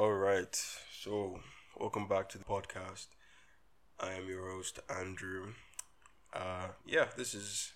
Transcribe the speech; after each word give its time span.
All 0.00 0.14
right. 0.14 0.56
So, 1.02 1.40
welcome 1.78 2.08
back 2.08 2.30
to 2.30 2.38
the 2.38 2.44
podcast. 2.44 3.08
I 4.00 4.12
am 4.14 4.28
your 4.28 4.50
host, 4.50 4.78
Andrew. 4.88 5.52
Uh, 6.32 6.68
yeah, 6.86 7.08
this 7.18 7.34
is 7.34 7.72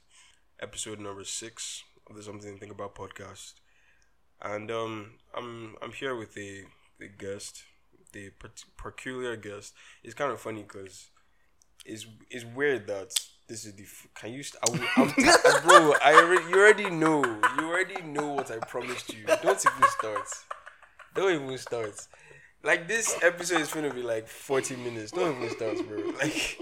episode 0.60 1.00
number 1.00 1.24
six 1.24 1.82
of 2.08 2.16
the 2.16 2.22
Something 2.22 2.54
to 2.54 2.58
Think 2.60 2.72
About 2.72 2.94
podcast, 2.94 3.54
and 4.40 4.70
um, 4.70 5.12
I'm 5.36 5.76
I'm 5.82 5.92
here 5.92 6.16
with 6.16 6.34
a 6.38 6.64
a 7.02 7.08
guest, 7.08 7.64
the 8.14 8.30
peculiar 8.78 9.36
guest. 9.36 9.74
It's 10.02 10.14
kind 10.14 10.32
of 10.32 10.40
funny 10.40 10.62
because 10.62 11.08
it's 11.84 12.06
it's 12.30 12.46
weird 12.46 12.86
that 12.86 13.10
this 13.48 13.66
is 13.66 13.74
the 13.74 13.84
f- 13.84 14.08
can 14.14 14.32
you 14.32 14.42
st- 14.42 14.62
I, 14.66 14.90
I'm, 14.96 15.62
bro 15.68 15.94
I 16.02 16.12
you 16.48 16.58
already 16.58 16.90
know 16.90 17.22
you 17.58 17.66
already 17.68 18.02
know 18.02 18.28
what 18.32 18.50
I 18.50 18.58
promised 18.58 19.12
you. 19.14 19.26
Don't 19.26 19.64
even 19.66 19.90
start. 19.98 20.28
Don't 21.14 21.44
even 21.44 21.58
start. 21.58 21.94
Like 22.62 22.88
this 22.88 23.16
episode 23.22 23.60
is 23.60 23.72
gonna 23.72 23.92
be 23.92 24.02
like 24.02 24.26
forty 24.26 24.74
minutes. 24.76 25.12
Don't 25.12 25.36
even 25.36 25.50
start, 25.54 25.76
bro. 25.86 26.12
Like 26.20 26.58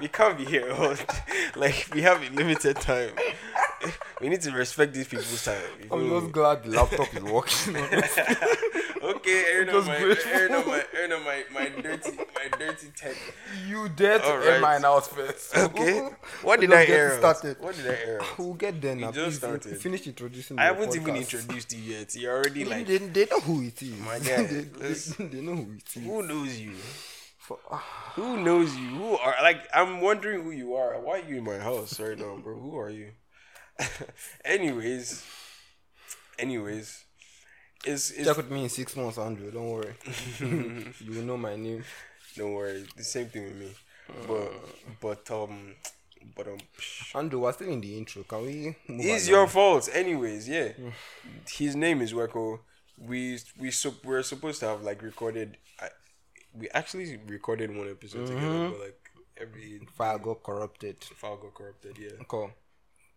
we 0.00 0.08
can't 0.08 0.36
be 0.36 0.44
here. 0.44 0.74
like 1.56 1.88
we 1.92 2.02
have 2.02 2.22
a 2.22 2.30
limited 2.34 2.76
time. 2.76 3.10
We 4.20 4.30
need 4.30 4.40
to 4.40 4.50
respect 4.52 4.94
these 4.94 5.06
people's 5.06 5.44
time. 5.44 5.60
I'm 5.92 6.08
just 6.08 6.26
me? 6.26 6.32
glad 6.32 6.64
the 6.64 6.70
laptop 6.70 7.14
is 7.14 7.22
working. 7.22 7.76
Okay, 9.02 9.44
airing 9.52 9.68
on 9.68 9.74
Just 9.74 9.86
my, 9.88 9.98
grateful. 10.00 10.32
airing 10.32 10.54
on 10.54 10.66
my, 10.66 10.84
airing 10.94 11.12
on 11.12 11.24
my, 11.24 11.44
my 11.52 11.68
dirty, 11.82 12.10
my 12.16 12.48
dirty 12.58 12.88
tech. 12.96 13.16
you 13.68 13.88
dare 13.88 14.18
to 14.18 14.24
Alright. 14.26 14.46
air 14.48 14.60
mine 14.60 14.84
out 14.84 15.06
first. 15.06 15.56
Okay, 15.56 16.08
what 16.42 16.60
did 16.60 16.70
Let's 16.70 16.82
I 16.82 16.86
get 16.86 16.98
air? 16.98 17.08
it 17.14 17.18
started. 17.18 17.56
What 17.60 17.74
did 17.76 17.86
I 17.86 17.94
air? 17.94 18.22
out? 18.22 18.38
We'll 18.38 18.54
get 18.54 18.80
there 18.80 18.94
now. 18.96 19.12
just 19.12 19.24
Please, 19.26 19.36
started. 19.38 19.76
Finish 19.78 20.06
introducing. 20.06 20.58
I 20.58 20.66
your 20.66 20.74
haven't 20.74 20.96
even 20.96 21.16
introduced 21.16 21.72
you 21.72 21.82
yet. 21.96 22.14
You're 22.14 22.34
already 22.36 22.64
like, 22.64 22.86
they, 22.86 22.98
they 22.98 23.26
know 23.26 23.40
who 23.40 23.62
it 23.62 23.82
is. 23.82 23.98
My 24.00 24.18
guy, 24.20 24.42
they, 24.44 24.66
let's- 24.80 25.14
they 25.16 25.40
know 25.40 25.56
who 25.56 25.72
it 25.74 25.96
is. 25.96 26.02
who 26.04 26.22
knows 26.22 26.58
you? 26.60 26.72
For- 27.38 27.58
ah. 27.70 28.12
Who 28.16 28.38
knows 28.42 28.74
you? 28.76 28.88
Who 28.88 29.16
are 29.18 29.34
like? 29.42 29.62
I'm 29.72 30.00
wondering 30.00 30.42
who 30.42 30.50
you 30.50 30.74
are. 30.74 30.98
Why 31.00 31.20
are 31.20 31.28
you 31.28 31.36
in 31.38 31.44
my 31.44 31.58
house 31.58 32.00
right 32.00 32.18
now, 32.18 32.36
bro? 32.42 32.58
Who 32.58 32.76
are 32.78 32.90
you? 32.90 33.10
anyways, 34.44 35.24
anyways, 36.38 37.04
it's 37.84 38.10
it's 38.10 38.26
Check 38.26 38.36
with 38.36 38.50
me 38.50 38.64
in 38.64 38.68
six 38.68 38.96
months, 38.96 39.18
Andrew. 39.18 39.50
Don't 39.50 39.70
worry. 39.70 39.94
you 40.40 41.10
will 41.10 41.22
know 41.22 41.36
my 41.36 41.56
name. 41.56 41.84
don't 42.36 42.52
worry. 42.52 42.84
The 42.96 43.04
same 43.04 43.26
thing 43.26 43.44
with 43.44 43.56
me. 43.56 43.70
But 44.26 44.52
but 45.00 45.30
um 45.30 45.74
but 46.34 46.46
um. 46.48 46.58
Andrew, 47.14 47.40
we're 47.40 47.52
still 47.52 47.68
in 47.68 47.80
the 47.80 47.96
intro. 47.98 48.22
Can 48.24 48.42
we 48.42 48.76
move 48.88 49.04
It's 49.06 49.28
your 49.28 49.46
fault, 49.46 49.88
anyways. 49.92 50.48
Yeah, 50.48 50.68
his 51.50 51.76
name 51.76 52.00
is 52.02 52.12
Weko. 52.12 52.60
We 52.98 53.38
we 53.58 53.70
sup- 53.70 54.04
we're 54.04 54.22
supposed 54.22 54.60
to 54.60 54.66
have 54.66 54.82
like 54.82 55.02
recorded. 55.02 55.56
I, 55.80 55.88
we 56.54 56.68
actually 56.70 57.18
recorded 57.26 57.76
one 57.76 57.90
episode 57.90 58.26
together, 58.26 58.70
but 58.70 58.80
like 58.80 59.10
every 59.38 59.80
file 59.96 60.18
got 60.18 60.42
corrupted. 60.42 61.02
file 61.04 61.36
got 61.36 61.54
corrupted. 61.54 61.98
Yeah, 61.98 62.22
Co- 62.26 62.52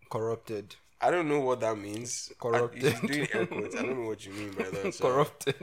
corrupted. 0.10 0.76
I 1.02 1.12
don't 1.12 1.30
know 1.30 1.40
what 1.40 1.62
that 1.62 1.78
means. 1.78 2.32
Corrupted. 2.40 2.94
I, 2.94 3.00
doing 3.08 3.28
air 3.34 3.46
quotes. 3.46 3.76
I 3.76 3.84
don't 3.84 4.02
know 4.02 4.08
what 4.10 4.26
you 4.26 4.34
mean 4.34 4.52
by 4.52 4.64
that. 4.64 4.94
So, 4.94 5.06
corrupted. 5.06 5.56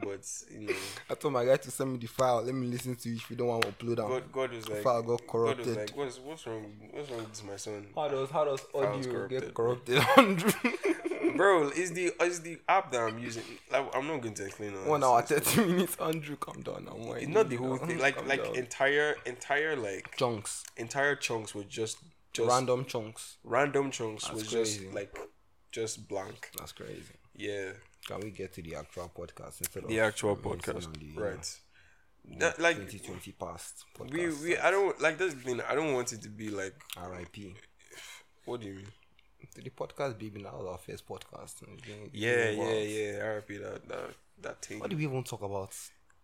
But 0.00 0.20
you 0.52 0.60
know, 0.68 0.74
I 1.10 1.14
told 1.14 1.34
my 1.34 1.44
guy 1.44 1.56
to 1.56 1.70
send 1.70 1.92
me 1.92 1.98
the 1.98 2.06
file. 2.06 2.42
Let 2.42 2.54
me 2.54 2.68
listen 2.68 2.94
to 2.94 3.08
it 3.10 3.16
if 3.16 3.28
you 3.30 3.36
don't 3.36 3.48
want 3.48 3.62
to 3.62 3.68
upload. 3.72 3.96
God, 3.96 4.32
God 4.32 4.52
was 4.52 4.68
like, 4.68 4.82
file 4.82 5.02
got 5.02 5.26
corrupted. 5.26 5.66
God 5.66 5.66
was 5.66 5.76
corrupted. 5.76 5.76
like, 5.76 5.96
what's 5.96 6.18
what's 6.20 6.46
wrong? 6.46 6.72
What's 6.92 7.10
wrong 7.10 7.20
with 7.20 7.44
my 7.44 7.56
son? 7.56 7.86
How 7.96 8.08
does 8.08 8.30
how 8.30 8.44
does 8.44 8.60
audio 8.74 9.26
get 9.26 9.54
corrupted. 9.54 9.96
corrupted, 9.98 10.04
Andrew? 10.18 10.52
Bro, 11.36 11.70
is 11.70 11.92
the 11.92 12.12
is 12.22 12.40
the 12.42 12.58
app 12.68 12.92
that 12.92 13.00
I'm 13.00 13.18
using? 13.18 13.42
Like, 13.72 13.96
I'm 13.96 14.06
not 14.06 14.20
going 14.20 14.34
to 14.34 14.44
explain 14.44 14.74
all 14.76 14.90
One 14.90 15.02
hour 15.02 15.22
thirty 15.22 15.64
minutes, 15.72 15.96
Andrew. 16.00 16.36
Calm 16.36 16.62
down. 16.62 16.86
I'm 16.88 17.00
It's 17.16 17.26
not 17.28 17.48
the 17.48 17.56
whole 17.56 17.76
thing. 17.78 17.98
Like 17.98 18.24
like 18.28 18.44
down. 18.44 18.54
entire 18.54 19.16
entire 19.26 19.74
like 19.74 20.14
chunks, 20.16 20.64
entire 20.76 21.16
chunks 21.16 21.52
were 21.54 21.64
just 21.64 21.98
just 22.34 22.48
random 22.48 22.84
chunks. 22.84 23.36
random 23.44 23.90
chunks 23.90 24.24
That's 24.24 24.34
was 24.34 24.48
crazy. 24.48 24.80
just 24.84 24.94
like 24.94 25.16
just 25.72 26.08
blank. 26.08 26.50
That's 26.58 26.72
crazy. 26.72 27.14
Yeah, 27.34 27.70
Can 28.06 28.20
we 28.20 28.30
get 28.30 28.52
to 28.54 28.62
the 28.62 28.74
actual 28.76 29.10
podcast 29.16 29.60
instead 29.60 29.84
of 29.84 29.88
the 29.88 30.00
actual 30.00 30.36
podcast, 30.36 30.86
the, 30.98 31.20
right? 31.20 31.58
That, 32.38 32.58
like 32.60 32.76
2020 32.76 33.32
past 33.32 33.84
podcast? 33.98 34.12
we 34.12 34.28
we 34.50 34.56
I 34.58 34.70
don't 34.70 34.98
like 35.00 35.18
that's 35.18 35.34
the 35.34 35.40
thing. 35.40 35.60
I 35.68 35.74
don't 35.74 35.92
want 35.94 36.12
it 36.12 36.22
to 36.22 36.28
be 36.28 36.48
like 36.50 36.74
R.I.P. 36.96 37.54
what 38.44 38.60
do 38.60 38.68
you 38.68 38.74
mean? 38.76 38.86
To 39.54 39.60
the 39.60 39.70
podcast 39.70 40.18
baby 40.18 40.42
now 40.42 40.66
our 40.68 40.78
first 40.78 41.06
podcast. 41.06 41.62
and 41.62 41.78
it's 41.78 41.86
been- 41.86 42.10
Yeah, 42.12 42.50
yeah, 42.50 42.72
yeah. 42.80 43.18
RIP 43.26 43.48
that 43.62 43.88
that 43.88 44.10
that 44.40 44.62
thing 44.64 44.78
What 44.80 44.90
do 44.90 44.96
we 44.96 45.04
even 45.04 45.22
talk 45.22 45.42
about? 45.42 45.72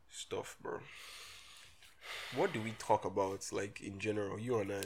stuff, 0.09 0.57
bro. 0.63 0.81
What 2.35 2.53
do 2.53 2.61
we 2.61 2.73
talk 2.79 3.05
about 3.05 3.45
like 3.53 3.81
in 3.81 3.99
general? 3.99 4.39
You 4.39 4.59
and 4.59 4.73
I, 4.73 4.83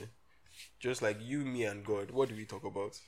just 0.84 1.00
like 1.00 1.16
you, 1.18 1.38
me, 1.38 1.64
and 1.64 1.82
God. 1.82 2.10
What 2.10 2.28
do 2.28 2.36
we 2.36 2.44
talk 2.44 2.62
about? 2.62 3.00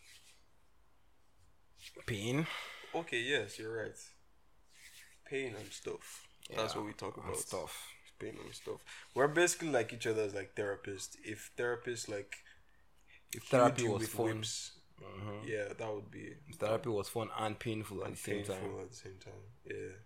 Pain. 2.06 2.46
Okay, 2.94 3.20
yes, 3.20 3.58
you're 3.58 3.76
right. 3.76 3.98
Pain 5.30 5.52
and 5.58 5.70
stuff. 5.70 6.26
That's 6.56 6.74
what 6.74 6.86
we 6.86 6.94
talk 6.94 7.18
and 7.18 7.26
about. 7.26 7.38
stuff. 7.38 7.86
Pain 8.18 8.36
and 8.42 8.54
stuff. 8.54 8.80
We're 9.14 9.28
basically 9.28 9.68
like 9.68 9.92
each 9.92 10.06
other's 10.06 10.34
like 10.34 10.54
therapists. 10.54 11.16
If 11.22 11.50
therapists 11.58 12.08
like 12.08 12.36
if 13.34 13.42
Therapy 13.42 13.86
was 13.86 14.08
fun. 14.08 14.24
whips, 14.24 14.78
mm-hmm. 15.02 15.46
yeah, 15.46 15.74
that 15.78 15.94
would 15.94 16.10
be 16.10 16.32
Therapy 16.58 16.88
was 16.88 17.10
fun 17.10 17.28
and 17.38 17.58
painful 17.58 18.04
at 18.04 18.12
the 18.12 18.16
same 18.16 18.36
painful 18.36 18.54
time. 18.54 18.80
at 18.80 18.90
the 18.90 18.96
same 18.96 19.18
time. 19.22 19.44
Yeah. 19.66 19.96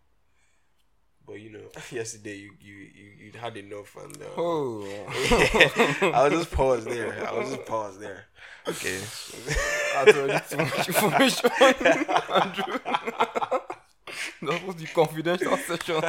But 1.31 1.41
you 1.41 1.51
know, 1.51 1.61
yesterday 1.93 2.35
you 2.39 2.51
you 2.61 2.75
you 2.75 3.11
you 3.27 3.39
had 3.39 3.57
enough 3.57 3.97
and 4.03 4.17
uh, 4.21 4.25
Oh, 4.37 4.83
I 6.13 6.29
was 6.29 6.33
just 6.33 6.51
pause 6.51 6.85
there. 6.85 7.25
I 7.25 7.33
was 7.39 7.51
just 7.51 7.67
pause 7.67 8.01
there. 8.01 8.25
Okay. 8.67 8.99
too 10.51 10.57
much 10.57 10.89
information, 10.89 11.51
Andrew. 11.61 12.81
that 14.43 14.67
was 14.67 14.75
the 14.75 14.87
confidential 14.93 15.57
session. 15.57 16.03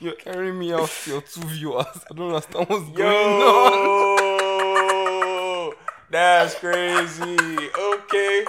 You're 0.00 0.16
airing 0.26 0.58
me 0.58 0.72
out 0.72 0.88
to 1.04 1.10
your 1.12 1.20
two 1.20 1.42
viewers. 1.42 1.86
I 2.10 2.14
don't 2.16 2.34
understand 2.34 2.68
what's 2.68 2.90
going 2.90 3.42
on. 3.42 4.18
Yo, 5.68 5.74
that's 6.10 6.56
crazy. 6.56 7.36
Okay, 7.78 8.44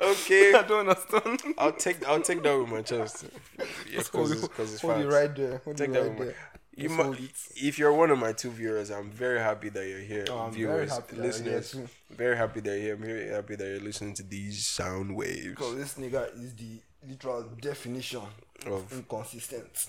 okay. 0.00 0.54
I 0.54 0.62
don't 0.62 0.88
understand. 0.88 1.42
I'll 1.58 1.72
take 1.72 2.06
I'll 2.06 2.20
take 2.22 2.42
that 2.42 2.58
with 2.58 2.68
my 2.68 2.82
chest. 2.82 3.26
Yeah, 3.58 3.98
because 3.98 4.30
it's, 4.32 4.42
it- 4.44 4.52
'cause 4.54 4.72
it's 4.74 4.82
hold 4.82 5.00
it 5.00 5.06
right 5.08 5.34
there. 5.34 5.60
Hold 5.64 5.76
Take 5.76 5.88
it 5.90 5.92
that 5.94 6.02
right 6.02 6.18
my- 6.18 6.24
there. 6.26 6.36
You 6.78 6.88
Just 6.88 6.96
mu- 6.98 7.04
hold 7.04 7.20
it. 7.20 7.30
if 7.56 7.78
you're 7.78 7.92
one 7.94 8.10
of 8.10 8.18
my 8.18 8.32
two 8.34 8.50
viewers, 8.50 8.90
I'm 8.90 9.10
very 9.10 9.38
happy 9.38 9.70
that 9.70 9.88
you're 9.88 9.98
here. 10.00 10.26
Oh, 10.28 10.40
I'm 10.40 10.52
very 10.52 10.86
happy 10.86 11.16
that 11.16 11.22
you're 11.24 11.42
here 11.44 11.56
listeners, 11.56 11.88
very 12.10 12.36
happy 12.36 12.60
that 12.60 12.70
you're 12.70 12.78
here. 12.82 12.94
I'm 12.96 13.02
very 13.02 13.28
happy 13.30 13.56
that 13.56 13.64
you're 13.66 13.80
listening 13.80 14.12
to 14.14 14.22
these 14.22 14.66
sound 14.66 15.16
waves. 15.16 15.46
Because 15.48 15.74
this 15.76 15.94
nigga 15.94 16.28
is 16.38 16.54
the 16.54 16.80
literal 17.08 17.44
definition 17.62 18.20
Of- 18.66 18.92
inconsistent. 18.92 19.86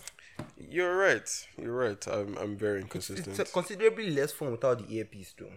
You're 0.70 0.96
right. 0.96 1.30
You're 1.62 1.74
right. 1.76 2.08
I'm 2.08 2.38
I'm 2.38 2.56
very 2.56 2.80
inconsistent. 2.82 3.38
It's 3.38 3.52
considerably 3.52 4.10
less 4.12 4.32
fun 4.32 4.52
without 4.52 4.88
the 4.88 4.96
earpiece, 4.96 5.34
though. 5.38 5.52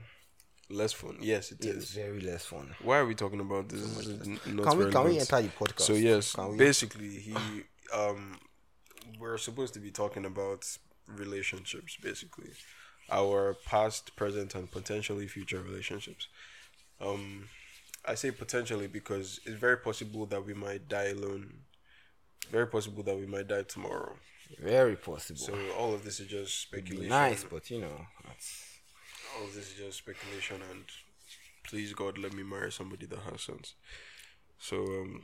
Less 0.71 0.93
fun. 0.93 1.17
Yes, 1.21 1.53
it 1.53 1.65
It's 1.65 1.77
is. 1.85 1.91
very 1.91 2.21
less 2.21 2.47
fun. 2.47 2.75
Why 2.83 2.99
are 2.99 3.07
we 3.07 3.15
talking 3.15 3.41
about 3.41 3.69
this? 3.69 3.83
This 3.83 4.07
is 4.07 4.29
n- 4.29 4.41
not 4.57 4.67
Can 4.69 4.79
we 4.79 4.91
can 4.91 5.05
we 5.05 5.19
enter 5.19 5.43
the 5.43 5.49
podcast? 5.49 5.81
So 5.81 5.95
yes, 5.95 6.37
basically 6.57 7.09
he 7.27 7.35
um 7.93 8.39
we're 9.19 9.39
supposed 9.39 9.75
to 9.75 9.81
be 9.81 9.91
talking 9.91 10.25
about 10.25 10.65
relationships 11.07 11.97
basically. 12.03 12.51
Our 13.13 13.55
past, 13.67 14.15
present 14.15 14.55
and 14.55 14.71
potentially 14.71 15.27
future 15.27 15.61
relationships. 15.61 16.29
Um 17.01 17.49
I 18.07 18.15
say 18.15 18.31
potentially 18.31 18.87
because 18.87 19.41
it's 19.45 19.57
very 19.61 19.77
possible 19.77 20.27
that 20.27 20.45
we 20.47 20.55
might 20.55 20.89
die 20.89 21.09
alone. 21.09 21.53
Very 22.51 22.67
possible 22.67 23.03
that 23.03 23.17
we 23.19 23.27
might 23.27 23.49
die 23.49 23.63
tomorrow. 23.63 24.15
Very 24.59 24.97
possible. 24.97 25.39
So 25.39 25.55
all 25.79 25.93
of 25.95 26.03
this 26.05 26.19
is 26.21 26.27
just 26.29 26.61
speculation. 26.63 27.09
nice, 27.09 27.45
but 27.45 27.71
you 27.71 27.81
know, 27.81 28.07
that's 28.27 28.70
All 29.39 29.47
this 29.47 29.71
is 29.73 29.75
just 29.79 29.99
speculation 29.99 30.57
and 30.71 30.85
please 31.65 31.93
God 31.93 32.19
let 32.19 32.33
me 32.33 32.43
marry 32.43 32.73
somebody 32.73 33.07
that 33.07 33.19
has 33.31 33.43
sense. 33.43 33.75
So 34.59 34.77
um 34.77 35.23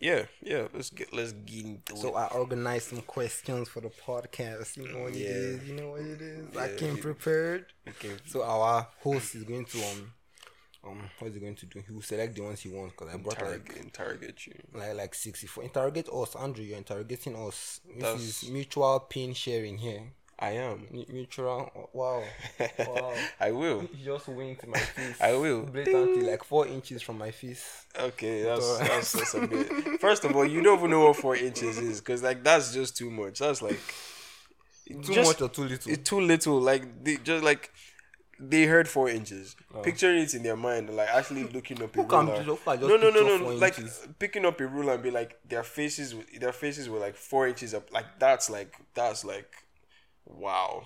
yeah, 0.00 0.24
yeah, 0.42 0.66
let's 0.74 0.90
get 0.90 1.12
let's 1.14 1.32
get 1.32 1.64
into 1.64 1.96
so 1.96 2.08
it. 2.08 2.20
I 2.20 2.26
organized 2.28 2.88
some 2.90 3.00
questions 3.02 3.68
for 3.68 3.80
the 3.80 3.88
podcast. 3.90 4.76
You 4.76 4.88
know 4.92 5.04
what 5.04 5.14
Yeah. 5.14 5.28
it 5.28 5.36
is. 5.36 5.68
You 5.68 5.74
know 5.76 5.90
what 5.90 6.00
it 6.02 6.20
is. 6.20 6.56
I 6.56 6.74
came 6.76 6.98
prepared. 6.98 7.66
Okay. 7.88 8.16
So 8.26 8.42
our 8.42 8.88
host 9.00 9.34
is 9.34 9.44
going 9.44 9.64
to 9.66 9.78
um 9.84 10.12
um 10.86 11.10
what 11.18 11.28
is 11.28 11.34
he 11.34 11.40
going 11.40 11.54
to 11.54 11.66
do? 11.66 11.82
He 11.86 11.94
will 11.94 12.02
select 12.02 12.34
the 12.34 12.42
ones 12.42 12.60
he 12.60 12.68
wants 12.68 12.94
because 12.98 13.14
I 13.14 13.16
brought 13.16 13.38
Interrogate, 13.40 13.68
like 13.76 13.84
interrogate 13.84 14.46
you. 14.46 14.54
like 14.74 14.94
like 14.96 15.14
sixty 15.14 15.46
four. 15.46 15.64
Interrogate 15.64 16.08
us, 16.12 16.36
Andrew. 16.36 16.64
You're 16.64 16.76
interrogating 16.78 17.36
us. 17.36 17.80
This 17.86 18.02
That's- 18.02 18.42
is 18.42 18.50
mutual 18.50 19.00
pain 19.00 19.32
sharing 19.32 19.78
here. 19.78 20.12
I 20.38 20.50
am. 20.52 20.86
mu- 20.90 21.04
mutual. 21.08 21.70
Wow. 21.92 22.22
Wow. 22.78 23.14
I 23.40 23.52
will. 23.52 23.80
He 23.80 24.04
just 24.04 24.26
winked 24.28 24.66
my 24.66 24.78
face. 24.78 25.20
I 25.20 25.32
will. 25.34 25.62
Blatantly, 25.62 26.22
like 26.22 26.42
four 26.44 26.66
inches 26.66 27.02
from 27.02 27.18
my 27.18 27.30
face. 27.30 27.86
Okay, 27.98 28.42
that's 28.42 28.78
that's, 28.78 29.12
that's 29.12 29.34
a 29.34 29.46
bit. 29.46 29.66
First 30.00 30.24
of 30.24 30.34
all, 30.34 30.44
you 30.44 30.60
don't 30.62 30.78
even 30.78 30.90
know 30.90 31.06
what 31.06 31.16
four 31.16 31.36
inches 31.36 31.78
is, 31.78 32.00
because 32.00 32.22
like 32.22 32.42
that's 32.42 32.72
just 32.74 32.96
too 32.96 33.10
much. 33.10 33.38
That's 33.38 33.62
like 33.62 33.80
Too 34.86 35.00
just- 35.02 35.28
much 35.28 35.40
or 35.40 35.48
too 35.48 35.64
little? 35.64 35.92
It's 35.92 36.08
too 36.08 36.20
little. 36.20 36.60
Like 36.60 37.04
they 37.04 37.16
just 37.16 37.44
like 37.44 37.70
they 38.40 38.64
heard 38.64 38.88
four 38.88 39.08
inches. 39.08 39.54
Oh. 39.72 39.80
Picturing 39.82 40.22
it 40.22 40.34
in 40.34 40.42
their 40.42 40.56
mind, 40.56 40.90
like 40.90 41.08
actually 41.08 41.44
looking 41.44 41.80
up 41.80 41.96
a 41.96 42.02
ruler. 42.02 42.42
just- 42.44 42.64
just 42.64 42.80
no, 42.82 42.96
no, 42.96 43.10
no, 43.10 43.36
no. 43.38 43.48
Like 43.54 43.78
inches? 43.78 44.06
picking 44.18 44.44
up 44.44 44.60
a 44.60 44.66
ruler 44.66 44.94
and 44.94 45.02
be 45.02 45.12
like 45.12 45.38
their 45.48 45.62
faces. 45.62 46.14
Their 46.40 46.52
faces 46.52 46.88
were 46.88 46.98
like 46.98 47.14
four 47.14 47.46
inches 47.46 47.72
up. 47.72 47.92
Like 47.92 48.18
that's 48.18 48.50
like 48.50 48.74
that's 48.94 49.24
like 49.24 49.48
wow. 50.26 50.84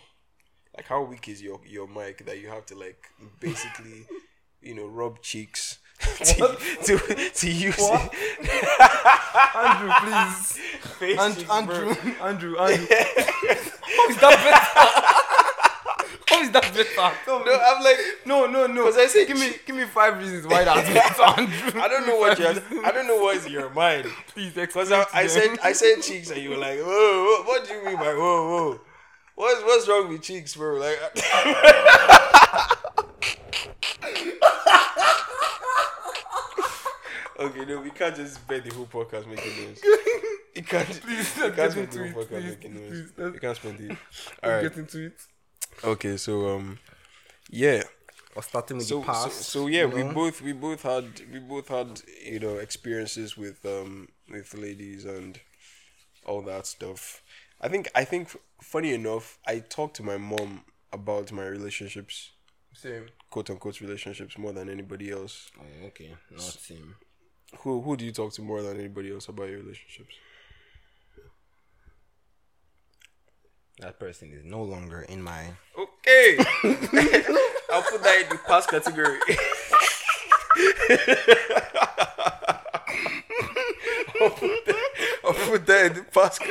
Like 0.77 0.87
how 0.87 1.03
weak 1.03 1.29
is 1.29 1.43
your 1.43 1.61
your 1.67 1.89
mic 1.89 2.25
that 2.27 2.41
you 2.41 2.49
have 2.49 2.67
to 2.67 2.77
like 2.77 3.07
basically, 3.41 4.07
you 4.63 4.75
know, 4.75 4.87
rub 4.87 5.21
cheeks 5.23 5.79
to, 6.01 6.57
to 6.85 6.99
to 7.35 7.51
use 7.51 7.77
What? 7.79 8.13
it. 8.15 9.57
Andrew, 9.57 9.93
please. 10.01 10.59
Face 10.99 11.19
And, 11.19 11.37
cheeks, 11.37 11.51
Andrew, 11.51 11.95
bro. 11.95 12.27
Andrew, 12.27 12.57
Andrew. 12.59 12.87
How 13.99 14.09
is 14.09 14.17
that 14.21 14.37
better? 14.45 15.15
How 16.29 16.43
is 16.43 16.51
that 16.53 16.63
better? 16.73 17.17
Tell 17.25 17.39
me. 17.41 17.47
No, 17.47 17.59
I'm 17.61 17.83
like 17.83 17.99
No, 18.27 18.47
no, 18.47 18.67
no. 18.69 18.85
'Cause 18.85 18.99
I 18.99 19.07
say 19.07 19.27
give 19.27 19.39
me, 19.39 19.51
give 19.67 19.75
me 19.75 19.85
five 19.87 20.19
reasons 20.19 20.47
why 20.47 20.63
that's 20.63 20.89
better, 20.89 21.41
Andrew. 21.41 21.81
I 21.81 21.89
don't 21.89 22.07
know 22.07 22.17
what 22.17 22.39
you. 22.39 22.47
I 22.85 22.93
don't 22.93 23.09
know 23.09 23.17
what's 23.23 23.47
in 23.47 23.53
your 23.53 23.71
mind. 23.71 24.07
Please 24.29 24.53
Because. 24.53 24.93
I, 24.93 25.05
I 25.13 25.27
said. 25.27 25.59
I 25.65 25.73
said 25.73 26.03
cheeks 26.03 26.31
and 26.31 26.41
you 26.41 26.51
were 26.51 26.57
like, 26.57 26.79
whoa, 26.79 26.85
whoa 26.87 27.43
what 27.45 27.67
do 27.67 27.75
you 27.75 27.85
mean 27.85 27.97
by 27.97 28.15
whoa, 28.15 28.49
whoa? 28.51 28.81
What's 29.39 29.63
what's 29.63 29.87
wrong 29.89 30.09
with 30.09 30.23
cheeks, 30.23 30.57
bro? 30.57 30.81
Like, 30.81 30.99
okay, 37.39 37.65
no, 37.67 37.81
we 37.81 37.91
can't 37.91 38.15
just 38.17 38.35
spend 38.35 38.65
the 38.65 38.75
whole 38.75 38.87
podcast 38.87 39.27
making 39.27 39.65
noise. 39.65 39.81
You 40.55 40.63
can't. 40.63 40.89
Please, 41.03 41.37
you 41.37 41.43
can't 41.43 41.57
get 41.57 41.71
spend 41.73 41.91
the 41.93 42.03
into 42.05 42.13
whole 42.13 42.23
it, 42.23 42.27
podcast 42.27 42.29
please, 42.41 42.57
making 42.57 42.75
noise. 42.75 43.13
please, 43.15 43.35
You 43.35 43.41
can't 43.41 43.57
spend 43.57 43.81
it. 43.81 43.99
All 44.43 44.63
get 44.63 44.77
into 44.77 45.07
it. 45.07 45.21
Okay, 45.85 46.17
so 46.17 46.57
um, 46.57 46.79
yeah. 47.51 47.83
Or 48.35 48.43
starting 48.43 48.77
with 48.79 48.87
So, 48.87 49.01
the 49.01 49.07
past. 49.07 49.33
so 49.43 49.67
yeah, 49.67 49.83
you 49.83 49.89
we 49.89 50.03
know? 50.05 50.13
both 50.13 50.43
we 50.43 50.53
both 50.53 50.83
had 50.83 51.05
we 51.33 51.39
both 51.41 51.69
had 51.69 52.01
you 52.25 52.39
know 52.41 52.57
experiences 52.57 53.37
with 53.37 53.65
um 53.65 54.09
with 54.31 54.53
ladies 54.55 55.05
and 55.05 55.41
all 56.25 56.43
that 56.43 56.67
stuff. 56.67 57.23
I 57.61 57.69
think 57.69 57.89
I 57.95 58.05
think 58.05 58.37
funny 58.61 58.93
enough, 58.95 59.39
I 59.47 59.61
talked 59.61 59.97
to 59.97 60.03
my 60.03 60.17
mom 60.17 60.65
about 60.93 61.33
my 61.33 61.45
relationships, 61.47 62.31
Same. 62.73 63.07
quote 63.31 63.51
unquote 63.51 63.81
relationships, 63.81 64.37
more 64.39 64.53
than 64.53 64.69
anybody 64.69 65.11
else. 65.11 65.51
Oh, 65.59 65.87
okay. 65.89 66.15
Not 66.31 66.41
same. 66.43 66.97
Who 67.61 67.81
who 67.81 67.97
do 67.97 68.05
you 68.05 68.13
talk 68.13 68.33
to 68.35 68.43
more 68.43 68.63
than 68.63 68.79
anybody 68.79 69.11
else 69.13 69.29
about 69.29 69.49
your 69.49 69.59
relationships? 69.59 70.15
That 73.81 73.99
person 74.01 74.33
is 74.33 74.45
no 74.45 74.63
longer 74.65 75.03
in 75.03 75.23
my. 75.23 75.53
Okay, 75.79 76.37
I'll 77.73 77.83
put 77.83 78.03
that 78.03 78.23
in 78.23 78.29
the 78.29 78.41
past 78.45 78.69
category. 78.69 79.19
I'll 84.21 84.31
put 84.31 84.65
that, 84.67 84.91
Put 85.53 85.65
that 85.67 85.87
in 85.87 85.95
the 85.95 86.03
past 86.03 86.43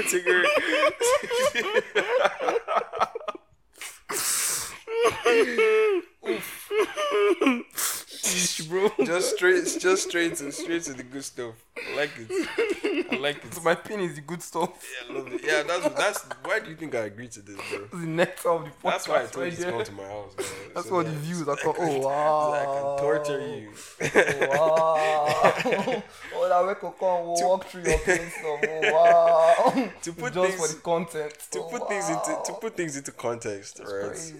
bro. 8.69 8.89
just 9.05 9.35
straight, 9.35 9.63
just 9.79 10.09
straight 10.09 10.35
to 10.37 10.51
straight 10.51 10.83
to 10.83 10.93
the 10.93 11.03
good 11.03 11.23
stuff. 11.23 11.55
I 11.77 11.95
like 11.95 12.11
it. 12.17 13.07
I 13.11 13.15
like 13.17 13.43
it. 13.45 13.53
So 13.53 13.61
my 13.61 13.75
pin 13.75 13.99
is 13.99 14.15
the 14.15 14.21
good 14.21 14.41
stuff. 14.41 14.69
Yeah, 15.07 15.13
I 15.13 15.17
love 15.17 15.27
it. 15.33 15.41
Yeah, 15.43 15.63
that's 15.63 15.95
that's. 15.95 16.23
Why 16.43 16.59
do 16.59 16.69
you 16.69 16.75
think 16.75 16.95
I 16.95 17.05
agreed 17.05 17.31
to 17.33 17.41
this, 17.41 17.55
bro? 17.69 17.99
The 17.99 18.07
next 18.07 18.45
of 18.45 18.63
the 18.63 18.69
podcast. 18.71 18.81
That's 18.83 19.07
why 19.07 19.15
I 19.15 19.25
told 19.25 19.35
right 19.45 19.51
you 19.59 19.65
to 19.65 19.71
come 19.71 19.83
to 19.83 19.91
my 19.91 20.03
house. 20.03 20.33
Man. 20.37 20.47
That's 20.75 20.87
So 20.89 20.95
what 20.95 21.05
that- 21.05 21.11
the 21.11 21.17
views 21.19 21.37
so 21.37 21.43
are 21.51 21.55
that 21.55 21.63
called. 21.63 21.75
I 21.77 21.79
can- 21.79 21.95
Oh 21.95 21.99
wow! 21.99 22.51
I 22.53 22.65
can 22.65 23.03
torture 23.03 23.39
you. 23.47 23.69
Oh, 24.01 24.47
wow! 24.49 26.03
oh, 26.35 26.49
that 26.49 26.67
way 26.67 26.73
could 26.75 26.81
come. 26.81 26.93
Oh, 27.01 27.33
we'll 27.39 27.49
walk 27.49 27.65
through 27.65 27.83
your 27.83 27.99
place. 27.99 28.33
Oh 28.43 28.59
wow! 28.93 29.89
To 30.01 30.13
put 30.13 30.33
just 30.33 30.49
things- 30.57 30.67
for 30.67 30.73
the 30.75 30.81
content. 30.81 31.33
to 31.51 31.59
Oh, 31.59 31.63
put 31.69 31.87
things 31.87 32.09
into 32.09 32.31
wow. 32.31 32.41
to 32.45 32.53
put 32.53 32.75
things 32.77 32.97
into 32.97 33.11
context, 33.11 33.79
right? 33.79 34.07
crazy. 34.07 34.35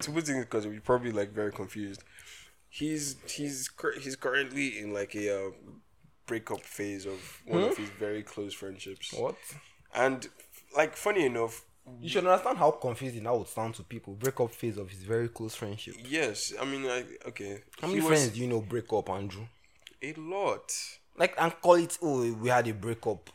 To 0.00 0.10
put 0.10 0.24
things 0.26 0.44
because 0.44 0.66
we're 0.66 0.80
probably 0.80 1.12
like 1.12 1.32
very 1.32 1.52
confused. 1.52 2.02
He's 2.78 3.16
he's 3.28 3.70
he's 4.02 4.16
currently 4.16 4.80
in 4.80 4.92
like 4.92 5.14
a 5.14 5.26
uh, 5.46 5.50
breakup 6.26 6.62
phase 6.62 7.06
of 7.06 7.20
one 7.46 7.62
of 7.62 7.76
his 7.76 7.88
very 7.90 8.22
close 8.24 8.52
friendships, 8.52 9.12
What? 9.12 9.36
and 9.94 10.26
like 10.76 10.96
funny 10.96 11.24
enough, 11.26 11.64
You 12.00 12.08
should 12.08 12.26
understand 12.26 12.58
how 12.58 12.72
confusing 12.72 13.22
that 13.24 13.38
would 13.38 13.46
sound 13.46 13.74
to 13.76 13.84
people. 13.84 14.14
Breakup 14.14 14.50
phase 14.52 14.76
of 14.76 14.90
his 14.90 15.04
very 15.04 15.28
close 15.28 15.54
friendship. 15.54 15.94
yes, 16.18 16.52
I 16.60 16.64
mean 16.64 16.82
like 16.84 17.06
okay, 17.28 17.62
How 17.80 17.86
many 17.86 18.00
friends 18.00 18.30
do 18.30 18.40
you 18.40 18.48
know 18.48 18.60
break 18.60 18.92
up, 18.92 19.08
Andrew? 19.08 19.46
A 20.02 20.12
lot. 20.14 20.72
Like 21.16 21.34
and 21.38 21.52
call 21.62 21.74
it 21.74 21.96
oh 22.02 22.32
we 22.42 22.48
had 22.48 22.66
a 22.66 22.74
breakup. 22.74 23.30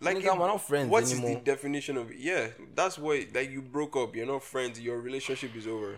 Like 0.00 0.18
it- 0.18 0.24
we're 0.24 0.46
not 0.46 0.60
friends 0.60 0.90
What 0.90 1.04
is 1.04 1.18
the 1.18 1.36
definition 1.36 1.96
of 1.96 2.10
it? 2.10 2.18
yeah? 2.18 2.48
That's 2.74 2.98
why 2.98 3.26
like 3.34 3.50
you 3.50 3.62
broke 3.62 3.96
up. 3.96 4.14
You're 4.14 4.26
not 4.26 4.42
friends. 4.42 4.78
Your 4.78 5.00
relationship 5.00 5.56
is 5.56 5.66
over. 5.66 5.96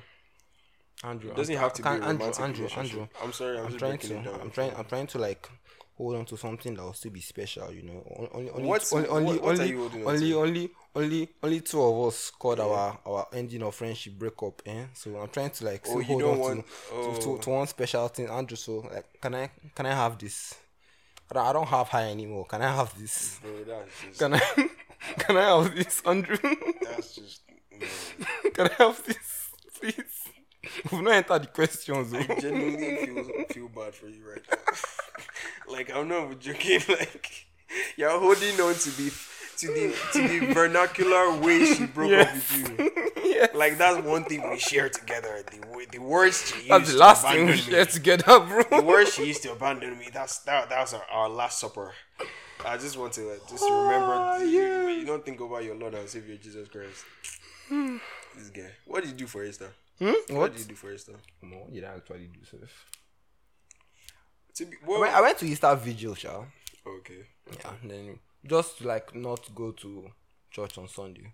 Andrew. 1.04 1.30
It 1.30 1.36
doesn't 1.36 1.54
I'm- 1.54 1.62
have 1.62 1.72
to 1.74 1.82
be 1.82 1.88
Andrew, 1.88 2.06
romantic 2.08 2.40
Andrew. 2.40 2.68
Andrew. 2.76 3.08
I'm 3.22 3.32
sorry. 3.32 3.58
I'm, 3.58 3.64
I'm 3.66 3.70
just 3.72 3.78
trying 3.78 3.98
to. 3.98 4.40
I'm 4.40 4.50
trying. 4.50 4.74
I'm 4.76 4.84
trying 4.84 5.06
to 5.08 5.18
like 5.18 5.48
hold 5.96 6.16
on 6.16 6.24
to 6.26 6.36
something 6.36 6.74
that 6.74 6.82
will 6.82 6.92
still 6.92 7.10
be 7.12 7.20
special. 7.20 7.72
You 7.72 7.82
know, 7.82 8.28
only 8.32 8.50
only 8.50 8.68
What's- 8.68 8.92
only 8.92 9.08
only 9.08 9.24
what- 9.38 9.42
what 9.42 9.58
are 9.58 9.62
only, 9.62 9.68
you 9.70 9.78
holding 9.80 10.02
on 10.06 10.14
only, 10.14 10.34
only 10.34 10.70
only 10.94 11.28
only 11.42 11.60
two 11.60 11.82
of 11.82 12.06
us 12.08 12.30
called 12.30 12.60
our 12.60 12.98
our 13.06 13.26
ending 13.34 13.62
of 13.62 13.74
friendship 13.74 14.14
breakup. 14.14 14.62
Eh? 14.66 14.84
So 14.94 15.16
I'm 15.18 15.28
trying 15.28 15.50
to 15.50 15.64
like 15.64 15.84
Oh, 15.88 16.00
hold 16.02 16.22
on 16.22 16.38
want- 16.38 16.66
to, 16.66 16.72
to, 16.92 16.96
oh. 16.96 17.36
to 17.36 17.42
to 17.42 17.50
one 17.50 17.66
special 17.66 18.08
thing, 18.08 18.28
Andrew. 18.28 18.56
So 18.56 18.78
like, 18.92 19.20
can 19.20 19.34
I 19.34 19.50
can 19.74 19.86
I 19.86 19.94
have 19.94 20.18
this? 20.18 20.54
I 21.30 21.34
don't, 21.34 21.46
I 21.46 21.52
don't 21.52 21.66
have 21.66 21.88
high 21.88 22.10
anymore. 22.10 22.44
Can 22.46 22.62
I 22.62 22.74
have 22.74 22.96
this? 22.98 23.40
Bro, 23.42 23.84
just 24.06 24.18
Can 24.20 24.34
I 24.34 24.38
can 25.18 25.36
I 25.36 25.42
have 25.42 25.74
this, 25.74 26.00
Andrew? 26.06 26.38
that's 26.82 27.16
just. 27.16 27.40
no. 27.70 28.50
can 28.54 28.68
I 28.68 28.72
have 28.84 29.04
this, 29.04 29.50
please? 29.80 30.25
We've 30.92 31.02
not 31.02 31.12
entered 31.12 31.42
the 31.42 31.46
questions. 31.48 32.12
I 32.14 32.22
genuinely 32.40 33.06
feel 33.06 33.44
feel 33.50 33.68
bad 33.68 33.94
for 33.94 34.08
you 34.08 34.22
right 34.28 34.42
now. 34.50 34.58
like 35.72 35.94
I'm 35.94 36.08
not 36.08 36.38
joking. 36.40 36.80
Like 36.88 37.46
you're 37.96 38.10
holding 38.18 38.60
on 38.60 38.74
to 38.74 38.90
the 38.90 39.12
to 39.58 39.66
the 39.68 39.94
to 40.12 40.28
the 40.28 40.52
vernacular 40.54 41.36
way 41.40 41.64
she 41.66 41.86
broke 41.86 42.12
up 42.12 42.32
with 42.34 42.58
you. 43.24 43.32
yeah. 43.34 43.46
Like 43.54 43.76
that's 43.78 44.04
one 44.06 44.24
thing 44.24 44.48
we 44.50 44.58
share 44.58 44.88
together. 44.88 45.42
The 45.50 45.86
the 45.92 45.98
words 45.98 46.46
she 46.48 46.68
used 46.68 46.70
That's 46.70 46.86
the 46.88 46.92
to 46.94 46.98
last 46.98 47.26
thing 47.26 47.46
we 47.46 47.52
abandon 47.52 47.66
me. 47.66 47.72
share 47.72 47.84
together, 47.86 48.40
bro. 48.40 48.62
The 48.80 48.82
words 48.82 49.14
she 49.14 49.26
used 49.26 49.42
to 49.44 49.52
abandon 49.52 49.98
me. 49.98 50.08
That's 50.12 50.38
that. 50.40 50.68
That 50.68 50.80
was 50.80 50.94
our, 50.94 51.02
our 51.10 51.28
last 51.28 51.58
supper. 51.60 51.92
I 52.64 52.76
just 52.78 52.96
want 52.98 53.12
to 53.14 53.22
like, 53.22 53.48
just 53.48 53.62
remember. 53.64 54.12
Ah, 54.12 54.38
you, 54.38 54.48
yeah. 54.60 54.88
you 54.88 55.04
don't 55.06 55.24
think 55.24 55.40
about 55.40 55.62
your 55.64 55.74
Lord 55.76 55.94
and 55.94 56.08
Savior 56.08 56.36
Jesus 56.36 56.68
Christ. 56.68 57.04
this 57.70 58.50
guy. 58.50 58.70
What 58.86 59.02
did 59.02 59.10
you 59.12 59.16
do 59.16 59.26
for 59.26 59.44
Easter? 59.44 59.70
Hmm? 59.98 60.04
What 60.28 60.30
What? 60.30 60.52
did 60.52 60.60
you 60.60 60.66
do 60.68 60.74
for 60.74 60.92
Easter? 60.92 61.12
No, 61.42 61.56
what 61.58 61.72
did 61.72 61.84
I 61.84 61.94
actually 61.96 62.26
do, 62.28 62.44
sir? 62.44 62.58
To 64.56 64.64
be, 64.66 64.76
I 64.84 64.98
went, 64.98 65.14
I 65.14 65.20
went 65.20 65.38
to 65.38 65.46
Easter 65.46 65.74
Vigil, 65.76 66.14
shall. 66.14 66.46
okay. 66.86 67.26
Yeah, 67.58 67.72
then 67.84 68.18
just 68.46 68.78
to, 68.78 68.86
like 68.88 69.14
not 69.14 69.54
go 69.54 69.72
to 69.72 70.10
church 70.50 70.78
on 70.78 70.88
Sunday. 70.88 71.32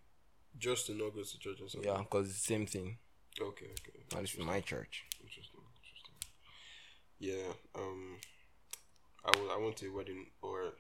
Just 0.59 0.87
to 0.87 0.93
not 0.95 1.15
go 1.15 1.23
to 1.23 1.39
church 1.39 1.61
or 1.63 1.69
something. 1.69 1.91
Yeah, 1.91 1.99
because 1.99 2.29
it's 2.29 2.41
the 2.41 2.55
same 2.55 2.67
thing. 2.67 2.99
Okay. 3.41 3.67
Okay. 3.67 3.99
At 4.15 4.21
least 4.21 4.39
in 4.39 4.45
my 4.45 4.61
church. 4.61 5.05
Interesting. 5.23 5.61
Interesting. 5.77 6.15
Yeah. 7.19 7.53
Um. 7.75 8.17
I 9.25 9.31
was. 9.39 9.51
I 9.57 9.63
went 9.63 9.77
to 9.79 9.87
a 9.89 9.93
wedding 9.93 10.27
or 10.43 10.73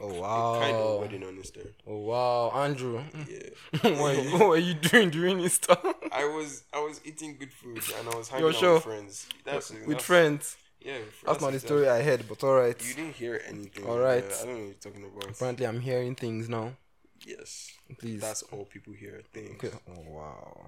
Oh, 0.00 0.08
a 0.08 0.60
kind 0.60 0.76
wow. 0.76 0.82
of 0.82 1.00
wedding 1.00 1.24
on 1.24 1.38
Easter. 1.38 1.60
Oh 1.86 1.98
wow, 1.98 2.50
Andrew. 2.54 3.02
Yeah. 3.28 3.38
what, 4.00 4.16
are 4.16 4.22
you, 4.22 4.30
what 4.38 4.48
were 4.48 4.56
you 4.56 4.74
doing 4.74 5.10
during 5.10 5.40
Easter? 5.40 5.76
I 6.12 6.24
was 6.24 6.64
I 6.72 6.78
was 6.78 7.00
eating 7.04 7.36
good 7.38 7.52
food 7.52 7.82
and 7.98 8.08
I 8.08 8.16
was 8.16 8.28
hanging 8.28 8.44
You're 8.46 8.54
out 8.54 8.60
sure? 8.60 8.74
with 8.74 8.84
friends. 8.84 9.28
That's 9.44 9.70
With 9.70 9.80
that's- 9.86 10.04
friends. 10.04 10.56
Yeah, 10.80 10.98
That's 11.26 11.40
not 11.40 11.52
the 11.52 11.58
story 11.58 11.88
I 11.88 12.02
heard, 12.02 12.28
but 12.28 12.42
alright. 12.44 12.80
You 12.88 12.94
didn't 12.94 13.16
hear 13.16 13.42
anything. 13.48 13.84
All 13.84 13.98
right. 13.98 14.24
I 14.24 14.44
don't 14.44 14.46
know 14.46 14.52
what 14.52 14.64
you're 14.66 14.74
talking 14.74 15.04
about. 15.04 15.30
Apparently, 15.30 15.66
I'm 15.66 15.80
hearing 15.80 16.14
things 16.14 16.48
now. 16.48 16.72
Yes. 17.26 17.72
Please. 17.98 18.20
That's 18.20 18.42
all 18.44 18.64
people 18.64 18.92
here 18.92 19.22
think. 19.32 19.64
Okay. 19.64 19.76
Oh 19.90 20.04
wow. 20.08 20.66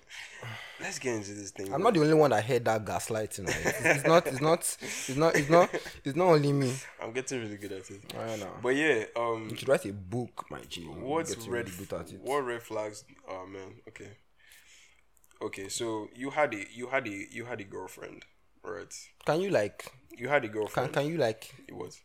Let's 0.80 0.98
get 0.98 1.16
into 1.16 1.32
this 1.34 1.50
thing. 1.50 1.72
I'm 1.72 1.82
not 1.82 1.94
the 1.94 2.00
only 2.00 2.14
one 2.14 2.30
that 2.30 2.44
heard 2.44 2.64
that 2.64 2.84
gaslighting. 2.84 3.48
It's, 3.48 3.84
it's 3.84 4.04
not. 4.06 4.26
It's 4.26 4.40
not. 4.40 4.76
It's 4.80 5.16
not. 5.16 5.36
It's 5.36 5.50
not. 5.50 5.70
It's 6.04 6.16
not 6.16 6.28
only 6.28 6.52
me. 6.52 6.74
I'm 7.02 7.12
getting 7.12 7.40
really 7.40 7.56
good 7.56 7.72
at 7.72 7.90
it. 7.90 8.00
I 8.18 8.36
know. 8.36 8.50
But 8.62 8.70
yeah, 8.76 9.04
um, 9.16 9.48
You 9.50 9.56
should 9.56 9.68
write 9.68 9.84
a 9.86 9.92
book, 9.92 10.46
my 10.50 10.60
G. 10.68 10.82
What's 10.82 11.36
red? 11.46 11.68
really 11.68 11.86
good 11.86 11.92
at 12.00 12.12
it. 12.12 12.20
What 12.22 12.44
red 12.44 12.62
flags? 12.62 13.04
Oh 13.28 13.46
man. 13.46 13.74
Okay. 13.88 14.08
Okay, 15.42 15.68
so 15.68 16.08
you 16.14 16.30
had 16.30 16.52
a 16.54 16.64
you 16.72 16.88
had 16.88 17.06
a 17.06 17.26
you 17.30 17.44
had 17.44 17.60
a 17.60 17.64
girlfriend, 17.64 18.24
right? 18.62 18.92
Can 19.24 19.40
you 19.40 19.50
like? 19.50 19.90
You 20.16 20.28
had 20.28 20.44
a 20.44 20.48
girlfriend. 20.48 20.92
Can. 20.92 21.02
Can 21.04 21.12
you 21.12 21.18
like 21.18 21.54
It 21.68 21.74
was. 21.74 22.00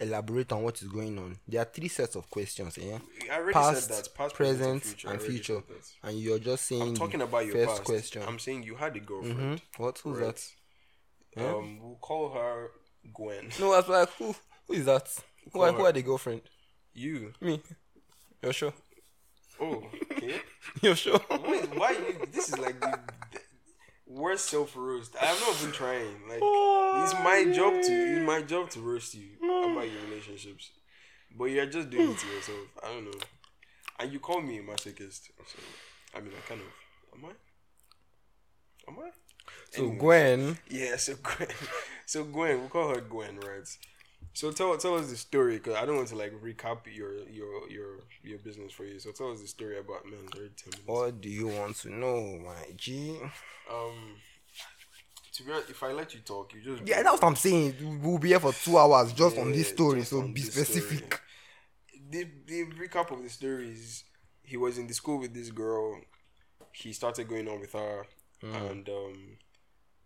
Elaborate 0.00 0.52
on 0.52 0.62
what 0.62 0.80
is 0.80 0.88
going 0.88 1.18
on? 1.18 1.38
There 1.46 1.60
are 1.60 1.64
three 1.64 1.88
sets 1.88 2.16
of 2.16 2.28
questions. 2.30 2.78
Yeah. 2.78 2.98
I 3.30 3.36
already 3.36 3.52
Past, 3.52 3.88
said 3.88 3.96
that. 4.04 4.14
Past, 4.14 4.34
present, 4.34 4.82
future. 4.82 5.08
And 5.10 5.20
future. 5.22 5.62
And 6.02 6.18
you're 6.18 6.38
just 6.38 6.64
saying 6.66 6.82
I'm 6.82 6.94
talking 6.94 7.22
about 7.22 7.44
your 7.46 7.54
first 7.54 7.68
past. 7.68 7.84
question. 7.84 8.22
I'm 8.26 8.38
saying 8.38 8.62
you 8.62 8.74
had 8.76 8.96
a 8.96 9.00
girlfriend. 9.00 9.60
hmm 9.76 9.82
What? 9.82 9.98
Who's 9.98 10.18
right? 10.18 10.50
that? 11.36 11.44
Um, 11.44 11.78
we'll 11.80 11.96
call 12.00 12.30
her 12.32 12.70
Gwen. 13.14 13.50
No, 13.60 13.72
I 13.72 13.76
was 13.78 13.88
like, 13.88 14.10
who? 14.18 14.34
Who 14.66 14.74
is 14.74 14.84
that? 14.86 15.08
Who 15.52 15.60
are, 15.60 15.72
who 15.72 15.84
are 15.84 15.92
the 15.92 16.02
girlfriend? 16.02 16.42
You. 16.94 17.32
Me. 17.40 17.62
You're 18.42 18.52
sure? 18.52 18.72
Oh, 19.60 19.82
okay. 20.12 20.34
You're 20.82 20.94
sure? 20.96 21.20
Wait, 21.30 21.74
why? 21.74 21.92
You, 21.92 22.26
this 22.30 22.48
is 22.48 22.58
like 22.58 22.80
the, 22.80 22.98
the 23.32 23.40
worst 24.06 24.46
self 24.46 24.76
roast. 24.76 25.14
I'm 25.20 25.38
not 25.40 25.56
even 25.60 25.72
trying. 25.72 26.28
Like 26.28 26.38
Oh, 26.42 27.00
it's 27.04 27.14
my 27.14 27.52
job 27.52 27.72
to 27.82 27.92
it's 28.16 28.26
my 28.26 28.42
job 28.42 28.70
to 28.70 28.80
roast 28.80 29.14
you 29.14 29.30
relationships, 30.28 30.70
but 31.36 31.46
you're 31.46 31.66
just 31.66 31.90
doing 31.90 32.10
it 32.10 32.18
to 32.18 32.26
yourself. 32.34 32.58
I 32.82 32.88
don't 32.88 33.04
know. 33.04 33.18
And 34.00 34.12
you 34.12 34.20
call 34.20 34.40
me 34.40 34.58
a 34.58 34.62
masochist, 34.62 35.30
so 35.46 35.58
I 36.14 36.20
mean, 36.20 36.30
I 36.36 36.48
kind 36.48 36.60
of 36.60 37.18
am 37.18 37.24
I? 37.24 38.90
Am 38.90 38.98
I? 38.98 39.10
So 39.70 39.82
Anyways. 39.82 39.98
Gwen, 40.00 40.58
Yeah, 40.70 40.96
so 40.96 41.14
Gwen. 41.22 41.48
So 42.06 42.24
Gwen, 42.24 42.58
we'll 42.60 42.68
call 42.68 42.88
her 42.94 43.00
Gwen, 43.00 43.38
right? 43.40 43.68
So 44.32 44.50
tell 44.52 44.76
tell 44.78 44.94
us 44.96 45.10
the 45.10 45.16
story 45.16 45.54
because 45.58 45.74
I 45.74 45.84
don't 45.84 45.96
want 45.96 46.08
to 46.08 46.16
like 46.16 46.32
recap 46.42 46.78
your 46.94 47.18
your 47.28 47.68
your 47.68 47.96
your 48.22 48.38
business 48.38 48.72
for 48.72 48.84
you. 48.84 48.98
So 48.98 49.10
tell 49.10 49.32
us 49.32 49.40
the 49.40 49.48
story 49.48 49.78
about 49.78 50.04
man. 50.06 50.20
it's 50.36 50.62
ten 50.62 50.70
minutes. 50.70 50.86
what 50.86 51.20
do 51.20 51.28
you 51.28 51.48
want 51.48 51.76
to 51.78 51.90
know, 51.90 52.38
my 52.44 52.72
G? 52.76 53.18
Um, 53.70 54.16
to 55.38 55.44
be 55.44 55.52
honest, 55.52 55.70
if 55.70 55.82
I 55.82 55.92
let 55.92 56.12
you 56.14 56.20
talk, 56.20 56.52
you 56.54 56.60
just 56.60 56.86
Yeah, 56.86 57.02
that's 57.02 57.20
what 57.22 57.24
I'm 57.28 57.36
saying. 57.36 58.00
We'll 58.02 58.18
be 58.18 58.28
here 58.28 58.40
for 58.40 58.52
two 58.52 58.76
hours 58.78 59.12
just 59.12 59.38
on 59.38 59.52
this 59.52 59.68
story, 59.70 60.02
so 60.02 60.22
be 60.22 60.40
specific. 60.42 61.20
The 62.10 62.26
the 62.46 62.64
recap 62.66 63.10
of 63.10 63.22
the 63.22 63.28
story 63.30 63.70
is 63.70 64.04
he 64.42 64.56
was 64.56 64.78
in 64.78 64.86
the 64.86 64.94
school 64.94 65.18
with 65.18 65.32
this 65.34 65.50
girl. 65.50 66.00
He 66.72 66.92
started 66.92 67.28
going 67.28 67.48
on 67.48 67.60
with 67.60 67.72
her, 67.72 68.06
Mm. 68.42 68.70
and 68.70 68.88
um, 68.88 69.36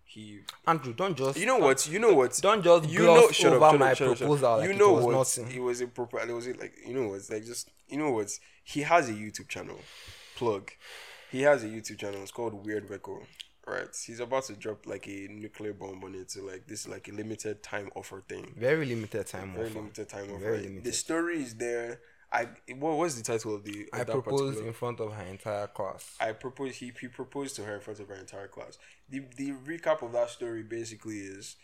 he 0.05 0.41
Andrew, 0.67 0.95
don't 0.95 1.17
just 1.17 1.39
You 1.39 1.45
know 1.47 1.59
what? 1.59 1.87
You 1.87 1.99
know 1.99 2.15
what? 2.15 2.39
don't 2.43 2.63
just 2.65 2.89
you 2.89 3.01
know. 3.01 3.31
Shut 3.31 3.53
over 3.53 3.65
up, 3.67 3.71
shut 3.73 3.81
my 3.81 3.91
up, 3.93 3.97
shut 3.99 4.09
up, 4.09 4.17
shut 4.17 4.27
up. 4.27 4.39
proposal 4.39 4.57
like 4.57 4.65
you 4.65 4.71
it 4.75 4.79
know 4.79 4.93
was 4.95 5.05
what? 5.05 5.13
nothing. 5.15 5.51
It 5.55 5.61
was 5.61 5.81
a 5.83 5.87
proper. 5.87 6.19
It 6.21 6.33
was 6.33 6.47
like 6.49 6.75
you 6.87 6.95
know 6.95 7.09
what? 7.09 7.21
Like 7.31 7.45
just 7.45 7.69
you 7.89 7.99
know 7.99 8.11
what? 8.11 8.31
He 8.65 8.81
has 8.83 9.09
a 9.11 9.13
YouTube 9.13 9.49
channel. 9.49 9.79
Plug. 10.37 10.71
He 11.31 11.43
has 11.43 11.63
a 11.65 11.67
YouTube 11.69 11.99
channel. 11.99 12.23
It's 12.23 12.31
called 12.33 12.55
Weird 12.67 12.89
Record. 12.91 13.25
Right. 13.67 13.89
He's 14.07 14.19
about 14.21 14.45
to 14.47 14.55
drop 14.55 14.87
like 14.87 15.07
a 15.07 15.29
nuclear 15.31 15.73
bomb 15.73 16.03
on 16.03 16.15
it. 16.17 16.31
So 16.33 16.43
like 16.43 16.67
this 16.67 16.81
is 16.81 16.89
like 16.89 17.09
a 17.09 17.13
limited 17.13 17.63
time 17.63 17.91
offer 17.95 18.23
thing. 18.29 18.55
Very 18.57 18.87
limited 18.87 19.27
time 19.27 19.53
Very 19.55 19.67
offer. 19.67 19.75
limited 19.79 20.09
time 20.09 20.25
offer. 20.31 20.39
Very 20.39 20.59
limited. 20.63 20.85
The 20.85 20.93
story 20.93 21.43
is 21.43 21.55
there. 21.55 22.01
I 22.33 22.49
what 22.77 22.97
was 22.97 23.17
the 23.17 23.23
title 23.23 23.55
of 23.55 23.63
the? 23.63 23.89
Of 23.93 24.01
I 24.01 24.05
proposed 24.05 24.59
in 24.65 24.73
front 24.73 25.01
of 25.01 25.13
her 25.13 25.23
entire 25.25 25.67
class. 25.69 26.17
I 26.19 26.33
proposed. 26.33 26.77
He, 26.77 26.91
he 27.01 27.07
proposed 27.09 27.57
to 27.57 27.65
her 27.65 27.75
in 27.75 27.81
front 27.81 28.01
of 28.01 28.09
her 28.09 28.15
entire 28.15 28.49
class. 28.49 28.79
The 29.09 29.21
the 29.37 29.53
recap 29.53 30.03
of 30.03 30.13
that 30.13 30.31
story 30.31 30.63
basically 30.63 31.19
is, 31.19 31.57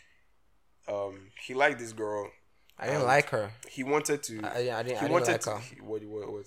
um, 0.87 1.31
he 1.43 1.53
liked 1.53 1.79
this 1.79 1.91
girl. 1.91 2.29
I 2.77 2.85
didn't 2.85 3.05
like 3.07 3.29
her. 3.29 3.51
He 3.67 3.83
wanted 3.83 4.23
to. 4.23 4.41
I, 4.43 4.47
I 4.47 4.57
didn't. 4.61 4.71
I 4.71 4.83
he 4.83 4.89
didn't 4.91 5.11
wanted 5.11 5.31
like 5.31 5.41
to. 5.41 5.49
her. 5.51 5.59
he- 5.59 5.81
what 5.81 6.03
what 6.05 6.31
what? 6.31 6.45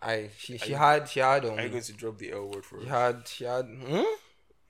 I 0.00 0.28
she 0.38 0.56
she 0.58 0.72
had 0.74 1.08
she 1.08 1.18
had 1.20 1.44
um 1.44 1.58
Are 1.58 1.62
you 1.62 1.70
going 1.70 1.82
to 1.82 1.92
drop 1.94 2.18
the 2.18 2.30
L 2.30 2.46
word 2.48 2.64
for 2.64 2.76
it. 2.78 2.82
she 2.84 2.88
had 2.88 3.26
she 3.26 3.44
had 3.44 3.64
hmm? 3.64 4.02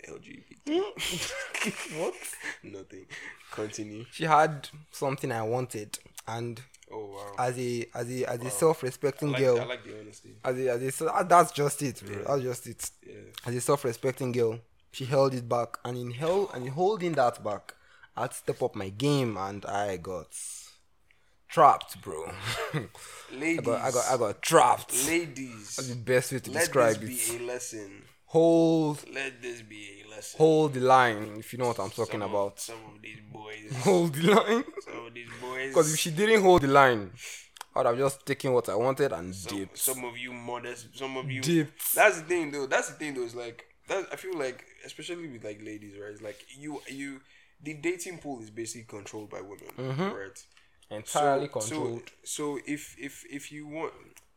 LGBT? 0.06 0.44
Hmm? 0.68 1.98
what? 2.00 2.14
Nothing. 2.62 3.06
Continue. 3.52 4.04
She 4.12 4.24
had 4.24 4.68
something 4.92 5.32
I 5.32 5.42
wanted, 5.42 5.98
and 6.26 6.60
Oh 6.90 7.06
wow. 7.14 7.44
as 7.46 7.58
a 7.58 7.86
as 7.94 8.10
a 8.10 8.24
as 8.30 8.40
a 8.42 8.50
self-respecting 8.50 9.28
I 9.28 9.32
like, 9.32 9.40
girl, 9.42 9.60
I 9.60 9.64
like 9.64 9.84
the 9.84 10.00
honesty. 10.00 10.36
as 10.44 10.58
a 10.58 10.68
as 10.70 11.00
a 11.02 11.12
ah, 11.12 11.22
that's 11.22 11.52
just 11.52 11.82
it, 11.82 12.02
bro. 12.04 12.22
That's 12.24 12.42
just 12.42 12.66
it. 12.66 12.90
Yeah. 13.06 13.14
As 13.46 13.54
a 13.54 13.60
self-respecting 13.60 14.32
girl, 14.32 14.58
she 14.92 15.04
held 15.04 15.34
it 15.34 15.48
back, 15.48 15.78
and 15.84 15.96
in 15.98 16.10
hell 16.12 16.50
and 16.54 16.64
in 16.66 16.72
holding 16.72 17.12
that 17.12 17.42
back, 17.42 17.74
I 18.16 18.22
had 18.22 18.30
to 18.30 18.36
step 18.36 18.62
up 18.62 18.74
my 18.76 18.88
game, 18.90 19.36
and 19.36 19.64
I 19.66 19.96
got 19.98 20.34
trapped, 21.48 22.00
bro. 22.02 22.30
Ladies. 23.32 23.58
I 23.58 23.62
got 23.62 23.80
I 23.80 23.90
got 23.90 24.10
I 24.12 24.16
got 24.16 24.42
trapped. 24.42 24.88
That's 24.88 25.06
the 25.06 25.12
Ladies. 25.18 25.94
best 25.96 26.32
way 26.32 26.38
to 26.40 26.50
Let 26.50 26.60
describe 26.60 26.96
this 27.00 27.30
it. 27.34 27.38
be 27.38 27.44
a 27.44 27.46
lesson. 27.46 28.02
Hold 28.28 29.04
Let 29.12 29.40
this 29.40 29.62
be 29.62 30.02
a 30.04 30.10
lesson. 30.10 30.36
hold 30.36 30.74
the 30.74 30.80
line, 30.80 31.36
if 31.38 31.50
you 31.52 31.58
know 31.58 31.68
what 31.68 31.80
I'm 31.80 31.88
talking 31.88 32.20
Some 32.20 32.22
of- 32.22 32.30
about. 32.30 32.60
some 32.60 32.76
of 32.94 33.00
these 33.00 33.20
boys. 33.32 33.72
Hold 33.84 34.14
the 34.14 34.34
line. 34.34 34.64
some 34.84 35.06
of 35.06 35.14
these 35.14 35.30
boys. 35.40 35.68
Because 35.68 35.94
if 35.94 35.98
she 35.98 36.10
didn't 36.10 36.42
hold 36.42 36.60
the 36.60 36.68
line, 36.68 37.10
I 37.74 37.78
would 37.78 37.86
have 37.86 37.98
just 37.98 38.26
taken 38.26 38.52
what 38.52 38.68
I 38.68 38.74
wanted 38.74 39.12
and 39.12 39.34
some, 39.34 39.56
dipped. 39.56 39.78
some 39.78 40.04
of 40.04 40.18
you 40.18 40.34
modest, 40.34 40.98
some 40.98 41.16
of 41.16 41.30
you. 41.30 41.40
Dipped. 41.40 41.94
That's 41.94 42.20
the 42.20 42.26
thing, 42.26 42.50
though. 42.50 42.66
That's 42.66 42.88
the 42.90 42.94
thing, 42.96 43.14
though. 43.14 43.22
It's 43.22 43.34
like 43.34 43.64
that. 43.88 44.06
I 44.12 44.16
feel 44.16 44.36
like, 44.36 44.62
especially 44.84 45.26
with 45.28 45.42
like 45.42 45.62
ladies, 45.64 45.94
right? 45.98 46.10
It's 46.10 46.20
like 46.20 46.44
you, 46.54 46.82
you, 46.88 47.20
the 47.62 47.74
dating 47.74 48.18
pool 48.18 48.42
is 48.42 48.50
basically 48.50 48.84
controlled 48.98 49.30
by 49.30 49.40
women, 49.40 49.70
mm-hmm. 49.78 50.02
right? 50.02 50.44
Entirely 50.90 51.46
so, 51.46 51.52
controlled. 51.60 52.10
So, 52.24 52.56
so 52.56 52.60
if 52.66 52.94
if 52.98 53.24
if 53.30 53.50
you 53.52 53.66
want, 53.66 53.94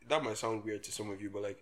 that 0.08 0.24
might 0.24 0.38
sound 0.38 0.64
weird 0.64 0.84
to 0.84 0.92
some 0.92 1.10
of 1.10 1.22
you, 1.22 1.30
but 1.30 1.42
like, 1.42 1.62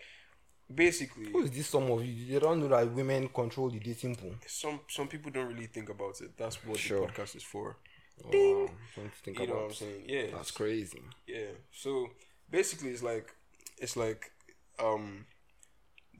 basically, 0.74 1.32
Who 1.32 1.44
is 1.44 1.52
this? 1.52 1.68
Some 1.68 1.90
of 1.92 2.04
you, 2.06 2.34
they 2.34 2.40
don't 2.40 2.60
know 2.60 2.68
that 2.70 2.92
women 2.92 3.28
control 3.30 3.70
the 3.70 3.80
dating 3.80 4.16
pool. 4.16 4.36
some 4.48 4.80
some 4.88 5.08
people 5.08 5.32
don't 5.32 5.48
really 5.48 5.68
think 5.68 5.90
about 5.90 6.20
it. 6.22 6.38
That's 6.38 6.64
what 6.66 6.78
Sure. 6.78 7.02
the 7.02 7.08
podcast 7.14 7.36
is 7.36 7.44
for. 7.44 7.78
Wow, 8.24 8.70
think 9.24 9.40
You 9.40 9.48
know 9.48 9.54
what 9.54 9.60
I'm 9.60 9.66
about. 9.68 9.76
saying? 9.78 10.04
Yeah. 10.08 10.26
That's 10.34 10.52
crazy. 10.52 11.02
Yeah. 11.26 11.52
So 11.72 12.10
basically, 12.52 12.90
it's 12.90 13.02
like 13.04 13.34
it's 13.78 13.96
like 13.96 14.32
um, 14.78 15.26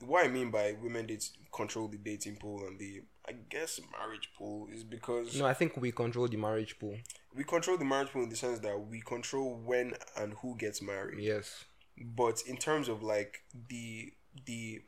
what 0.06 0.26
I 0.26 0.30
mean 0.30 0.50
by 0.50 0.76
women 0.82 1.08
date 1.08 1.30
control 1.54 1.88
the 1.90 1.98
dating 1.98 2.38
pool 2.38 2.66
and 2.68 2.80
the 2.80 3.02
I 3.28 3.34
guess 3.50 3.80
marriage 3.92 4.30
pool 4.38 4.70
is 4.74 4.84
because 4.84 5.38
No, 5.38 5.46
I 5.46 5.54
think 5.54 5.76
we 5.78 5.92
control 5.92 6.28
the 6.28 6.38
marriage 6.38 6.80
pool. 6.80 6.98
we 7.36 7.44
control 7.44 7.78
the 7.78 7.86
marriage 7.86 8.10
pool 8.12 8.24
in 8.24 8.30
the 8.30 8.36
sense 8.36 8.60
that 8.60 8.80
we 8.80 9.02
control 9.02 9.60
when 9.64 9.94
and 10.18 10.34
who 10.42 10.56
gets 10.58 10.82
married. 10.82 11.20
Yes. 11.22 11.66
But 12.02 12.42
in 12.48 12.56
terms 12.56 12.88
of 12.88 13.04
like 13.04 13.44
the 13.68 14.14
the 14.46 14.82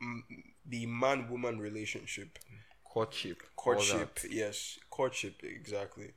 the 0.66 0.86
man 0.86 1.28
woman 1.30 1.58
relationship, 1.58 2.38
Courtship. 2.84 3.42
courtship, 3.56 4.18
yes, 4.30 4.78
courtship 4.90 5.42
exactly. 5.42 6.12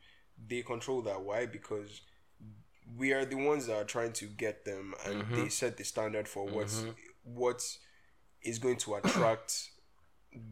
They 0.48 0.62
control 0.62 1.02
that. 1.04 1.22
Why? 1.22 1.46
Because 1.46 2.02
we 2.98 3.14
are 3.14 3.26
the 3.26 3.36
ones 3.38 3.68
that 3.68 3.76
are 3.78 3.84
trying 3.86 4.14
to 4.14 4.26
get 4.26 4.66
them, 4.66 4.94
and 5.06 5.22
Mm-hmm. 5.24 5.36
they 5.36 5.50
set 5.50 5.78
the 5.78 5.84
standard 5.84 6.28
for 6.28 6.46
what's 6.46 6.84
what 7.24 7.62
is 8.44 8.60
going 8.60 8.78
to 8.78 8.96
attract 8.96 9.70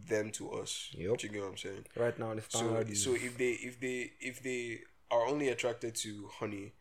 them 0.08 0.32
to 0.32 0.52
us. 0.52 0.90
Yep. 0.94 1.18
Do 1.18 1.28
you 1.28 1.34
get 1.34 1.42
what 1.42 1.50
I'm 1.50 1.58
saying? 1.58 1.86
Right 1.96 2.18
now, 2.18 2.34
the 2.34 2.42
So, 2.48 2.76
is 2.78 3.04
so 3.04 3.14
if 3.14 3.38
they 3.38 3.52
if 3.52 3.80
they 3.80 4.12
if 4.20 4.42
they 4.42 4.80
are 5.12 5.26
only 5.28 5.50
attracted 5.50 5.94
to 5.96 6.30
honey, 6.40 6.74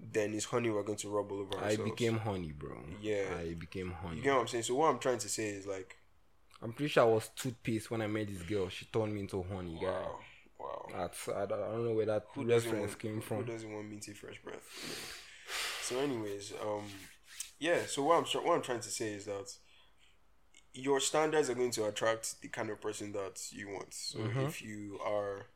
then 0.00 0.32
it's 0.34 0.44
honey 0.46 0.70
we're 0.70 0.82
going 0.84 0.98
to 0.98 1.08
rub 1.08 1.30
all 1.32 1.40
over 1.40 1.58
I 1.58 1.70
ourselves. 1.70 1.90
became 1.90 2.18
honey, 2.18 2.52
bro. 2.52 2.76
Yeah. 3.00 3.24
I 3.40 3.54
became 3.54 3.90
honey. 3.92 4.18
You 4.20 4.26
know 4.26 4.34
what 4.36 4.40
I'm 4.42 4.48
saying? 4.48 4.64
So 4.64 4.74
what 4.76 4.90
I'm 4.90 4.98
trying 4.98 5.18
to 5.18 5.28
say 5.28 5.48
is 5.48 5.66
like, 5.66 5.96
I'm 6.62 6.72
pretty 6.72 6.88
sure 6.90 7.04
I 7.04 7.06
was 7.06 7.30
toothpaste 7.36 7.90
when 7.90 8.02
I 8.02 8.06
met 8.06 8.28
this 8.28 8.42
girl. 8.42 8.68
She 8.68 8.84
turned 8.86 9.14
me 9.14 9.20
into 9.20 9.42
honey, 9.42 9.78
guy. 9.80 9.86
wow, 9.88 10.18
wow. 10.58 10.86
That's 10.96 11.28
I 11.28 11.46
don't, 11.46 11.62
I 11.62 11.66
don't 11.72 11.84
know 11.84 11.92
where 11.94 12.06
that 12.06 12.24
Who 12.34 12.44
reference 12.44 12.90
want, 12.92 12.98
came 12.98 13.14
Who 13.16 13.20
from. 13.20 13.44
doesn't 13.44 13.72
want 13.72 13.88
minty 13.88 14.12
fresh 14.12 14.40
breath? 14.42 14.66
So, 15.82 15.98
anyways, 16.00 16.52
um, 16.62 16.84
yeah. 17.58 17.86
So 17.86 18.02
what 18.02 18.18
I'm 18.18 18.42
what 18.44 18.54
I'm 18.56 18.62
trying 18.62 18.80
to 18.80 18.90
say 18.90 19.12
is 19.14 19.24
that 19.26 19.50
your 20.74 21.00
standards 21.00 21.48
are 21.50 21.54
going 21.54 21.70
to 21.72 21.86
attract 21.86 22.40
the 22.42 22.48
kind 22.48 22.70
of 22.70 22.80
person 22.80 23.12
that 23.12 23.40
you 23.52 23.68
want. 23.68 23.94
So 23.94 24.18
Mm-hmm. 24.18 24.40
if 24.40 24.62
you 24.62 24.98
are, 25.04 25.46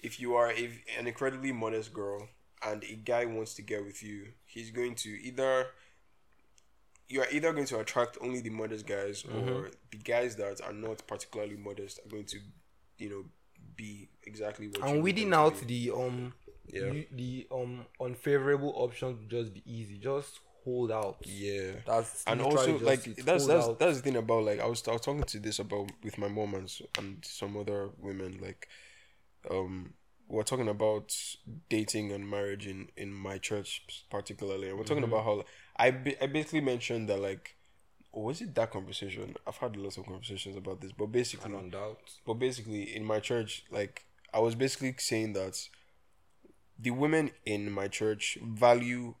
if 0.00 0.18
you 0.20 0.34
are 0.34 0.50
a, 0.50 0.70
an 0.98 1.06
incredibly 1.06 1.52
modest 1.52 1.92
girl 1.92 2.28
and 2.64 2.82
a 2.84 2.94
guy 2.94 3.24
wants 3.24 3.54
to 3.54 3.62
get 3.62 3.84
with 3.84 4.02
you, 4.02 4.28
he's 4.44 4.70
going 4.70 4.94
to 4.96 5.08
either 5.08 5.66
you 7.08 7.20
are 7.20 7.26
either 7.30 7.52
going 7.52 7.66
to 7.66 7.78
attract 7.78 8.16
only 8.20 8.40
the 8.40 8.50
modest 8.50 8.86
guys 8.86 9.22
Mm-hmm. 9.22 9.48
or 9.48 9.70
the 9.90 9.98
guys 9.98 10.36
that 10.36 10.60
are 10.62 10.72
not 10.72 11.06
particularly 11.06 11.56
modest 11.56 11.98
are 12.04 12.08
going 12.08 12.24
to, 12.26 12.38
you 12.98 13.10
know, 13.10 13.24
be 13.76 14.08
exactly 14.24 14.68
what 14.68 14.82
And 14.88 15.02
weeding 15.02 15.32
out 15.34 15.56
the 15.66 15.90
um 15.90 16.32
Yeah. 16.72 17.02
the 17.12 17.46
um 17.50 17.86
unfavorable 18.00 18.72
options 18.76 19.18
would 19.18 19.30
just 19.30 19.52
be 19.52 19.62
easy. 19.66 19.98
Just 19.98 20.40
hold 20.64 20.90
out. 20.92 21.18
Yeah. 21.26 21.72
That's 21.84 22.22
and 22.26 22.40
also 22.40 22.78
like 22.78 23.02
that's 23.16 23.46
that's 23.46 23.48
out. 23.48 23.78
that's 23.78 23.96
the 23.98 24.02
thing 24.02 24.16
about 24.16 24.44
like 24.44 24.60
I 24.60 24.66
was 24.66 24.86
I 24.88 24.92
was 24.92 25.00
talking 25.02 25.24
to 25.24 25.38
this 25.40 25.58
about 25.58 25.90
with 26.02 26.16
my 26.18 26.28
mom 26.28 26.54
and 26.54 26.72
and 26.98 27.18
some 27.24 27.56
other 27.56 27.90
women 27.98 28.38
like 28.40 28.68
um 29.50 29.92
we're 30.32 30.42
talking 30.52 30.68
about 30.68 31.14
dating 31.68 32.10
and 32.10 32.28
marriage 32.28 32.66
in 32.66 32.88
in 32.96 33.12
my 33.12 33.36
church 33.38 33.84
particularly 34.10 34.68
and 34.68 34.78
we're 34.78 34.84
talking 34.84 35.02
Mm-hmm. 35.04 35.12
about 35.12 35.24
how 35.24 35.44
I 35.76 35.90
ba- 35.90 36.22
I 36.22 36.26
basically 36.26 36.62
mentioned 36.62 37.08
that 37.10 37.20
like 37.20 37.56
or 38.12 38.24
was 38.24 38.40
it 38.40 38.54
that 38.54 38.70
conversation 38.70 39.36
I've 39.46 39.56
had 39.64 39.76
lots 39.76 39.96
of 39.98 40.04
conversations 40.06 40.56
about 40.56 40.80
this 40.80 40.92
but 40.92 41.06
basically 41.06 41.54
I 41.54 41.68
doubt. 41.68 41.98
but 42.26 42.34
basically 42.34 42.82
in 42.96 43.04
my 43.04 43.20
church 43.20 43.64
like 43.70 44.04
i 44.34 44.38
was 44.46 44.54
basically 44.54 44.94
saying 44.98 45.34
that 45.34 45.56
the 46.78 46.90
women 46.90 47.30
in 47.44 47.70
my 47.70 47.88
church 47.88 48.38
value 48.42 49.14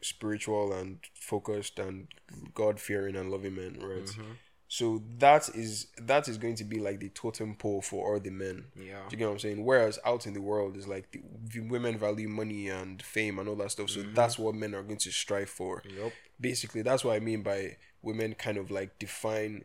spiritual 0.00 0.72
and 0.72 0.98
focused 1.14 1.78
and 1.78 2.08
god-fearing 2.54 3.16
and 3.16 3.30
loving 3.30 3.54
men 3.56 3.78
right 3.80 4.04
Mm-hmm. 4.04 4.32
So 4.70 5.02
that 5.18 5.48
is 5.54 5.86
that 5.96 6.28
is 6.28 6.36
going 6.36 6.54
to 6.54 6.64
be 6.64 6.78
like 6.78 7.00
the 7.00 7.08
totem 7.08 7.54
pole 7.54 7.80
for 7.80 8.06
all 8.14 8.20
the 8.20 8.30
men 8.30 8.66
Yeah. 8.76 9.00
do 9.08 9.12
you 9.14 9.16
get 9.16 9.24
what 9.26 9.32
i'm 9.32 9.38
saying 9.38 9.64
whereas 9.64 9.98
out 10.04 10.26
in 10.26 10.34
the 10.34 10.42
world 10.42 10.76
is 10.76 10.86
like 10.86 11.10
the, 11.10 11.20
the 11.54 11.60
women 11.60 11.96
value 11.98 12.28
money 12.28 12.68
and 12.68 13.00
fame 13.02 13.38
and 13.38 13.48
all 13.48 13.56
that 13.56 13.70
stuff 13.70 13.88
so 13.90 14.00
Mm-hmm. 14.00 14.14
that's 14.14 14.38
what 14.38 14.54
men 14.54 14.74
are 14.74 14.82
going 14.82 14.98
to 14.98 15.10
strive 15.10 15.48
for 15.48 15.82
Yup. 15.88 16.12
basically 16.40 16.82
that's 16.82 17.02
what 17.02 17.16
i 17.16 17.18
mean 17.20 17.42
by 17.42 17.76
women 18.02 18.34
kind 18.34 18.58
of 18.58 18.70
like 18.70 18.98
define 18.98 19.64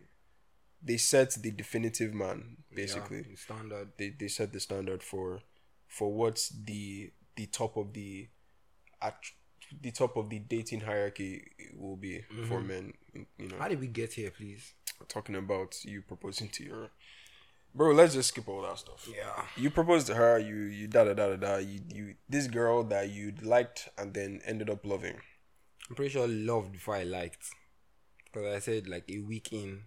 they 0.82 0.98
set 0.98 1.32
the 1.42 1.52
definitive 1.52 2.14
man 2.14 2.58
basically 2.74 3.20
Yeah, 3.30 3.36
standard. 3.36 3.90
they, 3.98 4.10
they 4.18 4.28
set 4.30 4.52
the 4.54 4.60
standard 4.60 5.04
for 5.04 5.42
for 5.88 6.12
what's 6.14 6.50
the 6.50 7.12
the 7.36 7.46
top 7.48 7.76
of 7.78 7.92
the 7.94 8.28
at 9.02 9.16
the 9.82 9.92
top 9.92 10.15
of 10.18 10.30
the 10.30 10.39
dating 10.39 10.82
hierarchy 10.82 11.44
will 11.77 11.96
be 11.96 12.24
mm-hmm. 12.32 12.46
for 12.46 12.62
men 12.62 12.94
you 13.38 13.48
know 13.50 13.56
How 13.60 13.68
did 13.68 13.80
we 13.80 13.88
get 13.88 14.13
here, 14.13 14.32
please? 14.32 14.74
talking 15.10 15.36
about 15.36 15.75
you 15.84 16.01
proposing 16.01 16.48
to 16.48 16.63
your 16.63 16.89
bro 17.75 17.92
let's 17.92 18.13
just 18.13 18.30
skip 18.30 18.48
all 18.48 18.62
that 18.62 18.77
stuff 18.77 19.06
Yeah. 19.13 19.44
you 19.58 19.70
proposed 19.70 20.08
to 20.08 20.15
her 20.15 20.39
you 20.39 20.56
you 20.56 20.88
da 20.88 21.03
da 21.03 21.13
da 21.13 21.27
da 21.32 21.36
da 21.36 21.58
you 21.58 21.82
you 21.94 22.15
this 22.30 22.48
girl 22.48 22.84
that 22.86 23.10
you 23.10 23.34
liked 23.42 23.89
and 23.98 24.13
then 24.13 24.39
ended 24.46 24.70
up 24.70 24.86
loving 24.86 25.18
I'm 25.89 25.96
pretty 25.96 26.12
sure 26.12 26.27
loved 26.27 26.72
before 26.72 26.96
I 26.96 27.03
liked. 27.03 27.50
Because 28.32 28.56
I 28.56 28.60
said 28.60 28.88
like 28.88 29.03
a 29.10 29.20
week 29.20 29.51
in, 29.51 29.82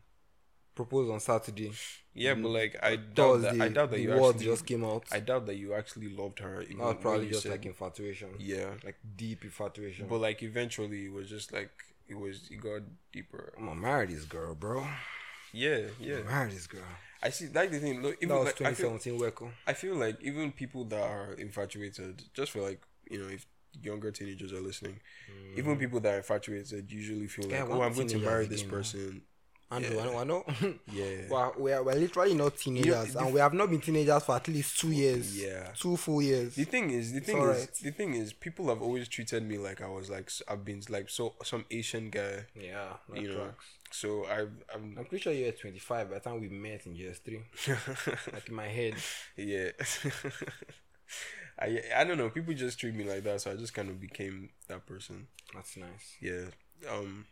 proposed 0.76 1.10
on 1.10 1.18
Saturday. 1.18 1.72
yeah 2.14 2.34
but 2.34 2.50
mm. 2.50 2.54
like 2.60 2.76
i 2.82 2.94
doubt 2.96 3.40
Thursday, 3.40 3.58
that 3.58 3.64
i 3.64 3.68
doubt 3.68 3.90
that 3.90 4.00
you 4.00 4.12
actually 4.12 4.44
just 4.44 4.66
came 4.66 4.84
out. 4.84 5.04
i 5.10 5.18
doubt 5.18 5.46
that 5.46 5.56
you 5.56 5.74
actually 5.74 6.08
loved 6.08 6.38
her 6.38 6.64
that 6.64 6.78
was 6.78 6.96
probably 7.00 7.28
just 7.28 7.42
said- 7.42 7.52
like 7.52 7.66
infatuation. 7.66 8.28
yeah 8.38 8.70
Like 8.84 8.98
deep 9.16 9.42
infatuation. 9.44 10.06
But 10.08 10.20
like 10.20 10.42
eventually, 10.42 11.06
it 11.06 11.12
was 11.12 11.28
just 11.28 11.52
like 11.52 11.72
it 12.08 12.14
was. 12.14 12.48
It 12.50 12.60
got 12.60 12.82
deeper. 13.12 13.52
I'm 13.58 13.66
gonna 13.66 13.80
marry 13.80 14.06
this 14.06 14.24
girl, 14.24 14.54
bro. 14.54 14.86
Yeah, 15.52 15.80
yeah. 16.00 16.20
Marry 16.22 16.50
this 16.50 16.66
girl. 16.66 16.82
I 17.22 17.30
see. 17.30 17.48
Like 17.52 17.70
the 17.70 17.78
thing. 17.78 18.02
Look, 18.02 18.16
even 18.22 18.28
That 18.28 18.44
was 18.44 18.46
like, 18.46 18.62
I 18.62 18.74
feel, 18.74 18.90
2017 18.90 19.52
I 19.66 19.72
feel 19.72 19.96
like 19.96 20.22
even 20.22 20.52
people 20.52 20.84
that 20.84 21.02
are 21.02 21.32
infatuated, 21.32 22.22
just 22.34 22.52
for 22.52 22.60
like 22.60 22.80
you 23.10 23.18
know, 23.18 23.28
if 23.28 23.46
younger 23.82 24.10
teenagers 24.10 24.52
are 24.52 24.60
listening, 24.60 25.00
even 25.56 25.76
mm. 25.76 25.78
people 25.78 26.00
that 26.00 26.14
are 26.14 26.18
infatuated 26.18 26.90
usually 26.90 27.26
feel 27.26 27.46
like, 27.46 27.54
Yeah, 27.54 27.66
oh, 27.68 27.82
I'm 27.82 27.94
going 27.94 28.08
to 28.08 28.18
marry 28.18 28.46
this 28.46 28.62
again, 28.62 28.70
man. 28.70 29.22
Person. 29.68 29.84
Andrew, 29.84 30.00
I 30.00 30.04
know, 30.04 30.18
I 30.18 30.24
know. 30.24 30.44
Yeah. 30.92 31.04
Well, 31.30 31.54
we're, 31.58 31.82
we're 31.82 31.94
literally 31.94 32.34
not 32.34 32.56
teenagers, 32.56 33.12
the 33.14 33.20
and 33.20 33.34
we 33.34 33.40
have 33.40 33.52
not 33.54 33.68
been 33.70 33.80
teenagers 33.80 34.22
for 34.24 34.36
at 34.36 34.46
least 34.48 34.78
two 34.78 34.90
years. 34.92 35.36
Yeah. 35.40 35.68
Two 35.76 35.96
full 35.96 36.22
years. 36.22 36.54
The 36.54 36.64
thing 36.64 36.90
is, 36.90 37.12
the 37.12 37.20
thing 37.20 37.38
is, 37.42 37.66
the 37.80 37.90
thing 37.90 38.14
is, 38.14 38.32
people 38.32 38.68
have 38.68 38.80
always 38.82 39.08
treated 39.08 39.42
me 39.42 39.58
like 39.58 39.80
I 39.80 39.88
was 39.88 40.08
like 40.10 40.30
I've 40.48 40.64
been 40.64 40.82
like 40.88 41.10
so 41.10 41.34
some 41.42 41.64
Asian 41.70 42.10
guy, 42.10 42.44
Yeah, 42.54 42.94
you 43.14 43.28
know. 43.28 43.34
tracks. 43.44 43.64
So 43.90 44.24
I've 44.26 44.50
I'm 44.74 44.96
I'm 44.98 45.04
pretty 45.06 45.22
sure 45.22 45.32
you're 45.32 45.52
25 45.52 46.08
by 46.08 46.14
the 46.14 46.20
time 46.20 46.40
we 46.40 46.48
met 46.48 46.86
in 46.86 46.94
GS3. 46.94 48.32
like 48.34 48.48
in 48.48 48.54
my 48.54 48.68
head. 48.68 48.94
yeah. 49.36 49.70
I 51.58 51.80
I 51.96 52.04
don't 52.04 52.18
know. 52.18 52.28
People 52.30 52.52
just 52.54 52.78
treat 52.78 52.94
me 52.94 53.04
like 53.04 53.24
that, 53.24 53.40
so 53.40 53.52
I 53.52 53.56
just 53.56 53.72
kind 53.74 53.88
of 53.88 54.00
became 54.00 54.50
that 54.68 54.86
person. 54.86 55.28
That's 55.54 55.76
nice. 55.76 56.16
Yeah. 56.20 56.46
Um, 56.90 57.24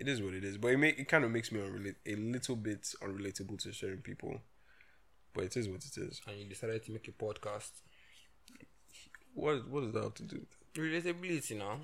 it 0.00 0.08
is 0.08 0.22
what 0.22 0.32
it 0.32 0.44
is, 0.44 0.56
but 0.56 0.68
it 0.68 0.78
make 0.78 0.98
it 0.98 1.08
kind 1.08 1.24
of 1.24 1.30
makes 1.30 1.52
me 1.52 1.60
unrelate 1.60 1.96
a 2.06 2.16
little 2.16 2.56
bit 2.56 2.94
unrelatable 3.02 3.58
to 3.62 3.72
certain 3.72 4.00
people. 4.00 4.40
But 5.34 5.44
it 5.44 5.56
is 5.56 5.68
what 5.68 5.84
it 5.84 5.96
is. 5.96 6.20
And 6.26 6.38
you 6.38 6.46
decided 6.46 6.82
to 6.86 6.92
make 6.92 7.06
a 7.06 7.12
podcast. 7.12 7.70
What 9.34 9.68
what 9.68 9.82
does 9.82 9.92
that 9.92 10.02
have 10.02 10.14
to 10.14 10.22
do? 10.22 10.40
with 10.40 11.04
it? 11.04 11.14
Relatability 11.14 11.58
now. 11.58 11.80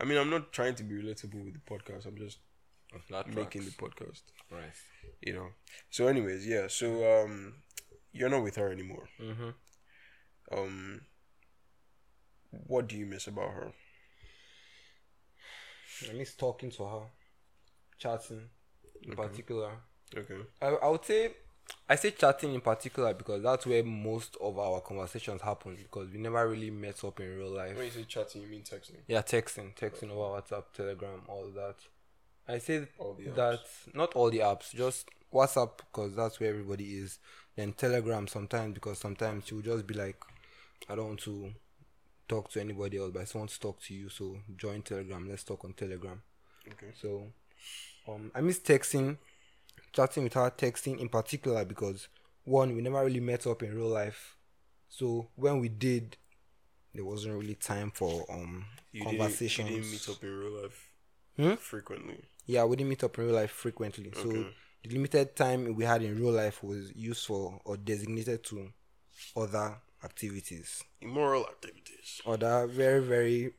I 0.00 0.04
mean, 0.04 0.18
I'm 0.18 0.28
not 0.28 0.52
trying 0.52 0.74
to 0.74 0.82
be 0.82 0.96
relatable 0.96 1.44
with 1.44 1.54
the 1.54 1.60
podcast. 1.60 2.06
I'm 2.06 2.18
just 2.18 2.38
That 3.10 3.32
making 3.32 3.64
the 3.64 3.70
podcast. 3.70 4.22
Right. 4.50 4.74
You 5.22 5.34
know. 5.34 5.48
So, 5.88 6.08
anyways, 6.08 6.46
yeah. 6.46 6.66
So, 6.68 7.22
um, 7.22 7.54
you're 8.12 8.28
not 8.28 8.42
with 8.42 8.56
her 8.56 8.70
anymore. 8.70 9.08
Mm-hmm. 9.20 10.58
Um, 10.58 11.00
what 12.50 12.88
do 12.88 12.96
you 12.96 13.06
miss 13.06 13.26
about 13.26 13.52
her? 13.52 13.72
I 16.10 16.12
miss 16.12 16.34
talking 16.34 16.70
to 16.72 16.84
her, 16.84 17.02
chatting 17.98 18.42
in 19.02 19.16
particular. 19.16 19.72
Okay. 20.16 20.36
I, 20.62 20.66
I 20.66 20.88
would 20.88 21.04
say, 21.04 21.30
I 21.88 21.96
say 21.96 22.12
chatting 22.12 22.54
in 22.54 22.60
particular 22.60 23.14
because 23.14 23.42
that's 23.42 23.66
where 23.66 23.82
most 23.82 24.36
of 24.40 24.58
our 24.58 24.80
conversations 24.80 25.42
happen 25.42 25.76
because 25.76 26.10
we 26.10 26.18
never 26.18 26.48
really 26.48 26.70
met 26.70 27.02
up 27.04 27.20
in 27.20 27.36
real 27.36 27.50
life. 27.50 27.76
When 27.76 27.86
you 27.86 27.90
say 27.90 28.04
chatting, 28.04 28.42
you 28.42 28.48
mean 28.48 28.62
texting? 28.62 28.98
Yeah, 29.08 29.22
texting, 29.22 29.74
texting 29.76 30.10
over 30.10 30.40
WhatsApp, 30.40 30.64
Telegram, 30.74 31.22
all 31.28 31.50
that. 31.54 31.76
I 32.48 32.58
say 32.58 32.86
that 33.34 33.60
not 33.92 34.14
all 34.14 34.30
the 34.30 34.38
apps, 34.38 34.72
just 34.72 35.08
WhatsApp 35.32 35.78
because 35.78 36.14
that's 36.14 36.38
where 36.38 36.50
everybody 36.50 36.98
is. 36.98 37.18
Then 37.56 37.72
Telegram 37.72 38.28
sometimes 38.28 38.74
because 38.74 38.98
sometimes 38.98 39.50
will 39.50 39.62
just 39.62 39.86
be 39.86 39.94
like, 39.94 40.22
I 40.88 40.94
don't 40.94 41.08
want 41.08 41.20
to 41.20 41.52
talk 42.28 42.50
to 42.50 42.60
anybody 42.60 42.98
else, 42.98 43.10
but 43.12 43.20
I 43.20 43.22
just 43.22 43.34
want 43.34 43.50
to 43.50 43.60
talk 43.60 43.80
to 43.82 43.94
you. 43.94 44.08
So 44.08 44.36
join 44.56 44.82
Telegram. 44.82 45.28
Let's 45.28 45.42
talk 45.44 45.64
on 45.64 45.72
Telegram. 45.72 46.22
Okay. 46.68 46.92
So, 47.00 47.26
um, 48.08 48.30
I 48.34 48.40
miss 48.40 48.58
texting, 48.60 49.18
chatting 49.92 50.24
with 50.24 50.34
her, 50.34 50.50
texting 50.50 50.98
in 50.98 51.08
particular 51.08 51.64
because 51.64 52.08
one, 52.44 52.74
we 52.76 52.82
never 52.82 53.04
really 53.04 53.20
met 53.20 53.46
up 53.46 53.62
in 53.62 53.74
real 53.74 53.88
life. 53.88 54.36
So 54.88 55.28
when 55.36 55.60
we 55.60 55.68
did, 55.68 56.16
there 56.94 57.04
wasn't 57.04 57.34
really 57.38 57.54
time 57.56 57.90
for 57.94 58.24
um 58.30 58.64
You 58.92 59.02
conversations. 59.04 59.68
Didn't, 59.68 59.76
you 59.76 59.82
didn't 59.82 59.92
meet 59.92 60.08
up 60.08 60.22
in 60.22 60.38
real 60.38 60.62
life 60.62 60.90
Hmm? 61.36 61.54
frequently. 61.56 62.24
Yeah, 62.46 62.64
we 62.64 62.76
didn't 62.76 62.88
meet 62.90 63.04
up 63.04 63.18
in 63.18 63.26
real 63.26 63.34
life 63.34 63.50
frequently. 63.50 64.10
So 64.14 64.28
the 64.82 64.90
limited 64.90 65.36
time 65.36 65.74
we 65.74 65.84
had 65.84 66.02
in 66.02 66.16
real 66.18 66.32
life 66.32 66.62
was 66.62 66.92
used 66.94 67.26
for 67.26 67.60
or 67.64 67.76
designated 67.76 68.42
to 68.44 68.72
other 69.36 69.76
activities, 70.04 70.82
Immoral 71.00 71.46
activities. 71.46 72.20
other 72.26 72.66
very 72.66 73.02
very 73.02 73.52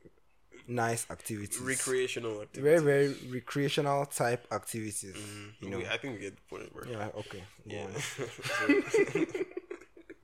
nice 0.68 1.06
activities, 1.10 1.58
Recreational 1.60 2.42
activities. 2.42 2.62
very 2.62 2.80
very 2.80 3.16
recreational 3.30 4.04
type 4.06 4.46
activities. 4.52 5.16
Mm-hmm. 5.16 5.64
You 5.64 5.70
know. 5.70 5.78
We- 5.78 5.86
I 5.86 5.96
think 5.96 6.14
we 6.14 6.20
get 6.20 6.36
the 6.36 6.42
point, 6.48 6.72
bro. 6.72 6.84
Yeah. 6.90 7.08
Okay. 7.16 7.42
Yeah. 7.64 7.86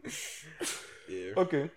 yeah. 1.09 1.33
Okay. 1.37 1.71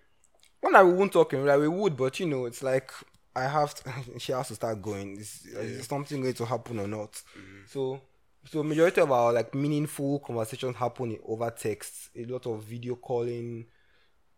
When 0.62 0.76
I 0.76 0.84
won't 0.84 1.14
talk 1.14 1.34
in 1.34 1.44
real 1.44 1.60
we 1.62 1.68
would, 1.68 1.96
but 1.96 2.20
you 2.20 2.26
know, 2.28 2.46
it's 2.46 2.62
like 2.64 2.92
I 3.36 3.44
have 3.48 3.74
to, 3.76 3.94
she 4.20 4.32
has 4.32 4.48
to 4.50 4.56
start 4.56 4.82
going. 4.82 5.18
Is, 5.18 5.48
uh, 5.56 5.60
is 5.60 5.86
something 5.88 6.22
going 6.22 6.34
to 6.34 6.46
happen 6.46 6.80
or 6.80 6.88
not? 6.88 7.12
Mm-hmm. 7.14 7.62
So, 7.68 8.02
so 8.46 8.64
majority 8.64 9.02
of 9.02 9.12
our 9.12 9.32
like 9.34 9.54
meaningful 9.56 10.20
conversations 10.20 10.76
happen 10.76 11.18
over 11.26 11.50
text. 11.52 12.10
A 12.16 12.26
lot 12.26 12.46
of 12.48 12.64
video 12.64 12.96
calling, 12.96 13.66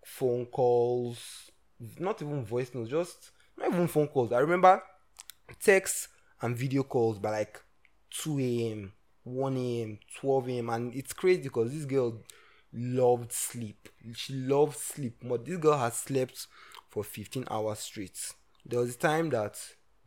phone 0.06 0.46
calls, 0.48 1.50
not 1.98 2.22
even 2.22 2.44
voice 2.46 2.74
notes, 2.74 2.90
just 2.90 3.32
not 3.60 3.74
even 3.74 3.88
phone 3.88 4.08
calls. 4.08 4.32
I 4.32 4.40
remember 4.40 4.82
text 5.64 6.08
and 6.42 6.56
video 6.56 6.84
calls 6.84 7.20
by 7.20 7.32
like 7.32 7.60
2 8.12 8.40
a.m., 8.40 8.94
1 9.24 9.58
a.m., 9.58 10.00
12 10.20 10.50
a.m. 10.50 10.70
And 10.70 10.94
it's 10.96 11.14
crazy 11.14 11.44
because 11.44 11.72
this 11.74 11.86
girl 11.86 12.22
loved 12.74 13.32
sleep. 13.34 13.90
She 14.16 14.34
loved 14.34 14.78
sleep. 14.78 15.18
But 15.24 15.46
this 15.46 15.58
girl 15.58 15.78
has 15.78 15.96
slept 15.96 16.48
for 16.90 17.04
15 17.04 17.46
hours 17.52 17.80
straight. 17.80 18.18
There 18.66 18.80
was 18.80 18.96
a 18.96 18.98
time 18.98 19.30
that 19.32 19.60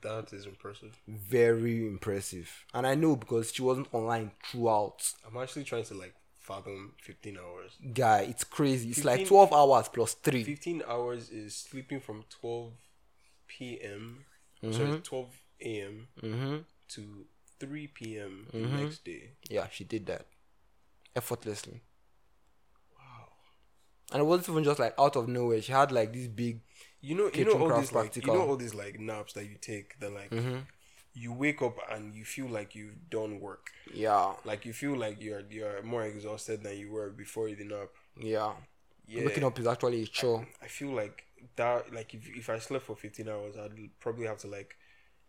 That 0.03 0.33
is 0.33 0.47
impressive. 0.47 0.99
very 1.07 1.87
impressive. 1.87 2.51
And 2.75 2.87
I 2.87 2.95
know 2.95 3.17
because 3.17 3.53
she 3.53 3.62
wasn't 3.62 3.88
online 3.93 4.33
throughout. 4.45 5.12
I'm 5.29 5.41
actually 5.41 5.65
trying 5.65 5.85
to 5.85 5.95
like 5.95 6.15
fathom 6.41 6.93
15 7.03 7.38
hours. 7.38 7.73
Guy, 7.95 8.27
it's 8.29 8.45
crazy. 8.45 8.91
It's 8.91 9.05
like 9.05 9.27
12 9.27 9.53
hours 9.53 9.88
plus 9.88 10.15
3. 10.15 10.43
15 10.43 10.83
hours 10.88 11.31
is 11.31 11.55
sleeping 11.55 12.01
from 12.01 12.25
12 12.41 12.73
p.m. 13.59 14.25
Mm-hmm. 14.62 14.73
Sorry, 14.77 15.01
12 15.01 15.29
a.m. 15.62 16.65
to 16.88 17.27
3 17.61 17.87
p.m. 17.88 18.47
the 18.53 18.59
Mm-hmm. 18.59 18.77
next 18.83 19.05
day. 19.05 19.31
Yeah, 19.51 19.67
she 19.71 19.85
did 19.85 20.07
that 20.07 20.27
effortlessly. 21.17 21.81
Wow. 22.97 23.29
And 24.12 24.21
it 24.21 24.25
wasn't 24.25 24.49
even 24.51 24.65
just 24.65 24.79
like 24.79 24.95
out 24.99 25.17
of 25.17 25.29
nowhere. 25.29 25.61
She 25.62 25.73
had 25.73 25.93
like 25.93 26.12
this 26.12 26.27
big 26.29 26.61
You 27.01 27.15
know, 27.17 27.31
you 27.35 27.45
know 27.45 27.59
all 27.59 27.79
these 27.81 27.93
like 27.93 28.17
you 28.17 28.23
know 28.27 28.43
all 28.49 28.57
these 28.57 28.75
like 28.75 28.99
naps 29.01 29.33
that 29.35 29.45
you 29.47 29.57
take 29.61 29.99
that 30.01 30.12
like 30.12 30.33
you 31.15 31.31
wake 31.33 31.61
up 31.61 31.77
and 31.91 32.15
you 32.15 32.25
feel 32.25 32.49
like 32.49 32.75
you've 32.75 33.11
done 33.11 33.41
work. 33.41 33.67
Yeah. 33.93 34.33
Like 34.45 34.65
you 34.65 34.73
feel 34.73 34.97
like 34.97 35.21
you're 35.21 35.43
you're 35.51 35.83
more 35.83 36.05
exhausted 36.05 36.62
than 36.62 36.77
you 36.79 36.91
were 36.91 37.11
before 37.11 37.49
the 37.51 37.65
nap. 37.65 37.88
Yeah. 38.19 38.53
Yeah. 39.07 39.25
Waking 39.27 39.45
up 39.45 39.59
is 39.59 39.67
actually 39.67 40.03
a 40.03 40.07
chore. 40.07 40.47
I 40.62 40.69
feel 40.69 40.91
like 40.91 41.25
that 41.57 41.92
like 41.92 42.14
if 42.14 42.28
if 42.28 42.50
I 42.50 42.59
slept 42.59 42.87
for 42.87 42.96
fifteen 42.96 43.28
hours 43.28 43.57
I'd 43.57 43.72
probably 44.00 44.26
have 44.26 44.38
to 44.38 44.48
like 44.48 44.76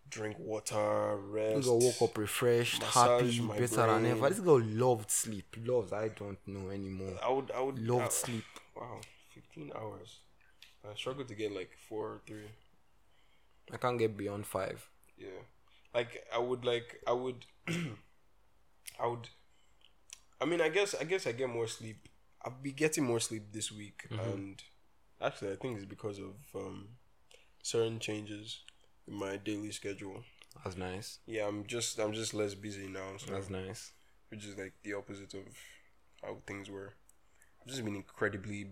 drink 0.10 0.38
water, 0.40 1.18
rest. 1.18 1.56
This 1.56 1.66
girl 1.66 1.80
woke 1.80 2.02
up 2.02 2.18
refreshed, 2.18 2.84
happy, 2.84 3.40
better 3.40 3.68
than 3.68 4.02
brain. 4.02 4.06
ever. 4.06 4.30
This 4.30 4.40
girl 4.40 4.62
loved 4.62 5.10
sleep. 5.12 5.56
Loves, 5.66 5.94
I 5.94 6.10
don't 6.10 6.40
know 6.48 6.70
anymore. 6.70 7.14
I 7.24 7.30
would 7.32 7.52
I 7.52 7.62
would 7.62 7.80
Loved 7.80 8.06
I- 8.06 8.10
sleep. 8.10 8.46
Wow, 8.76 9.00
fifteen 9.34 9.72
hours. 9.76 10.20
I 10.84 10.96
struggle 10.96 11.26
to 11.26 11.36
get 11.36 11.52
like 11.54 11.72
four 11.88 12.08
or 12.08 12.22
three. 12.28 12.50
I 13.72 13.78
can't 13.78 13.98
get 13.98 14.18
beyond 14.18 14.46
five. 14.46 14.90
Yeah. 15.18 15.28
Like 15.94 16.26
I 16.34 16.40
would 16.40 16.66
like 16.66 17.02
I 17.08 17.14
would 17.14 17.46
I 19.00 19.08
would 19.08 19.30
I 20.42 20.46
mean 20.46 20.60
I 20.60 20.70
guess 20.70 20.96
I 21.00 21.06
guess 21.06 21.26
I 21.28 21.32
get 21.32 21.50
more 21.50 21.68
sleep. 21.68 22.10
I'll 22.44 22.58
be 22.62 22.74
getting 22.74 23.06
more 23.06 23.22
sleep 23.22 23.54
this 23.54 23.72
week 23.72 24.04
mm-hmm. 24.12 24.20
and 24.20 24.64
actually 25.24 25.52
I 25.54 25.56
think 25.56 25.78
it's 25.78 25.86
because 25.86 26.20
of 26.20 26.36
um 26.56 26.90
certain 27.62 28.00
changes 28.00 28.60
in 29.08 29.16
my 29.16 29.38
daily 29.38 29.72
schedule. 29.72 30.24
That's 30.64 30.78
nice. 30.78 31.20
Yeah, 31.26 31.48
I'm 31.48 31.66
just 31.66 32.00
I'm 32.00 32.14
just 32.14 32.34
less 32.34 32.54
busy 32.56 32.88
now, 32.88 33.18
so 33.18 33.34
That's 33.34 33.50
nice. 33.50 33.92
which 34.30 34.46
is 34.46 34.58
like 34.58 34.74
the 34.84 34.94
opposite 34.94 35.34
of 35.34 35.44
how 36.22 36.38
things 36.46 36.70
were. 36.70 36.94
I've 37.62 37.68
just 37.72 37.84
been 37.86 37.96
incredibly 37.96 38.68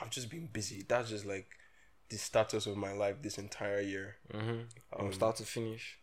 I've 0.00 0.10
just 0.10 0.28
been 0.30 0.48
busy. 0.52 0.84
That's 0.86 1.08
just 1.08 1.24
like 1.24 1.46
the 2.10 2.16
status 2.16 2.66
of 2.66 2.76
my 2.76 2.92
life 2.92 3.16
this 3.22 3.38
entire 3.38 3.80
year. 3.80 4.16
Mm-hmm. 4.34 4.60
From 4.96 5.06
Um, 5.06 5.12
start 5.12 5.36
to 5.36 5.44
finish, 5.44 5.98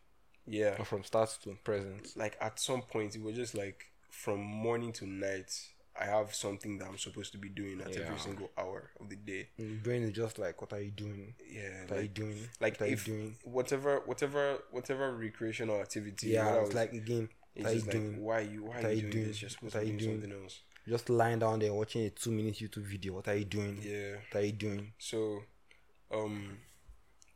Yeah. 0.47 0.75
or 0.79 0.85
from 0.85 1.03
start 1.03 1.37
to 1.43 1.57
present. 1.63 2.15
like 2.15 2.37
at 2.41 2.59
some 2.59 2.81
point 2.83 3.15
it 3.15 3.21
was 3.21 3.35
just 3.35 3.53
like 3.55 3.85
from 4.09 4.39
morning 4.41 4.93
to 4.93 5.05
night 5.05 5.51
I 5.99 6.05
have 6.05 6.33
something 6.35 6.77
that 6.79 6.87
I'm 6.89 6.97
supposed 6.97 7.31
to 7.33 7.37
be 7.37 7.49
doing 7.49 7.79
at 7.81 7.93
Yeah. 7.95 8.01
every 8.05 8.19
single 8.19 8.51
hour 8.57 8.91
of 8.99 9.09
the 9.09 9.15
day. 9.15 9.49
Your 9.57 9.77
brain 9.77 10.03
is 10.03 10.11
just 10.11 10.37
like, 10.37 10.59
what 10.61 10.73
are 10.73 10.81
you 10.81 10.91
doing? 10.91 11.35
Yeah, 11.49 11.81
What 11.83 11.91
are 11.91 11.95
you 11.95 12.01
like, 12.01 12.13
doing? 12.13 12.49
like 12.59 12.79
what 12.79 12.89
are 12.89 12.93
if 12.93 13.07
you 13.07 13.13
doing? 13.13 13.37
whatever 13.43 13.99
whatever 14.05 14.59
whatever 14.71 15.15
recreational 15.15 15.79
activity 15.79 16.27
Yeah, 16.29 16.55
it's 16.55 16.67
was- 16.67 16.75
like 16.75 16.91
again. 16.93 17.29
it's 17.55 17.63
What 17.63 17.69
are 17.69 17.73
you 17.73 17.75
just 17.79 17.87
like 17.87 17.95
doing? 17.95 18.21
why 18.21 18.39
you 18.41 18.63
why 18.65 18.81
are 18.81 18.85
are 18.87 18.89
you 18.91 18.95
you 18.95 19.01
doing, 19.03 19.11
doing? 19.11 19.27
this? 19.27 19.41
You're 19.41 19.49
supposed 19.49 19.73
What 19.75 19.79
to 19.81 19.85
are 19.85 19.89
be 19.89 19.91
you 19.93 19.99
doing 19.99 20.19
doing? 20.19 20.21
something 20.31 20.43
else. 20.43 20.61
Just 20.87 21.09
lying 21.09 21.39
down 21.39 21.59
there 21.59 21.73
watching 21.73 22.03
a 22.05 22.09
two 22.09 22.31
minute 22.31 22.55
YouTube 22.55 22.83
video. 22.85 23.13
What 23.13 23.27
are 23.29 23.35
you 23.35 23.45
doing? 23.45 23.79
Yeah. 23.81 24.17
What 24.31 24.43
are 24.43 24.45
you 24.45 24.51
doing? 24.51 24.93
So, 24.99 25.41
um, 26.11 26.57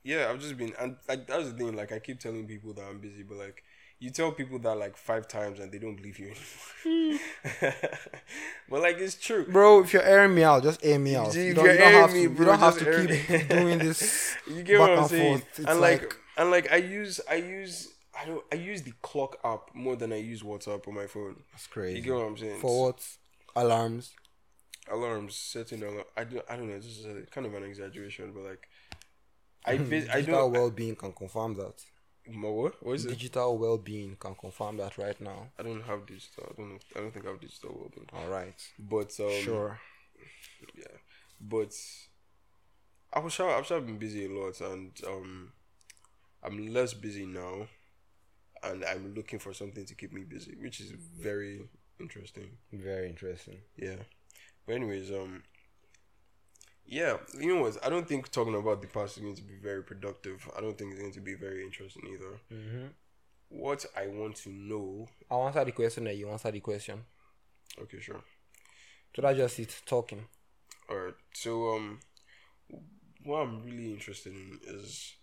yeah, 0.04 0.30
I've 0.30 0.40
just 0.40 0.58
been 0.58 0.74
and 0.80 0.98
like 1.08 1.26
that's 1.28 1.52
the 1.52 1.58
thing. 1.58 1.76
Like 1.76 1.92
I 1.92 2.00
keep 2.00 2.20
telling 2.20 2.46
people 2.48 2.74
that 2.74 2.84
I'm 2.84 3.00
busy, 3.00 3.24
but 3.24 3.38
like 3.38 3.64
you 4.00 4.10
tell 4.12 4.32
people 4.32 4.60
that 4.60 4.76
like 4.76 4.96
five 4.98 5.28
times 5.28 5.60
and 5.60 5.72
they 5.72 5.78
don't 5.80 5.96
believe 5.96 6.18
you 6.20 6.28
anymore. 6.28 7.20
Hmm. 7.62 7.70
but 8.70 8.82
like 8.82 8.98
it's 8.98 9.16
true. 9.16 9.46
Bro, 9.46 9.84
if 9.84 9.94
you're 9.94 10.04
airing 10.04 10.36
me 10.36 10.44
out, 10.44 10.64
just 10.64 10.84
air 10.86 11.00
me 11.00 11.16
out. 11.16 11.30
If 11.30 11.36
You 11.36 11.42
you're 11.44 11.54
don't, 11.56 11.66
you 11.66 11.78
don't 11.78 11.92
have 11.94 12.14
me, 12.14 12.24
to, 12.24 12.30
bro, 12.30 12.46
you 12.46 12.46
don't 12.52 12.60
have 12.60 12.78
to 12.80 12.86
keep 13.08 13.30
me. 13.30 13.44
doing 13.50 13.80
this. 13.88 14.36
You 14.48 14.64
get 14.64 14.80
back 14.80 14.90
what 14.90 14.90
I'm 14.92 14.98
and 15.00 15.08
saying? 15.10 15.38
forth. 15.40 15.60
It's 15.60 15.68
and 15.70 15.82
like, 15.82 16.02
like- 16.02 16.16
and 16.38 16.52
like 16.52 16.72
I 16.72 16.78
use 16.78 17.20
I 17.30 17.36
use 17.36 17.90
I 18.20 18.26
don't 18.26 18.44
I 18.52 18.56
use 18.56 18.82
the 18.84 18.94
clock 19.02 19.38
app 19.44 19.74
more 19.74 19.96
than 19.96 20.14
I 20.14 20.18
use 20.18 20.44
WhatsApp 20.44 20.88
on 20.88 20.96
my 20.96 21.08
phone. 21.08 21.36
That's 21.52 21.68
crazy. 21.68 21.98
You 21.98 22.04
crazy. 22.04 22.10
get 22.10 22.14
what 22.16 22.28
I'm 22.28 22.38
saying? 22.38 22.60
For 22.62 22.86
what? 22.86 23.06
Alarms. 23.56 24.12
alarms, 24.92 25.36
setting 25.36 25.84
alarm. 25.84 26.04
I 26.16 26.24
don't 26.24 26.46
I 26.50 26.56
don't 26.56 26.70
know. 26.70 26.76
This 26.78 26.98
is 27.00 27.06
a, 27.06 27.22
kind 27.32 27.46
of 27.48 27.54
an 27.54 27.64
exaggeration, 27.64 28.32
but 28.34 28.44
like 28.44 28.68
I 29.66 29.76
hmm. 29.78 29.84
vis- 29.84 30.10
I 30.10 30.22
Digital 30.22 30.44
don't. 30.44 30.54
well-being 30.54 30.96
can 30.96 31.12
confirm 31.14 31.56
that. 31.56 31.84
My 32.32 32.50
what? 32.50 32.84
What 32.84 32.94
is 32.94 33.06
it? 33.06 33.10
Digital 33.10 33.58
well-being 33.58 34.18
can 34.20 34.36
confirm 34.36 34.78
that 34.78 34.98
right 34.98 35.20
now. 35.20 35.50
I 35.58 35.64
don't 35.64 35.82
have 35.82 36.06
digital. 36.06 36.52
I 36.52 36.62
don't 36.62 36.70
know. 36.70 36.80
I 36.96 37.00
don't 37.00 37.14
think 37.14 37.26
I 37.26 37.30
have 37.30 37.40
digital 37.40 37.76
well-being. 37.78 38.08
All 38.14 38.30
right. 38.30 38.56
But 38.78 39.18
um, 39.20 39.42
sure. 39.42 39.80
yeah. 40.76 40.98
But 41.42 41.74
I 43.14 43.20
was 43.20 43.34
sure 43.34 43.50
I've 43.50 43.66
sure 43.66 43.82
been 43.82 43.98
busy 43.98 44.26
a 44.26 44.30
lot, 44.30 44.60
and 44.62 44.92
um, 45.08 45.52
I'm 46.44 46.74
less 46.74 46.94
busy 46.94 47.26
now, 47.26 47.68
and 48.64 48.86
I'm 48.86 49.14
looking 49.16 49.40
for 49.40 49.54
something 49.54 49.86
to 49.86 49.96
keep 49.96 50.14
me 50.14 50.24
busy, 50.24 50.56
which 50.60 50.80
is 50.80 50.92
very 50.92 51.62
interesting. 52.00 52.58
Very 52.72 53.10
interesting. 53.10 53.60
Yeah. 53.78 54.04
But 54.66 54.76
anyways, 54.76 55.12
um, 55.12 55.44
yeah, 56.92 57.18
you 57.40 57.54
know 57.56 57.62
what? 57.62 57.78
I 57.86 57.90
don't 57.90 58.08
think 58.08 58.32
talking 58.32 58.56
about 58.56 58.82
the 58.82 58.88
past 58.88 59.18
is 59.18 59.24
going 59.24 59.36
to 59.36 59.44
be 59.44 59.56
very 59.62 59.84
productive. 59.84 60.50
I 60.58 60.62
don't 60.62 60.76
think 60.78 60.92
it's 60.92 61.00
going 61.00 61.14
to 61.14 61.22
be 61.22 61.36
very 61.36 61.64
interesting 61.64 62.02
either. 62.12 62.40
Mm-hmm. 62.52 62.86
What 63.50 63.86
I 63.96 64.08
want 64.08 64.36
to 64.38 64.50
know. 64.50 65.08
I'll 65.30 65.46
answer 65.48 65.64
the 65.66 65.72
question 65.72 66.04
that 66.06 66.18
you 66.18 66.30
answer 66.30 66.52
the 66.52 66.60
question. 66.60 67.04
Okay, 67.80 68.00
sure. 68.00 68.22
So 69.16 69.22
that's 69.22 69.38
just 69.38 69.60
it 69.60 69.82
talking. 69.86 70.26
All 70.90 70.98
right. 70.98 71.14
So 71.34 71.76
um, 71.76 72.00
what 73.24 73.42
I'm 73.42 73.64
really 73.64 73.92
interested 73.92 74.34
in 74.34 74.60
is 74.68 75.14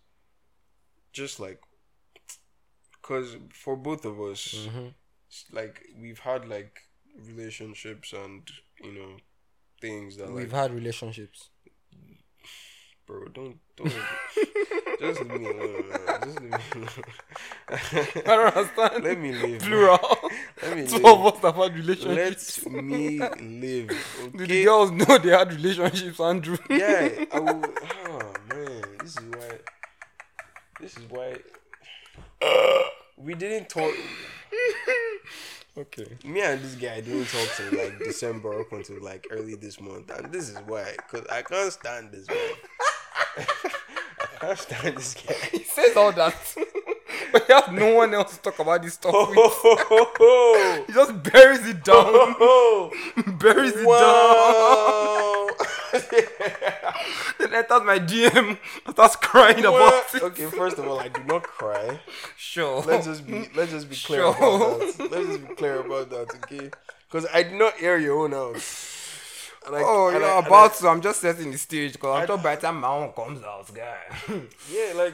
just 1.11 1.39
like, 1.39 1.59
cause 3.01 3.35
for 3.53 3.75
both 3.75 4.05
of 4.05 4.19
us, 4.21 4.67
Mm-hmm. 4.67 4.87
like 5.51 5.81
we've 5.99 6.19
had 6.19 6.47
like 6.47 6.79
relationships 7.27 8.13
and 8.13 8.47
you 8.81 8.93
know 8.93 9.17
things 9.81 10.17
that 10.17 10.31
We've 10.31 10.51
had 10.51 10.73
relationships. 10.73 11.49
Bro 13.07 13.25
don't 13.33 13.57
don't 13.77 13.89
just 14.99 15.21
leave 15.21 15.39
me 15.41 15.47
alone 15.47 15.83
just 16.23 16.39
leave 16.41 16.51
me 16.51 16.57
alone 16.75 16.89
I 17.69 18.21
don't 18.25 18.57
understand. 18.57 19.03
let 19.03 19.19
me 19.19 19.31
live. 19.33 19.61
Plural. 19.61 19.99
let 20.61 20.75
me 20.77 20.85
Two 20.87 20.97
live 20.97 21.05
of 21.05 21.25
us 21.35 21.41
have 21.43 21.55
had 21.55 21.75
relationships. 21.75 22.65
let 22.65 22.83
me 22.83 23.19
live 23.19 24.31
Do 24.35 24.45
the 24.53 24.63
girls 24.65 24.91
know 24.91 25.17
they 25.17 25.29
had 25.29 25.53
relationships, 25.53 26.19
Andrew? 26.19 26.57
yeah 26.69 27.25
I 27.31 27.39
will 27.39 27.63
oh 28.07 28.33
man 28.49 28.83
this 29.01 29.15
is 29.17 29.23
why 29.23 29.49
this 30.81 30.97
is 30.97 31.03
why 31.09 31.37
we 33.17 33.33
didn't 33.33 33.67
talk 33.69 33.91
okay. 35.77 36.07
me 36.23 36.41
and 36.41 36.61
this 36.61 36.75
guy 36.75 37.01
didn't 37.01 37.25
talk 37.27 37.47
till 37.55 37.77
like 37.77 37.97
December 37.99 38.59
up 38.59 38.71
until 38.71 39.01
like 39.03 39.25
early 39.31 39.55
this 39.55 39.79
month, 39.81 40.09
and 40.11 40.31
this 40.31 40.49
is 40.49 40.57
why, 40.67 40.95
cause 41.09 41.25
I 41.31 41.41
can't 41.41 41.71
stand 41.73 42.11
this 42.11 42.27
man. 42.27 42.37
I 43.39 44.25
can't 44.39 44.59
stand 44.59 44.97
this 44.97 45.13
guy. 45.15 45.33
He 45.51 45.63
says 45.63 45.95
all 45.97 46.11
that. 46.13 46.35
but 47.31 47.45
he 47.47 47.53
has 47.53 47.69
no 47.71 47.95
one 47.95 48.13
else 48.13 48.35
to 48.37 48.41
talk 48.41 48.59
about 48.59 48.81
this 48.83 48.93
stuff 48.93 49.13
with. 49.29 49.37
Oh, 49.39 50.83
He 50.87 50.93
just 50.93 51.23
buries 51.23 51.65
it 51.67 51.83
down. 51.83 51.95
Oh, 52.39 52.91
buries 53.39 53.73
it 53.75 53.85
down. 53.85 55.47
Then 57.39 57.53
enters 57.53 57.83
my 57.83 57.99
DM 57.99 58.57
and 58.85 58.93
starts 58.95 59.15
crying 59.15 59.59
about 59.59 60.13
it. 60.13 60.21
Okay, 60.23 60.45
first 60.47 60.77
of 60.77 60.87
all, 60.87 60.99
I 60.99 61.07
do 61.07 61.23
not 61.23 61.43
cry. 61.43 61.99
Sure. 62.35 62.81
Let's 62.81 63.05
just 63.05 63.25
be 63.25 63.47
let's 63.55 63.71
just 63.71 63.89
be 63.89 63.95
clear 63.95 64.21
Sure. 64.21 64.35
about 64.35 64.79
that. 64.97 65.11
Let's 65.11 65.27
just 65.27 65.47
be 65.47 65.55
clear 65.55 65.79
about 65.81 66.09
that, 66.09 66.27
okay? 66.35 66.69
Because 67.09 67.27
I 67.33 67.43
did 67.43 67.53
not 67.53 67.73
air 67.81 67.97
your 67.99 68.19
own 68.23 68.33
out. 68.33 68.61
I- 69.75 69.81
Oh, 69.83 70.09
you're 70.09 70.23
about 70.47 70.75
to. 70.75 70.87
I'm 70.87 71.01
just 71.01 71.21
setting 71.21 71.51
the 71.51 71.57
stage 71.57 71.93
because 71.93 72.21
I'm 72.21 72.27
sure 72.27 72.37
by 72.37 72.55
the 72.55 72.61
time 72.61 72.79
my 72.81 72.87
own 72.89 73.11
comes 73.13 73.43
out, 73.43 73.73
guy. 73.73 73.97
Yeah, 74.71 74.93
like 74.95 75.13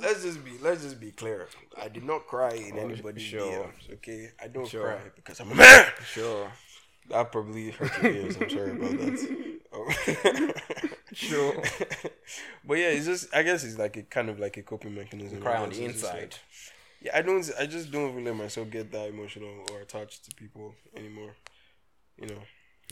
let's 0.00 0.22
just 0.22 0.44
be 0.44 0.52
let's 0.60 0.82
just 0.82 1.00
be 1.00 1.10
clear. 1.12 1.48
I 1.80 1.88
did 1.88 2.04
not 2.04 2.26
cry 2.26 2.50
in 2.54 2.78
oh, 2.78 2.82
anybody's 2.88 3.22
sure. 3.22 3.40
DMs. 3.40 3.94
Okay, 3.94 4.30
I 4.42 4.48
don't 4.48 4.68
Sure. 4.68 4.82
cry 4.82 4.98
because 5.14 5.40
I'm 5.40 5.52
a 5.52 5.54
man. 5.54 5.86
sure. 6.12 6.50
That 7.08 7.30
probably 7.30 7.70
hurt 7.70 8.02
your 8.02 8.12
ears. 8.12 8.36
I'm 8.40 8.50
sorry 8.50 8.70
about 8.72 8.90
that. 8.98 9.52
Oh. 9.72 9.92
Sure. 11.12 11.54
but 12.64 12.74
yeah, 12.78 12.88
it's 12.88 13.06
just 13.06 13.34
I 13.34 13.42
guess 13.42 13.62
it's 13.64 13.78
like 13.78 13.96
a 13.96 14.02
kind 14.02 14.28
of 14.28 14.38
like 14.38 14.56
a 14.56 14.62
coping 14.62 14.94
mechanism. 14.94 15.40
Cry 15.40 15.56
on 15.56 15.70
the 15.70 15.84
inside. 15.84 16.14
like- 16.14 16.38
yeah, 17.02 17.16
I 17.16 17.22
don't. 17.22 17.48
I 17.60 17.66
just 17.66 17.90
don't 17.90 18.12
really 18.14 18.24
let 18.24 18.36
myself 18.36 18.70
get 18.70 18.90
that 18.92 19.08
emotional 19.08 19.66
or 19.70 19.80
attached 19.82 20.24
to 20.28 20.34
people 20.34 20.74
anymore. 20.96 21.32
You 22.18 22.26
know. 22.28 22.42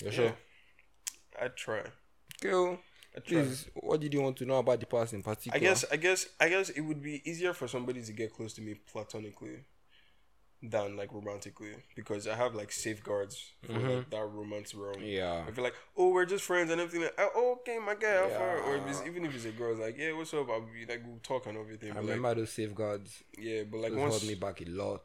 You 0.02 0.10
sure? 0.10 0.34
I 1.40 1.48
try. 1.48 1.82
Cool. 2.40 2.78
I 3.16 3.20
try. 3.20 3.42
Please, 3.42 3.68
what 3.74 4.00
did 4.00 4.12
you 4.12 4.22
want 4.22 4.36
to 4.38 4.44
know 4.44 4.58
about 4.58 4.80
the 4.80 4.86
past 4.86 5.12
in 5.12 5.22
particular? 5.22 5.56
I 5.56 5.60
guess 5.60 5.84
I 5.90 5.96
guess 5.96 6.26
I 6.40 6.48
guess 6.48 6.68
it 6.70 6.80
would 6.80 7.02
be 7.02 7.22
easier 7.28 7.52
for 7.52 7.68
somebody 7.68 8.02
to 8.02 8.12
get 8.12 8.32
close 8.34 8.52
to 8.54 8.62
me 8.62 8.74
platonically 8.92 9.64
than 10.62 10.96
like 10.96 11.12
romantically 11.12 11.74
because 11.94 12.26
I 12.26 12.34
have 12.36 12.54
like 12.54 12.72
safeguards 12.72 13.52
for 13.66 13.72
like, 13.74 14.10
that 14.10 14.24
romance 14.24 14.74
realm. 14.74 14.94
Mm-hmm. 14.94 15.04
Yeah. 15.04 15.44
I 15.46 15.50
feel 15.50 15.62
like, 15.62 15.74
oh, 15.96 16.08
we're 16.08 16.24
just 16.24 16.44
friends 16.44 16.70
and 16.70 16.80
everything. 16.80 17.02
Like, 17.02 17.14
oh, 17.18 17.58
okay, 17.60 17.78
my 17.78 17.94
guy, 17.94 18.14
how 18.14 18.28
far? 18.30 18.58
Or 18.60 18.76
if 18.76 18.86
it's, 18.88 19.02
even 19.06 19.26
if 19.26 19.34
it's 19.34 19.44
a 19.44 19.50
girl, 19.50 19.76
like, 19.76 19.98
yeah, 19.98 20.12
what's 20.12 20.32
up? 20.32 20.48
I'll 20.48 20.62
be 20.62 20.86
like, 20.88 21.02
we'll 21.06 21.18
talk 21.22 21.46
and 21.46 21.58
everything. 21.58 21.90
I 21.90 21.94
But 21.96 22.04
like, 22.04 22.14
remember 22.16 22.40
those 22.40 22.52
safeguards. 22.52 23.22
yeah, 23.38 23.64
but 23.70 23.80
like 23.80 23.92
Those 23.92 24.00
once, 24.00 24.14
held 24.20 24.28
me 24.28 24.34
back 24.36 24.62
a 24.62 24.64
lot. 24.70 25.02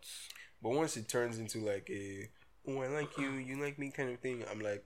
but 0.64 0.70
once 0.70 0.96
it 0.96 1.10
turns 1.10 1.40
into 1.40 1.60
like 1.60 1.90
a, 1.90 2.30
oh, 2.70 2.82
I 2.82 2.88
like 2.88 3.18
you, 3.18 3.32
you 3.32 3.62
like 3.62 3.80
me 3.80 3.90
kind 3.90 4.12
of 4.12 4.20
thing. 4.20 4.44
I'm 4.50 4.62
like, 4.62 4.86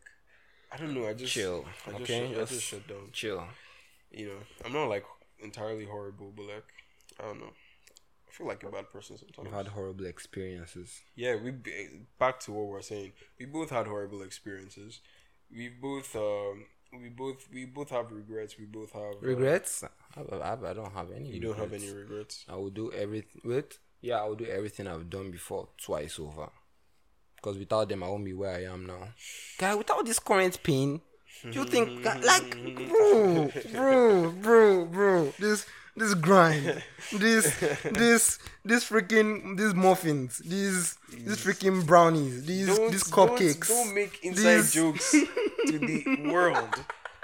I 0.71 0.77
don't 0.77 0.93
know. 0.93 1.07
I 1.07 1.13
just 1.13 1.33
Chill, 1.33 1.65
I 1.87 1.91
just, 1.91 2.01
okay? 2.03 2.31
shut, 2.31 2.41
I 2.41 2.45
just 2.45 2.63
shut 2.63 2.87
down. 2.87 3.09
Chill. 3.11 3.43
You 4.11 4.27
know, 4.27 4.37
I'm 4.65 4.73
not 4.73 4.89
like 4.89 5.05
entirely 5.39 5.85
horrible, 5.85 6.31
but 6.35 6.45
like, 6.45 6.65
I 7.19 7.23
don't 7.23 7.39
know. 7.39 7.53
I 8.27 8.31
feel 8.31 8.47
like 8.47 8.63
a 8.63 8.69
bad 8.69 8.91
person 8.91 9.17
sometimes. 9.17 9.45
We've 9.45 9.53
had 9.53 9.67
horrible 9.67 10.05
experiences. 10.05 11.01
Yeah, 11.15 11.35
we 11.35 11.53
back 12.17 12.39
to 12.41 12.51
what 12.51 12.67
we're 12.67 12.81
saying. 12.81 13.13
We 13.39 13.45
both 13.45 13.69
had 13.69 13.85
horrible 13.85 14.23
experiences. 14.23 15.01
We 15.55 15.69
both 15.69 16.15
um 16.15 16.65
we 16.99 17.09
both 17.09 17.47
we 17.53 17.65
both 17.65 17.89
have 17.89 18.11
regrets. 18.11 18.57
We 18.57 18.65
both 18.65 18.91
have 18.93 19.15
uh, 19.21 19.27
Regrets? 19.27 19.83
I, 20.15 20.35
I, 20.35 20.53
I 20.53 20.73
don't 20.73 20.93
have 20.93 21.11
any. 21.11 21.29
you 21.29 21.39
don't 21.39 21.57
have 21.57 21.71
regrets. 21.71 21.83
any 21.83 21.93
regrets. 21.93 22.45
I 22.49 22.55
will 22.55 22.69
do 22.69 22.91
everything. 22.91 23.41
Wait, 23.43 23.77
yeah, 24.01 24.19
I 24.19 24.25
will 24.25 24.35
do 24.35 24.45
everything 24.45 24.87
I've 24.87 25.09
done 25.09 25.31
before 25.31 25.69
twice 25.77 26.19
over. 26.19 26.49
Because 27.43 27.57
without 27.57 27.89
them, 27.89 28.03
I 28.03 28.07
won't 28.07 28.23
be 28.23 28.31
where 28.31 28.55
I 28.55 28.63
am 28.63 28.85
now. 28.85 29.09
Guy, 29.57 29.75
without 29.75 30.05
this 30.05 30.17
current 30.17 30.63
pain, 30.63 31.01
do 31.41 31.49
you 31.51 31.63
hmm. 31.63 31.69
think 31.69 32.05
like, 32.05 32.87
bro, 32.87 33.51
bro, 33.73 34.31
bro, 34.31 34.85
bro, 34.85 35.33
this 35.37 35.65
this 35.97 36.13
grind, 36.13 36.81
this 37.11 37.53
this 37.83 38.39
this 38.63 38.89
freaking 38.89 39.57
these 39.57 39.73
muffins, 39.73 40.37
these 40.39 40.97
these 41.11 41.43
freaking 41.43 41.85
brownies, 41.85 42.45
these 42.45 42.79
these 42.89 43.03
cupcakes. 43.03 43.67
Don't, 43.67 43.87
don't 43.87 43.95
make 43.95 44.23
inside 44.23 44.55
these- 44.55 44.73
jokes 44.73 45.11
to 45.67 45.79
the 45.79 46.31
world. 46.31 46.79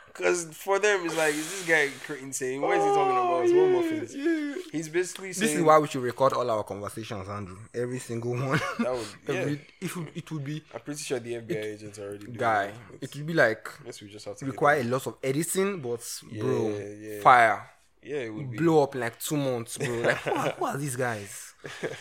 Because 0.08 0.54
for 0.54 0.80
them, 0.80 1.06
it's 1.06 1.16
like, 1.16 1.34
is 1.34 1.50
this 1.50 1.66
guy 1.66 1.90
cr- 2.06 2.16
insane? 2.16 2.60
What 2.60 2.78
is 2.78 2.84
he 2.84 2.90
talking 2.90 3.16
about? 3.16 3.29
It's 3.50 3.58
one 3.58 3.74
muffins. 3.74 4.72
He's 4.72 4.90
basically 4.90 5.34
saying. 5.34 5.50
This 5.50 5.58
is 5.58 5.64
why 5.64 5.78
we 5.80 5.88
should 5.88 6.02
record 6.04 6.34
all 6.34 6.50
our 6.50 6.64
conversations, 6.64 7.28
Andrew. 7.28 7.58
Every 7.74 8.00
single 8.00 8.32
one. 8.32 8.60
That 8.80 8.92
would- 8.94 9.08
yeah. 9.28 9.36
Every, 9.42 9.62
it 9.82 9.96
would 9.96 10.12
it 10.16 10.32
would 10.32 10.44
be 10.44 10.64
I'm 10.74 10.82
pretty 10.82 11.02
sure 11.04 11.20
the 11.20 11.34
FBI 11.34 11.64
agents 11.66 12.00
already 12.00 12.26
doing 12.26 12.34
guy. 12.38 12.66
it. 12.94 13.04
It 13.04 13.16
would 13.16 13.26
be 13.28 13.34
like 13.34 13.68
Guess 13.86 14.02
we 14.02 14.10
just 14.10 14.26
have 14.26 14.38
to 14.38 14.46
require 14.46 14.80
a 14.82 14.84
lot 14.84 15.06
of 15.08 15.16
editing, 15.24 15.80
but 15.82 16.02
bro, 16.38 16.70
Yeah, 16.70 16.86
yeah. 17.16 17.22
fire. 17.22 17.70
Yeah, 18.02 18.18
it 18.18 18.34
would 18.34 18.52
be. 18.52 18.58
blow 18.58 18.84
up 18.84 18.96
in 18.96 19.02
like 19.02 19.20
two 19.20 19.36
months, 19.38 19.78
bro. 19.78 19.90
Like, 20.02 20.18
who 20.24 20.32
are, 20.34 20.50
who 20.52 20.66
are 20.66 20.78
these 20.78 20.96
guys? 20.96 21.54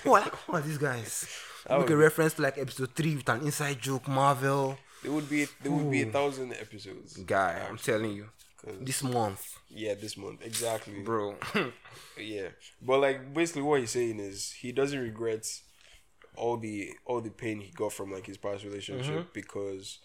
Who 0.04 0.12
are, 0.14 0.20
who 0.46 0.52
are 0.54 0.60
these 0.60 0.78
guys? 0.78 1.26
Make 1.68 1.90
a 1.90 1.96
reference 1.96 2.34
to 2.34 2.42
like 2.42 2.56
episode 2.56 2.94
three 2.94 3.16
with 3.16 3.28
an 3.28 3.40
inside 3.42 3.80
joke, 3.80 4.06
Marvel. 4.08 4.78
There 5.02 5.12
would 5.12 5.28
be 5.28 5.46
there 5.62 5.72
would 5.72 5.90
be 5.90 6.02
a 6.02 6.06
thousand 6.06 6.52
episodes. 6.52 7.16
Guy, 7.18 7.60
I'm 7.68 7.76
telling 7.78 8.12
you, 8.12 8.26
this 8.80 9.02
month, 9.02 9.58
Yeah, 9.70 9.94
this 9.94 10.16
month 10.16 10.44
exactly, 10.44 11.00
bro. 11.02 11.36
Yeah, 12.18 12.48
but 12.82 12.98
like 13.00 13.32
basically 13.32 13.62
what 13.62 13.80
he's 13.80 13.90
saying 13.92 14.18
is 14.20 14.52
he 14.52 14.72
doesn't 14.72 14.98
regret 14.98 15.46
all 16.36 16.56
the 16.56 16.90
all 17.04 17.20
the 17.20 17.30
pain 17.30 17.60
he 17.60 17.70
got 17.72 17.92
from 17.92 18.12
like 18.12 18.26
his 18.26 18.36
past 18.36 18.64
relationship 18.64 19.14
Mm-hmm. 19.14 19.28
because 19.32 19.98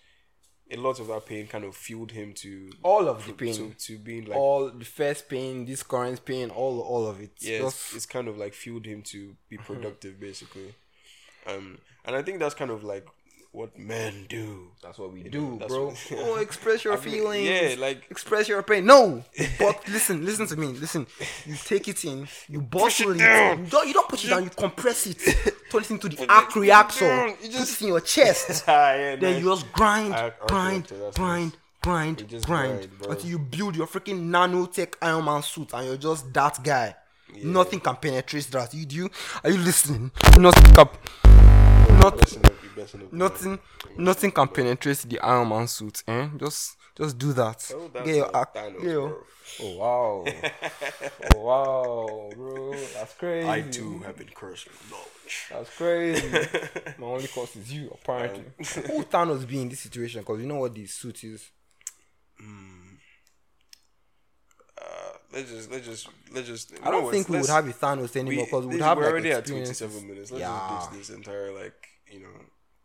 a 0.71 0.77
lot 0.77 0.99
of 0.99 1.07
that 1.07 1.25
pain 1.25 1.45
kind 1.45 1.65
of 1.65 1.75
fueled 1.75 2.11
him 2.11 2.33
to 2.33 2.71
all 2.83 3.07
of 3.07 3.25
the 3.25 3.33
to, 3.33 3.37
pain, 3.37 3.75
to 3.77 3.97
being 3.99 4.25
like 4.25 4.37
all 4.37 4.69
the 4.71 4.85
first 4.85 5.27
pain, 5.29 5.65
this 5.65 5.83
current 5.83 6.23
pain, 6.25 6.49
all 6.49 6.79
all 6.79 7.05
of 7.07 7.19
it. 7.21 7.31
yeah, 7.39 7.65
it's, 7.67 7.93
it's 7.95 8.05
kind 8.05 8.27
of 8.27 8.37
like 8.37 8.53
fueled 8.53 8.85
him 8.85 9.01
to 9.03 9.35
be 9.49 9.57
productive 9.57 10.19
basically. 10.19 10.73
Um, 11.45 11.79
and 12.05 12.15
I 12.15 12.21
think 12.21 12.39
that's 12.39 12.55
kind 12.55 12.71
of 12.71 12.83
like 12.83 13.05
what 13.53 13.77
men 13.77 14.25
do. 14.27 14.71
That's 14.81 14.97
what 14.97 15.13
we 15.13 15.23
know, 15.23 15.29
do, 15.29 15.57
that's 15.59 15.71
bro. 15.71 15.85
what- 15.85 15.97
oh, 16.17 16.35
express 16.37 16.83
your 16.83 16.93
I 16.93 16.95
mean, 16.97 17.03
feelings. 17.13 17.47
yeah, 17.47 17.75
like- 17.79 18.03
express 18.09 18.47
your 18.47 18.61
pain. 18.63 18.85
No, 18.85 19.23
but 19.59 19.87
listen, 19.95 20.25
listen 20.25 20.47
to 20.47 20.57
me. 20.57 20.67
Listen, 20.67 21.05
you 21.45 21.55
take 21.55 21.87
it 21.87 22.03
in, 22.03 22.27
you 22.49 22.61
bottle 22.61 23.11
it. 23.11 23.19
down. 23.19 23.63
You 23.65 23.69
don't, 23.71 23.87
you 23.87 23.93
don't 23.93 24.09
put 24.09 24.25
it 24.25 24.27
down. 24.29 24.43
You 24.43 24.49
compress 24.49 25.05
it, 25.05 25.19
turn 25.71 25.81
it 25.83 25.91
into 25.91 26.09
the 26.09 26.23
it- 26.23 26.29
arc 26.29 26.49
put 26.49 26.57
it 26.57 26.61
reactor. 26.61 27.07
down. 27.07 27.29
You 27.29 27.35
Put 27.35 27.51
just- 27.51 27.73
it 27.73 27.81
in 27.83 27.87
your 27.89 28.01
chest. 28.01 28.63
Ah, 28.67 28.93
yeah, 28.95 29.15
then 29.17 29.33
nice. 29.33 29.43
you 29.43 29.49
just 29.49 29.71
grind, 29.71 30.13
Arc- 30.15 30.35
arc 30.41 30.47
grind, 30.49 30.91
reactor, 30.91 31.11
grind, 31.21 31.51
nice. 31.51 31.59
grind, 31.83 32.19
You 32.21 32.27
just 32.27 32.45
grind, 32.47 32.89
grind, 32.97 33.11
until 33.13 33.29
you 33.29 33.39
build 33.39 33.75
your 33.75 33.87
freaking 33.87 34.29
nanotech 34.29 34.95
Iron 35.01 35.25
Man 35.25 35.43
suit, 35.43 35.71
and 35.73 35.85
you're 35.87 35.97
just 35.97 36.33
that 36.33 36.63
guy. 36.63 36.95
Nothing 37.43 37.79
can 37.79 37.95
penetrate 37.97 38.45
that. 38.51 38.73
You 38.73 38.85
do? 38.85 39.09
Are 39.43 39.49
you 39.51 39.57
listening? 39.57 40.11
Nothing 40.37 40.73
can. 40.75 40.87
Not 41.99 42.17
Messing 42.93 43.01
up, 43.01 43.11
you 43.11 43.17
messing 43.17 43.53
up. 43.53 43.59
Nothing, 43.59 43.59
nothing 44.05 44.31
can 44.31 44.47
penetrate 44.47 44.97
the 45.07 45.19
Iron 45.19 45.49
Man 45.49 45.67
suit. 45.67 46.03
Eh? 46.07 46.29
Just, 46.37 46.77
just 46.95 47.17
do 47.17 47.33
that. 47.33 47.71
Oh, 47.75 47.87
Get 47.89 48.15
your 48.15 48.35
act. 48.37 48.55
Thanos, 48.55 48.81
get 48.81 48.91
your- 48.91 49.25
Oh 49.61 49.75
wow, 49.77 50.25
oh 51.35 51.39
wow, 51.41 52.29
bro, 52.33 52.71
that's 52.93 53.13
crazy. 53.15 53.47
I 53.47 53.61
too 53.61 53.99
have 53.99 54.17
been 54.17 54.29
cursed 54.33 54.67
with 54.69 54.89
knowledge. 54.89 55.47
That's 55.51 55.69
crazy. 55.77 56.29
My 56.97 57.07
only 57.07 57.27
cause 57.27 57.53
is 57.57 57.71
you, 57.73 57.89
apparently. 57.93 58.45
Who 58.57 59.03
Thanos 59.03 59.45
be 59.45 59.61
in 59.61 59.67
this 59.69 59.81
situation? 59.81 60.21
Because 60.21 60.39
you 60.39 60.47
know 60.47 60.55
what 60.55 60.73
the 60.73 60.85
suit 60.85 61.23
is. 61.25 61.51
Uh, 64.81 64.85
let's 65.33 65.49
just 65.51 65.71
let's 65.71 65.85
just 65.85 66.09
let's 66.33 66.47
just. 66.47 66.73
I 66.83 66.91
don't 66.91 67.11
think 67.11 67.29
we 67.29 67.37
would 67.39 67.49
have 67.49 67.67
a 67.67 67.73
Thanos 67.73 68.15
anymore 68.15 68.45
because 68.45 68.65
we 68.65 68.75
would 68.75 68.81
have 68.81 68.97
we're 68.97 69.03
like 69.03 69.11
already 69.11 69.31
at 69.31 69.39
experiences. 69.39 69.79
twenty-seven 69.79 70.07
minutes. 70.09 70.31
Let's 70.31 70.41
Yeah. 70.41 70.69
just 70.79 70.91
ditch 70.91 70.99
this 71.07 71.09
entire 71.15 71.51
like 71.53 71.87
you 72.11 72.21
know 72.21 72.29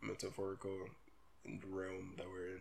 metaphorical 0.02 0.78
realm 1.70 2.14
that 2.16 2.26
we're 2.26 2.48
in. 2.56 2.60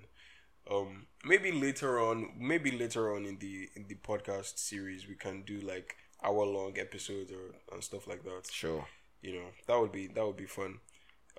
Um, 0.70 1.06
maybe 1.26 1.52
later 1.52 2.00
on, 2.00 2.32
maybe 2.38 2.72
later 2.72 3.16
on 3.16 3.26
in 3.26 3.38
the 3.40 3.70
in 3.76 3.88
the 3.88 3.96
podcast 3.96 4.58
series, 4.60 5.08
we 5.08 5.16
can 5.16 5.44
do 5.44 5.60
like 5.62 5.96
hour 6.24 6.46
long 6.46 6.78
episodes 6.78 7.32
or 7.32 7.56
and 7.72 7.84
stuff 7.84 8.08
like 8.08 8.24
that. 8.24 8.44
Sure. 8.52 8.86
You 9.22 9.34
know, 9.34 9.46
that 9.68 9.80
would 9.80 9.92
be 9.92 10.08
that 10.08 10.26
would 10.26 10.38
be 10.38 10.46
fun. 10.46 10.80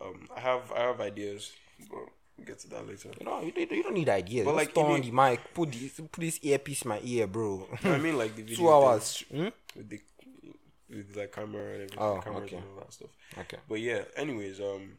Um, 0.01 0.29
I 0.35 0.41
have 0.41 0.73
I 0.73 0.81
have 0.81 1.01
ideas, 1.01 1.53
but 1.91 1.99
we'll 2.37 2.47
get 2.47 2.59
to 2.61 2.69
that 2.71 2.87
later. 2.89 3.11
You 3.21 3.27
know, 3.27 3.43
you, 3.43 3.53
don't- 3.53 3.71
you 3.71 3.83
don't 3.83 3.95
need 3.95 4.09
ideas. 4.09 4.45
But, 4.47 4.53
Just 4.57 4.77
like, 4.77 4.87
turn 4.87 5.01
the- 5.03 5.11
the 5.11 5.15
mic, 5.15 5.41
put 5.55 5.73
this, 5.73 5.93
put 6.01 6.21
this 6.21 6.39
earpiece 6.43 6.83
in 6.83 6.89
my 6.89 7.01
ear, 7.03 7.27
bro. 7.27 7.69
I 7.85 7.99
mean, 7.99 8.17
like 8.17 8.35
the 8.35 8.43
video 8.49 8.57
Two 8.57 8.71
hours. 8.73 9.25
Hmm? 9.31 9.49
with 9.77 9.89
the 9.91 10.01
with 10.89 11.15
like 11.17 11.33
camera 11.33 11.65
and 11.75 11.83
everything, 11.83 11.99
Oh, 12.01 12.21
cameras 12.25 12.45
okay. 12.45 12.57
and 12.57 12.65
all 12.73 12.81
that 12.81 12.93
stuff. 12.95 13.11
Okay. 13.41 13.59
But 13.69 13.81
yeah, 13.81 14.03
anyways, 14.17 14.59
um, 14.61 14.97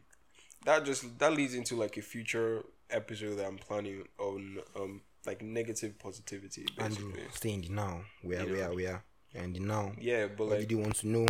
that 0.64 0.84
just 0.84 1.18
that 1.18 1.32
leads 1.32 1.54
into 1.54 1.76
like 1.76 1.96
a 1.96 2.02
future 2.02 2.62
episode 2.90 3.36
that 3.36 3.46
I'm 3.46 3.56
planning 3.58 4.04
on 4.18 4.58
um 4.76 5.02
like 5.26 5.42
negative 5.42 5.98
positivity 5.98 6.66
basically. 6.76 7.22
stay 7.32 7.50
in 7.52 7.60
the 7.62 7.68
now. 7.68 8.02
Where, 8.22 8.42
You 8.46 8.52
where, 8.54 8.68
know. 8.68 8.74
where? 8.74 9.02
You're 9.32 9.42
And 9.44 9.54
the 9.54 9.60
now. 9.60 9.92
Yeah, 9.98 10.26
but 10.26 10.46
What 10.46 10.50
like 10.50 10.60
did 10.60 10.70
you 10.72 10.78
want 10.78 10.96
to 10.96 11.08
know 11.08 11.26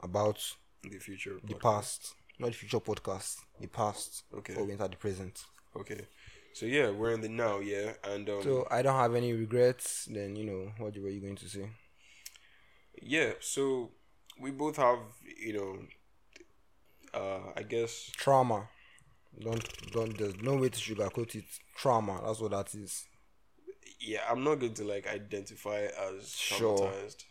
about 0.00 0.38
the 0.82 0.98
future. 0.98 1.38
the 1.42 1.54
podcast. 1.54 1.60
past? 1.62 2.14
Not 2.38 2.48
the 2.48 2.54
future 2.56 2.80
podcast. 2.80 3.36
The 3.60 3.68
past. 3.68 4.24
Okay. 4.34 4.52
Before 4.52 4.66
we 4.66 4.72
enter 4.72 4.88
the 4.88 4.96
present. 4.96 5.44
Okay, 5.76 6.06
so 6.52 6.66
yeah, 6.66 6.90
we're 6.90 7.12
in 7.12 7.20
the 7.22 7.28
now. 7.30 7.60
Yeah, 7.60 7.92
and 8.04 8.28
um, 8.28 8.42
So 8.42 8.66
I 8.70 8.82
don't 8.82 8.96
have 8.98 9.14
any 9.14 9.32
regrets. 9.32 10.04
Then 10.10 10.36
you 10.36 10.44
know 10.44 10.72
what 10.78 10.96
were 10.98 11.08
you 11.08 11.20
going 11.20 11.36
to 11.36 11.48
say? 11.48 11.68
yeah, 13.00 13.32
so 13.40 13.90
we 14.38 14.50
both 14.50 14.76
have 14.76 14.98
you 15.38 15.52
know, 15.54 15.78
I 17.56 17.62
guess 17.62 18.10
Trauma. 18.16 18.68
Don't 19.40 19.92
don't. 19.92 20.16
There's 20.18 20.40
no 20.42 20.56
way 20.56 20.68
to 20.68 20.78
sugarcoat 20.80 21.34
it. 21.34 21.44
Trauma. 21.76 22.20
That's 22.24 22.40
what 22.40 22.50
that 22.52 22.74
is. 22.74 23.06
yeah, 24.00 24.20
I'm 24.30 24.44
not 24.44 24.56
going 24.60 24.74
to 24.74 24.84
like 24.84 25.06
identify 25.06 25.86
as 26.10 26.30
Sure. 26.36 26.76
traumatized. 26.78 27.24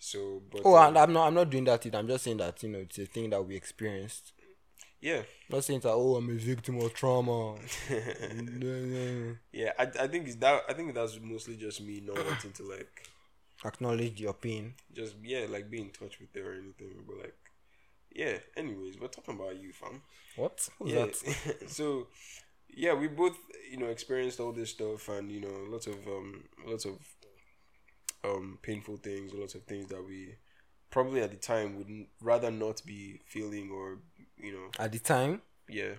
So, 0.00 0.42
but 0.50 0.62
Oh, 0.64 0.76
um, 0.76 0.88
and 0.88 0.98
I'm 0.98 1.12
not. 1.12 1.26
I'm 1.28 1.34
not 1.34 1.50
doing 1.50 1.64
that. 1.64 1.84
It. 1.86 1.94
I'm 1.94 2.06
just 2.08 2.24
saying 2.24 2.36
that 2.38 2.62
you 2.62 2.68
know 2.70 2.78
it's 2.78 2.98
a 2.98 3.06
thing 3.06 3.30
that 3.30 3.42
we 3.46 3.56
experienced. 3.56 4.32
yeah, 5.00 5.22
not 5.50 5.64
saying 5.64 5.80
that. 5.80 5.90
Oh, 5.92 6.16
I'm 6.16 6.28
a 6.30 6.34
victim 6.34 6.78
of 6.80 6.92
trauma. 6.94 7.56
Yeah, 7.90 9.32
yeah, 9.52 9.72
I, 9.78 9.82
I 10.04 10.06
think 10.08 10.26
it's 10.26 10.36
that 10.36 10.62
I 10.68 10.72
think 10.72 10.94
that's 10.94 11.18
mostly 11.22 11.56
just 11.56 11.80
me 11.80 12.00
not 12.04 12.16
wanting 12.24 12.52
to 12.52 12.62
like 12.64 13.08
Acknowledge 13.64 14.20
your 14.20 14.34
pain. 14.34 14.74
just 14.94 15.14
yeah 15.22 15.46
like 15.48 15.68
be 15.70 15.80
in 15.80 15.90
touch 15.90 16.20
with 16.20 16.34
it 16.34 16.40
or 16.46 16.52
anything, 16.54 16.90
but 17.06 17.18
like 17.18 17.34
yeah. 18.22 18.36
Anyways, 18.56 18.98
we're 19.00 19.08
talking 19.16 19.34
about 19.34 19.56
you, 19.62 19.72
fam. 19.72 20.02
What? 20.36 20.68
Who's 20.78 20.92
yeah. 20.92 21.06
that? 21.06 21.70
so 21.78 22.08
yeah, 22.84 22.94
we 22.94 23.08
both 23.08 23.36
you 23.70 23.78
know 23.78 23.86
experienced 23.86 24.40
all 24.40 24.52
this 24.52 24.70
stuff 24.70 25.08
and 25.08 25.30
you 25.32 25.40
know 25.40 25.56
lots 25.74 25.86
of 25.86 25.98
um 26.06 26.44
lots 26.66 26.84
of 26.84 26.98
um 28.24 28.58
painful 28.62 28.96
things, 28.96 29.32
lots 29.32 29.54
of 29.54 29.62
things 29.64 29.88
that 29.88 30.04
we 30.06 30.34
probably 30.90 31.20
at 31.22 31.30
the 31.30 31.36
time 31.36 31.76
would 31.76 32.06
rather 32.20 32.50
not 32.50 32.82
be 32.86 33.20
feeling 33.26 33.70
or 33.70 33.98
you 34.38 34.52
know 34.52 34.68
At 34.78 34.92
the 34.92 34.98
time. 34.98 35.42
yeah 35.68 35.94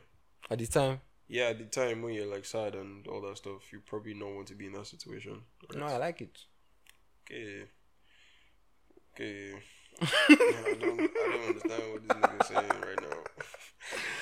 At 0.50 0.58
the 0.60 0.68
time. 0.68 1.00
yeah 1.28 1.50
at 1.54 1.60
the 1.60 1.66
time 1.66 2.02
when 2.02 2.14
you're 2.16 2.34
like 2.36 2.46
sad 2.46 2.74
and 2.76 3.06
all 3.08 3.22
that 3.22 3.38
stuff 3.38 3.72
you 3.72 3.82
probably 3.86 4.14
don't 4.16 4.36
want 4.36 4.48
to 4.48 4.56
be 4.56 4.66
in 4.66 4.74
that 4.74 4.88
situation 4.88 5.42
No, 5.76 5.86
I 5.86 5.98
like 5.98 6.22
it. 6.22 6.36
okay 7.24 7.66
okay 9.14 9.54
I 10.02 10.78
don't 10.80 11.00
I 11.02 11.08
don't 11.08 11.48
understand 11.48 11.84
what 11.92 12.08
this 12.08 12.18
nigga 12.18 12.42
is 12.42 12.48
saying 12.48 12.70
right 12.82 13.02
now 13.02 13.18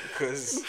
because 0.09 0.63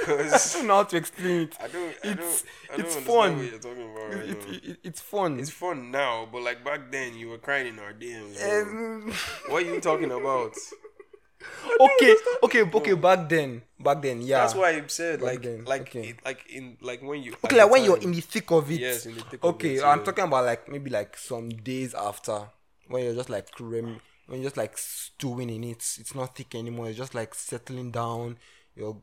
because 0.00 0.56
I 0.56 0.58
don't 0.58 0.66
know 0.68 0.74
how 0.76 0.82
to 0.84 0.96
explain 0.96 1.40
it. 1.42 1.56
I 1.60 1.68
don't, 1.68 1.94
I 2.04 2.08
It's- 2.08 2.16
don't, 2.16 2.72
I 2.72 2.76
don't 2.76 2.86
it's 2.86 2.96
fun. 2.96 3.36
what 3.36 3.44
you're 3.50 3.58
talking 3.58 3.90
about 3.92 4.14
right 4.14 4.28
It, 4.28 4.46
it, 4.48 4.64
it- 4.70 4.78
it's 4.84 5.00
fun. 5.00 5.40
It's 5.40 5.50
fun 5.50 5.90
now, 5.90 6.28
but 6.30 6.42
like 6.42 6.64
back 6.64 6.90
then, 6.90 7.14
you 7.16 7.28
were 7.28 7.38
crying 7.38 7.66
in 7.68 7.78
our 7.78 7.92
DMs. 7.92 8.38
Um, 8.42 9.12
what 9.48 9.62
are 9.62 9.66
you 9.66 9.80
talking 9.80 10.10
about? 10.10 10.54
okay, 11.80 12.16
okay, 12.44 12.62
okay. 12.62 12.94
Back 12.94 13.28
then, 13.28 13.62
back 13.78 14.02
then, 14.02 14.22
yeah. 14.22 14.38
That's 14.40 14.54
why 14.54 14.70
I 14.70 14.82
said 14.86 15.20
Back 15.20 15.26
like, 15.28 15.42
then, 15.42 15.64
like, 15.64 15.80
okay. 15.82 16.08
it, 16.10 16.16
like 16.24 16.46
in 16.50 16.76
like 16.80 17.02
when 17.02 17.22
you. 17.22 17.34
Okay, 17.44 17.56
like 17.56 17.70
when 17.70 17.84
you're 17.84 17.98
in 17.98 18.12
the 18.12 18.20
thick 18.20 18.50
of 18.50 18.70
it. 18.70 18.80
Yes, 18.80 19.06
in 19.06 19.14
the 19.14 19.22
thick 19.22 19.42
of 19.42 19.54
okay, 19.54 19.76
it, 19.76 19.84
I'm 19.84 19.98
yeah. 19.98 20.04
talking 20.04 20.24
about 20.24 20.44
like 20.44 20.68
maybe 20.68 20.90
like 20.90 21.16
some 21.16 21.48
days 21.48 21.94
after 21.94 22.48
when 22.88 23.04
you're 23.04 23.14
just 23.14 23.30
like 23.30 23.48
rem- 23.58 24.00
when 24.32 24.40
you're 24.40 24.48
just 24.48 24.56
like 24.56 24.78
stewing 24.78 25.50
in 25.50 25.62
it. 25.62 25.76
It's 26.00 26.14
not 26.14 26.34
thick 26.34 26.54
anymore. 26.54 26.88
It's 26.88 26.96
just 26.96 27.14
like 27.14 27.34
settling 27.34 27.90
down. 27.90 28.38
You're 28.74 28.96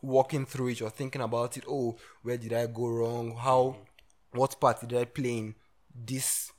walking 0.00 0.46
through 0.46 0.68
it. 0.68 0.80
You're 0.80 0.88
thinking 0.88 1.20
about 1.20 1.58
it. 1.58 1.64
Oh, 1.68 1.96
where 2.22 2.38
did 2.38 2.54
I 2.54 2.64
go 2.64 2.88
wrong? 2.88 3.36
How, 3.36 3.76
mm. 3.76 4.38
what 4.38 4.58
part 4.58 4.80
did 4.80 4.98
I 4.98 5.04
play 5.04 5.36
in 5.36 5.54
this 5.94 6.50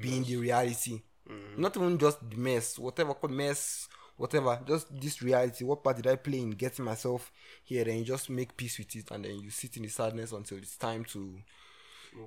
being 0.00 0.24
the 0.24 0.38
reality? 0.38 1.02
Mm-hmm. 1.30 1.62
Not 1.62 1.76
even 1.76 1.98
just 1.98 2.18
the 2.28 2.36
mess, 2.36 2.76
whatever 2.80 3.14
called 3.14 3.32
mess, 3.32 3.86
whatever. 4.16 4.58
Just 4.66 5.00
this 5.00 5.22
reality. 5.22 5.62
What 5.62 5.84
part 5.84 5.98
did 5.98 6.08
I 6.08 6.16
play 6.16 6.40
in 6.40 6.50
getting 6.50 6.84
myself 6.84 7.30
here? 7.62 7.84
Then 7.84 7.98
you 7.98 8.04
just 8.04 8.28
make 8.28 8.56
peace 8.56 8.76
with 8.76 8.96
it, 8.96 9.08
and 9.12 9.24
then 9.24 9.38
you 9.38 9.50
sit 9.50 9.76
in 9.76 9.84
the 9.84 9.88
sadness 9.88 10.32
until 10.32 10.58
it's 10.58 10.76
time 10.76 11.04
to 11.04 11.36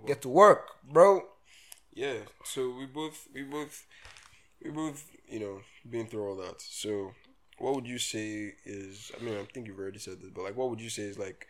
get 0.08 0.22
to 0.22 0.30
work, 0.30 0.66
bro. 0.90 1.24
Yeah. 1.94 2.20
So 2.46 2.74
we 2.80 2.86
both 2.86 3.28
we 3.34 3.44
both 3.44 3.86
we 4.64 4.72
both 4.72 5.10
you 5.28 5.40
know 5.40 5.62
been 5.90 6.08
through 6.08 6.28
all 6.28 6.36
that. 6.38 6.62
So 6.62 7.12
what 7.60 7.76
would 7.76 7.88
you 7.88 8.00
say 8.00 8.54
is? 8.66 9.12
I 9.20 9.24
mean, 9.24 9.38
I 9.38 9.46
think 9.54 9.68
you've 9.68 9.80
already 9.80 10.00
said 10.00 10.22
this, 10.22 10.32
but 10.34 10.44
like, 10.44 10.58
what 10.58 10.70
would 10.70 10.82
you 10.82 10.90
say 10.90 11.04
is 11.04 11.20
like? 11.20 11.48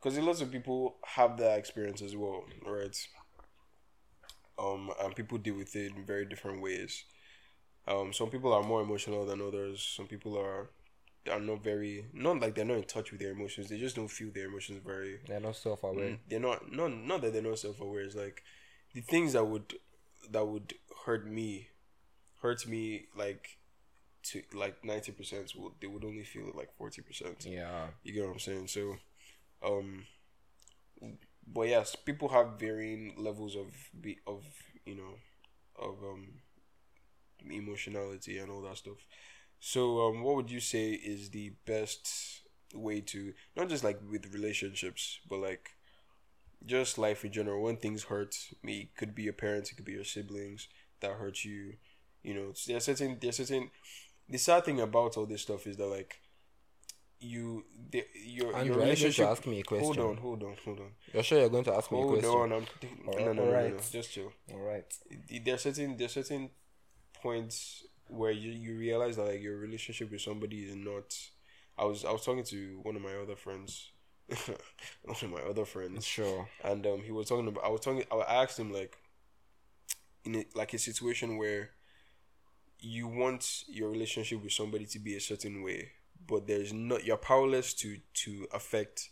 Because 0.00 0.18
lots 0.18 0.40
of 0.40 0.52
people 0.52 0.96
have 1.04 1.38
that 1.38 1.58
experience 1.58 2.02
as 2.02 2.14
well, 2.14 2.44
right? 2.64 2.96
Um, 4.58 4.90
and 5.02 5.14
people 5.14 5.38
deal 5.38 5.56
with 5.56 5.74
it 5.74 5.92
in 5.96 6.04
very 6.04 6.24
different 6.24 6.62
ways. 6.62 7.04
Um, 7.86 8.12
some 8.12 8.28
people 8.28 8.52
are 8.52 8.62
more 8.62 8.82
emotional 8.82 9.24
than 9.24 9.40
others. 9.40 9.82
Some 9.96 10.06
people 10.06 10.38
are 10.38 10.70
are 11.30 11.40
not 11.40 11.62
very 11.62 12.06
not 12.12 12.40
like 12.40 12.54
they're 12.54 12.64
not 12.64 12.78
in 12.78 12.84
touch 12.84 13.10
with 13.10 13.20
their 13.20 13.32
emotions. 13.32 13.68
They 13.68 13.78
just 13.78 13.96
don't 13.96 14.08
feel 14.10 14.30
their 14.32 14.46
emotions 14.46 14.80
very 14.84 15.18
They're 15.26 15.40
not 15.40 15.56
self-aware. 15.56 16.10
Mm, 16.10 16.18
they're 16.28 16.40
not 16.40 16.72
not 16.72 16.92
not 16.92 17.20
that 17.22 17.32
they're 17.32 17.42
not 17.42 17.58
self 17.58 17.80
aware. 17.80 18.02
It's 18.02 18.14
like 18.14 18.42
the 18.94 19.00
things 19.00 19.32
that 19.32 19.44
would 19.44 19.74
that 20.30 20.46
would 20.46 20.74
hurt 21.06 21.26
me, 21.26 21.68
hurt 22.42 22.66
me 22.66 23.06
like 23.16 23.58
to 24.24 24.42
like 24.52 24.84
ninety 24.84 25.12
percent. 25.12 25.52
Will 25.56 25.74
they 25.80 25.86
would 25.86 26.04
only 26.04 26.24
feel 26.24 26.48
it 26.48 26.56
like 26.56 26.74
forty 26.76 27.02
percent. 27.02 27.46
Yeah. 27.46 27.88
You 28.02 28.12
get 28.12 28.24
what 28.24 28.32
I'm 28.32 28.38
saying? 28.38 28.68
So, 28.68 28.96
um, 29.64 30.04
but 31.46 31.68
yes, 31.68 31.94
people 31.96 32.28
have 32.28 32.58
varying 32.58 33.14
levels 33.16 33.56
of 33.56 33.66
be 34.00 34.18
of 34.26 34.44
you 34.84 34.94
know, 34.94 35.14
of 35.78 36.02
um, 36.02 36.40
emotionality 37.50 38.38
and 38.38 38.50
all 38.50 38.62
that 38.62 38.76
stuff. 38.78 39.06
So, 39.60 40.08
um, 40.08 40.22
what 40.22 40.36
would 40.36 40.50
you 40.50 40.60
say 40.60 40.90
is 40.92 41.30
the 41.30 41.52
best 41.66 42.42
way 42.74 43.00
to 43.00 43.34
not 43.56 43.68
just 43.68 43.84
like 43.84 44.00
with 44.10 44.32
relationships, 44.32 45.20
but 45.28 45.38
like 45.40 45.70
just 46.66 46.98
life 46.98 47.24
in 47.24 47.32
general? 47.32 47.62
When 47.62 47.76
things 47.76 48.04
hurt 48.04 48.36
me, 48.62 48.90
could 48.96 49.14
be 49.14 49.24
your 49.24 49.32
parents, 49.32 49.70
it 49.70 49.76
could 49.76 49.84
be 49.84 49.92
your 49.92 50.04
siblings 50.04 50.68
that 51.00 51.12
hurt 51.12 51.44
you. 51.44 51.74
You 52.22 52.34
know, 52.34 52.52
there's 52.66 52.84
certain 52.84 53.18
there's 53.20 53.36
certain. 53.36 53.70
The 54.28 54.38
sad 54.38 54.64
thing 54.64 54.80
about 54.80 55.16
all 55.16 55.26
this 55.26 55.42
stuff 55.42 55.66
is 55.66 55.76
that 55.78 55.86
like 55.86 56.20
you 57.20 57.64
the, 57.90 58.04
your 58.24 58.54
Andrew, 58.56 58.76
your 58.76 58.84
are 58.84 58.86
you 58.92 58.96
going 58.96 59.14
to 59.14 59.16
relationship. 59.16 59.26
ask 59.26 59.46
me 59.46 59.60
a 59.60 59.62
question? 59.64 59.84
Hold 59.86 59.98
on, 59.98 60.16
hold 60.18 60.42
on, 60.44 60.54
hold 60.64 60.80
on. 60.80 60.90
You're 61.12 61.22
sure 61.22 61.40
you're 61.40 61.48
going 61.48 61.64
to 61.64 61.74
ask 61.74 61.90
me 61.90 61.98
a 61.98 62.02
Hold 62.02 62.12
question? 62.20 62.30
on, 62.30 62.52
I'm 62.52 62.66
thinking, 62.80 63.04
no, 63.06 63.12
no, 63.12 63.32
no, 63.32 63.44
no, 63.50 63.68
no, 63.68 63.76
just 63.90 64.12
chill. 64.12 64.32
All 64.52 64.60
right. 64.60 64.84
There's 65.44 65.62
certain 65.62 65.96
there's 65.96 66.12
certain 66.12 66.50
points 67.22 67.84
where 68.08 68.30
you, 68.30 68.52
you 68.52 68.78
realize 68.78 69.16
that 69.16 69.26
like 69.26 69.42
your 69.42 69.56
relationship 69.58 70.10
with 70.10 70.20
somebody 70.20 70.62
is 70.64 70.76
not. 70.76 71.16
I 71.76 71.84
was 71.84 72.04
I 72.04 72.12
was 72.12 72.24
talking 72.24 72.44
to 72.44 72.80
one 72.82 72.96
of 72.96 73.02
my 73.02 73.14
other 73.14 73.36
friends, 73.36 73.90
one 75.04 75.16
of 75.22 75.30
my 75.30 75.40
other 75.42 75.64
friends, 75.64 76.04
Sure. 76.04 76.48
and 76.62 76.86
um 76.86 77.02
he 77.02 77.10
was 77.10 77.28
talking 77.28 77.48
about 77.48 77.64
I 77.64 77.68
was 77.68 77.80
talking 77.80 78.04
I 78.12 78.42
asked 78.42 78.58
him 78.60 78.72
like 78.72 78.96
in 80.24 80.34
a, 80.36 80.46
like 80.54 80.74
a 80.74 80.78
situation 80.78 81.36
where 81.36 81.70
you 82.80 83.08
want 83.08 83.64
your 83.68 83.90
relationship 83.90 84.42
with 84.42 84.52
somebody 84.52 84.86
to 84.86 84.98
be 84.98 85.16
a 85.16 85.20
certain 85.20 85.62
way 85.62 85.90
but 86.26 86.46
there's 86.46 86.72
not 86.72 87.04
you're 87.04 87.16
powerless 87.16 87.74
to 87.74 87.98
to 88.14 88.46
affect 88.52 89.10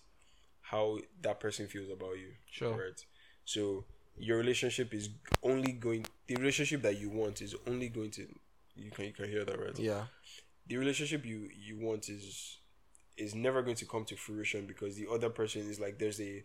how 0.60 0.98
that 1.22 1.38
person 1.38 1.66
feels 1.68 1.90
about 1.90 2.18
you. 2.18 2.32
Sure. 2.50 2.72
right? 2.72 3.04
So 3.44 3.84
your 4.18 4.38
relationship 4.38 4.92
is 4.92 5.10
only 5.42 5.72
going 5.72 6.06
the 6.26 6.36
relationship 6.36 6.82
that 6.82 6.98
you 6.98 7.08
want 7.08 7.40
is 7.42 7.54
only 7.66 7.88
going 7.88 8.10
to 8.10 8.26
you 8.74 8.90
can 8.90 9.06
you 9.06 9.12
can 9.12 9.28
hear 9.28 9.44
that 9.44 9.58
right? 9.58 9.78
Yeah. 9.78 10.04
the 10.66 10.76
relationship 10.76 11.24
you 11.24 11.48
you 11.54 11.78
want 11.78 12.08
is 12.08 12.58
is 13.16 13.34
never 13.34 13.62
going 13.62 13.76
to 13.76 13.86
come 13.86 14.04
to 14.04 14.16
fruition 14.16 14.66
because 14.66 14.96
the 14.96 15.06
other 15.10 15.30
person 15.30 15.62
is 15.62 15.78
like 15.80 15.98
there's 15.98 16.20
a 16.20 16.44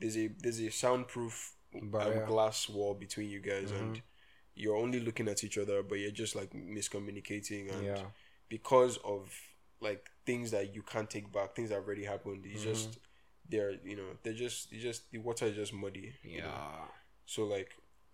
there's 0.00 0.16
a 0.16 0.28
there's 0.40 0.60
a 0.60 0.70
soundproof 0.70 1.54
um, 1.74 1.90
glass 2.26 2.68
wall 2.68 2.94
between 2.94 3.28
you 3.28 3.40
guys 3.40 3.70
and 3.70 4.00
you're 4.56 4.76
only 4.76 4.98
looking 5.00 5.28
at 5.28 5.44
each 5.44 5.58
other 5.58 5.82
but 5.82 5.98
you're 5.98 6.10
just 6.10 6.34
like 6.34 6.50
miscommunicating 6.54 7.72
and 7.72 7.84
Yeah. 7.86 8.02
because 8.48 8.98
of 9.04 9.32
like 9.80 10.08
things 10.24 10.50
that 10.50 10.74
you 10.74 10.82
can't 10.82 11.08
take 11.08 11.30
back 11.32 11.54
things 11.54 11.68
that 11.70 11.76
already 11.76 12.04
happened 12.04 12.44
it's 12.46 12.62
just 12.62 12.98
they're 13.48 13.72
you 13.84 13.96
know 13.96 14.08
they're 14.22 14.32
just 14.32 14.72
you 14.72 14.80
just 14.80 15.10
the 15.12 15.18
water 15.18 15.46
is 15.46 15.54
just 15.54 15.72
muddy 15.74 16.12
you 16.24 16.38
know? 16.40 16.46
Yeah. 16.46 16.84
so 17.26 17.44
like 17.44 17.70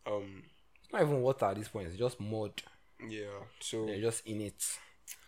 um 0.06 0.42
It's 0.82 0.92
not 0.92 1.02
even 1.02 1.22
water 1.22 1.46
at 1.46 1.56
this 1.56 1.68
point. 1.68 1.88
It's 1.88 1.96
just 1.96 2.20
mud. 2.20 2.60
yeah 3.08 3.28
so 3.60 3.86
They're 3.86 4.00
just 4.00 4.26
in 4.26 4.40
it. 4.42 4.62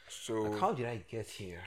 so 0.08 0.34
Like, 0.34 0.60
how 0.60 0.72
did 0.72 0.86
I 0.86 0.96
get 1.08 1.26
here? 1.28 1.62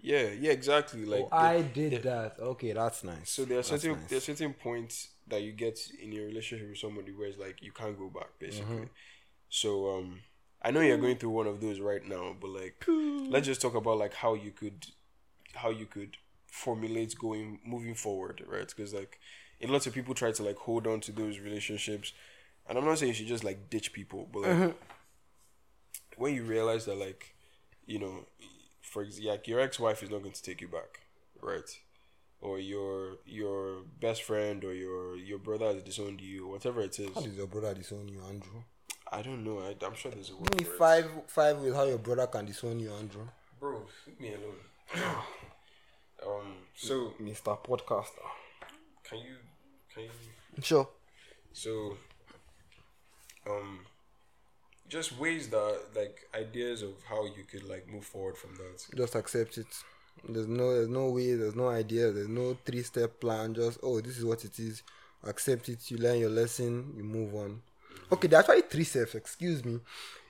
yeah 0.00 0.28
yeah 0.30 0.52
exactly 0.52 1.04
like 1.04 1.26
oh, 1.26 1.28
the- 1.30 1.36
I 1.36 1.62
did 1.62 2.02
that. 2.02 2.38
Okay, 2.40 2.72
that's 2.72 3.04
nice. 3.04 3.30
So 3.30 3.44
there 3.44 3.58
are 3.58 3.62
That's 3.62 3.68
certain 3.82 3.92
nice. 4.00 4.08
there 4.08 4.18
are 4.18 4.20
certain 4.20 4.54
points 4.54 5.08
that 5.28 5.42
you 5.42 5.52
get 5.52 5.78
in 6.02 6.12
your 6.12 6.26
relationship 6.26 6.68
with 6.68 6.78
somebody 6.78 7.12
where 7.12 7.28
it's 7.28 7.38
like 7.38 7.62
you 7.62 7.72
can't 7.72 7.98
go 7.98 8.08
back 8.08 8.28
basically. 8.38 8.76
Mm-hmm. 8.76 8.84
So 9.48 9.96
um 9.96 10.20
I 10.62 10.70
know 10.70 10.80
you're 10.80 10.98
going 10.98 11.16
through 11.16 11.30
one 11.30 11.46
of 11.46 11.60
those 11.60 11.80
right 11.80 12.04
now, 12.06 12.34
but 12.40 12.50
like 12.50 12.84
let's 12.88 13.46
just 13.46 13.60
talk 13.60 13.74
about 13.74 13.98
like 13.98 14.14
how 14.14 14.34
you 14.34 14.50
could 14.50 14.86
how 15.54 15.70
you 15.70 15.86
could 15.86 16.16
formulate 16.46 17.16
going 17.18 17.60
moving 17.64 17.94
forward, 17.94 18.42
right? 18.46 18.66
Because 18.66 18.92
like 18.94 19.20
a 19.62 19.66
lot 19.66 19.86
of 19.86 19.94
people 19.94 20.14
try 20.14 20.32
to 20.32 20.42
like 20.42 20.56
hold 20.56 20.86
on 20.86 21.00
to 21.02 21.12
those 21.12 21.38
relationships, 21.38 22.12
and 22.68 22.76
I'm 22.78 22.84
not 22.84 22.98
saying 22.98 23.08
you 23.10 23.14
should 23.14 23.26
just 23.26 23.44
like 23.44 23.70
ditch 23.70 23.92
people, 23.92 24.28
but 24.32 24.42
like 24.42 24.50
Mm-hmm. 24.52 24.70
when 26.16 26.34
you 26.34 26.44
realize 26.44 26.84
that 26.86 26.96
like 26.96 27.34
you 27.86 27.98
know 27.98 28.24
for 28.82 29.02
example 29.02 29.30
like 29.32 29.46
your 29.46 29.60
ex-wife 29.60 30.02
is 30.02 30.10
not 30.10 30.22
going 30.22 30.32
to 30.34 30.42
take 30.42 30.60
you 30.60 30.68
back 30.68 31.00
right 31.40 31.78
or 32.40 32.58
your 32.58 33.16
your 33.24 33.82
best 34.00 34.22
friend 34.22 34.64
or 34.64 34.72
your 34.74 35.16
your 35.16 35.38
brother 35.38 35.66
has 35.72 35.82
disowned 35.82 36.20
you 36.20 36.46
whatever 36.48 36.80
it 36.82 36.98
is 36.98 37.08
How 37.14 37.20
did 37.22 37.34
your 37.34 37.46
brother 37.46 37.74
disown 37.74 38.08
you, 38.08 38.20
Andrew? 38.28 38.62
i 39.12 39.22
don't 39.22 39.44
know 39.44 39.60
I, 39.60 39.74
i'm 39.86 39.94
sure 39.94 40.10
there's 40.10 40.30
a 40.30 40.36
word 40.36 40.50
Give 40.50 40.60
me 40.60 40.64
for 40.66 40.74
it. 40.74 40.78
five 40.78 41.10
five 41.28 41.58
with 41.58 41.74
how 41.74 41.84
your 41.84 41.98
brother 41.98 42.26
can 42.26 42.44
disown 42.46 42.78
you, 42.80 42.92
Andrew. 42.92 43.26
bro 43.60 43.86
leave 44.06 44.20
me 44.20 44.34
alone 44.34 44.60
um 46.26 46.54
so 46.74 47.14
Mr. 47.20 47.56
Podcaster. 47.64 48.26
can 49.04 49.18
you 49.18 49.36
can 49.94 50.04
you 50.04 50.10
Sure. 50.62 50.88
so 51.52 51.96
um 53.48 53.80
just 54.88 55.18
ways 55.18 55.48
that 55.48 55.80
like 55.94 56.20
ideas 56.34 56.82
of 56.82 56.92
how 57.08 57.24
you 57.24 57.44
could 57.50 57.64
like 57.68 57.88
move 57.88 58.04
forward 58.04 58.36
from 58.36 58.54
that 58.56 58.84
Just 58.96 59.14
accept 59.16 59.58
it. 59.58 59.66
There's 60.28 60.48
no 60.48 60.74
there's 60.74 60.88
no 60.88 61.10
way, 61.10 61.34
there's 61.34 61.54
no 61.54 61.68
idea, 61.68 62.10
there's 62.10 62.28
no 62.28 62.56
three 62.64 62.82
step 62.82 63.20
plan, 63.20 63.54
just 63.54 63.78
oh 63.82 64.00
this 64.00 64.18
is 64.18 64.24
what 64.24 64.44
it 64.44 64.58
is. 64.58 64.82
Accept 65.24 65.68
it, 65.68 65.90
you 65.90 65.98
learn 65.98 66.18
your 66.18 66.30
lesson, 66.30 66.92
you 66.96 67.02
move 67.04 67.34
on. 67.34 67.62
Okay, 68.12 68.28
there 68.28 68.38
are 68.38 68.42
actually 68.42 68.62
three 68.62 68.84
steps, 68.84 69.14
excuse 69.14 69.64
me. 69.64 69.80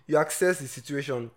You 0.06 0.16
access 0.16 0.58
the 0.60 0.68
situation, 0.68 1.30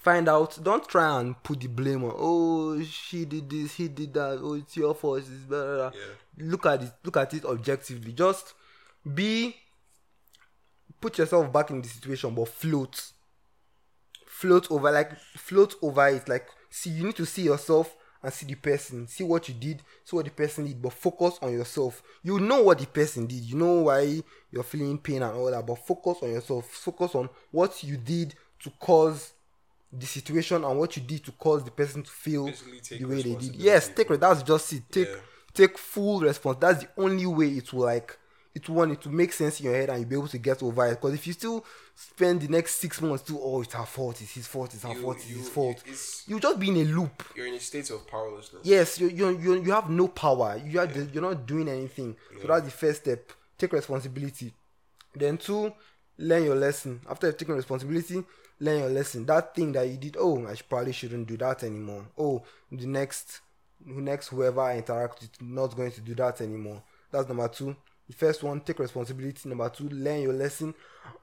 find 0.00 0.28
out, 0.28 0.58
don't 0.62 0.86
try 0.86 1.20
and 1.20 1.40
put 1.42 1.60
the 1.60 1.68
blame 1.68 2.04
on 2.04 2.12
oh 2.16 2.82
she 2.82 3.24
did 3.24 3.48
this, 3.48 3.74
he 3.74 3.88
did 3.88 4.12
that, 4.14 4.38
oh 4.42 4.54
it's 4.54 4.76
your 4.76 4.94
fault, 4.94 5.18
it's 5.18 5.28
blah, 5.28 5.64
blah, 5.64 5.74
blah. 5.76 5.90
Yeah. 5.94 6.46
Look 6.50 6.66
at 6.66 6.82
it 6.82 6.92
look 7.04 7.16
at 7.16 7.34
it 7.34 7.44
objectively. 7.44 8.12
Just 8.12 8.54
be 9.14 9.56
put 11.00 11.18
yourself 11.18 11.52
back 11.52 11.70
in 11.70 11.80
the 11.80 11.88
situation 11.88 12.34
but 12.34 12.48
float 12.48 13.12
float 14.26 14.70
over 14.70 14.90
like 14.90 15.16
float 15.36 15.74
over 15.82 16.08
it 16.08 16.28
like 16.28 16.48
see 16.70 16.90
you 16.90 17.04
need 17.04 17.16
to 17.16 17.26
see 17.26 17.42
yourself 17.42 17.94
and 18.22 18.32
see 18.32 18.46
the 18.46 18.54
person. 18.56 19.06
See 19.06 19.24
what 19.24 19.48
you 19.48 19.54
did 19.54 19.82
see 20.04 20.16
what 20.16 20.24
the 20.24 20.30
person 20.30 20.66
did 20.66 20.80
but 20.80 20.92
focus 20.92 21.38
on 21.42 21.52
yourself. 21.52 22.02
You 22.22 22.40
know 22.40 22.62
what 22.62 22.78
the 22.78 22.86
person 22.86 23.26
did. 23.26 23.42
You 23.42 23.56
know 23.56 23.82
why 23.82 24.22
you're 24.50 24.62
feeling 24.62 24.98
pain 24.98 25.22
and 25.22 25.36
all 25.36 25.50
that 25.50 25.66
but 25.66 25.86
focus 25.86 26.18
on 26.22 26.30
yourself. 26.30 26.66
Focus 26.66 27.14
on 27.14 27.28
what 27.50 27.82
you 27.84 27.96
did 27.96 28.34
to 28.60 28.70
cause 28.80 29.32
the 29.92 30.06
situation 30.06 30.64
and 30.64 30.78
what 30.78 30.96
you 30.96 31.02
did 31.02 31.24
to 31.24 31.32
cause 31.32 31.64
the 31.64 31.70
person 31.70 32.02
to 32.02 32.10
feel 32.10 32.46
the 32.46 33.04
way 33.04 33.22
they 33.22 33.34
did. 33.34 33.56
Yes 33.56 33.88
take 33.88 34.08
that's 34.08 34.42
just 34.42 34.72
it. 34.72 34.82
Take 34.90 35.08
Yeah. 35.08 35.14
take 35.54 35.78
full 35.78 36.20
response. 36.20 36.58
That's 36.60 36.82
the 36.84 36.88
only 36.96 37.26
way 37.26 37.48
it 37.48 37.72
will 37.72 37.84
like 37.84 38.18
it 38.58 38.68
will 38.68 38.76
want 38.76 38.92
it 38.92 39.00
to 39.02 39.08
make 39.08 39.32
sense 39.32 39.60
in 39.60 39.66
your 39.66 39.74
head 39.74 39.88
and 39.88 40.00
you'll 40.00 40.08
be 40.08 40.16
able 40.16 40.28
to 40.28 40.38
get 40.38 40.62
over 40.62 40.86
it. 40.86 40.90
Because 41.00 41.14
if 41.14 41.26
you 41.26 41.32
still 41.32 41.64
spend 41.94 42.40
the 42.42 42.48
next 42.48 42.76
six 42.76 43.00
months 43.00 43.22
to 43.24 43.38
oh 43.40 43.62
it's 43.62 43.72
her 43.74 43.86
fault 43.86 44.20
it's 44.20 44.32
his 44.34 44.46
fault 44.46 44.74
it's 44.74 44.82
her 44.82 44.92
You- 44.92 45.02
fault 45.02 45.16
it's 45.16 45.30
you- 45.30 45.38
his 45.38 45.48
fault 45.48 45.82
you 46.26 46.38
just 46.40 46.58
be 46.58 46.68
in 46.68 46.76
a 46.76 46.84
loop. 46.84 47.22
You're 47.34 47.46
in 47.46 47.54
a 47.54 47.60
state 47.60 47.90
of 47.90 48.06
powerlessness. 48.06 48.60
Yes 48.64 49.00
you 49.00 49.08
you 49.08 49.30
you, 49.38 49.62
you 49.62 49.72
have 49.72 49.88
no 49.88 50.08
power. 50.08 50.60
You 50.64 50.80
are 50.80 50.86
you're 50.86 51.22
not 51.22 51.46
doing 51.46 51.68
anything. 51.68 52.16
So 52.40 52.46
that's 52.48 52.64
the 52.64 52.70
first 52.70 53.02
step. 53.02 53.32
Take 53.56 53.72
responsibility. 53.72 54.52
Then 55.14 55.38
two 55.38 55.72
learn 56.18 56.44
your 56.44 56.56
lesson. 56.56 57.00
After 57.08 57.26
you've 57.28 57.36
taken 57.38 57.54
responsibility 57.56 58.24
learn 58.60 58.80
your 58.80 58.90
lesson. 58.90 59.24
That 59.26 59.54
thing 59.54 59.70
that 59.72 59.86
you 59.88 59.96
did, 59.96 60.16
oh, 60.18 60.44
I 60.46 60.54
should, 60.54 60.68
probably 60.68 60.92
shouldn't 60.92 61.28
do 61.28 61.36
that 61.36 61.62
anymore. 61.62 62.06
Oh, 62.18 62.42
the 62.72 62.86
next, 62.86 63.40
the 63.86 63.92
next 64.00 64.28
whoever 64.28 64.60
I 64.60 64.78
interact 64.78 65.20
with, 65.20 65.40
not 65.40 65.76
going 65.76 65.92
to 65.92 66.00
do 66.00 66.14
that 66.16 66.40
anymore. 66.40 66.82
That's 67.12 67.28
number 67.28 67.46
two. 67.48 67.76
The 68.08 68.14
first 68.14 68.42
one, 68.42 68.60
take 68.60 68.78
responsibility. 68.78 69.48
Number 69.48 69.68
two, 69.68 69.88
learn 69.88 70.22
your 70.22 70.32
lesson. 70.32 70.74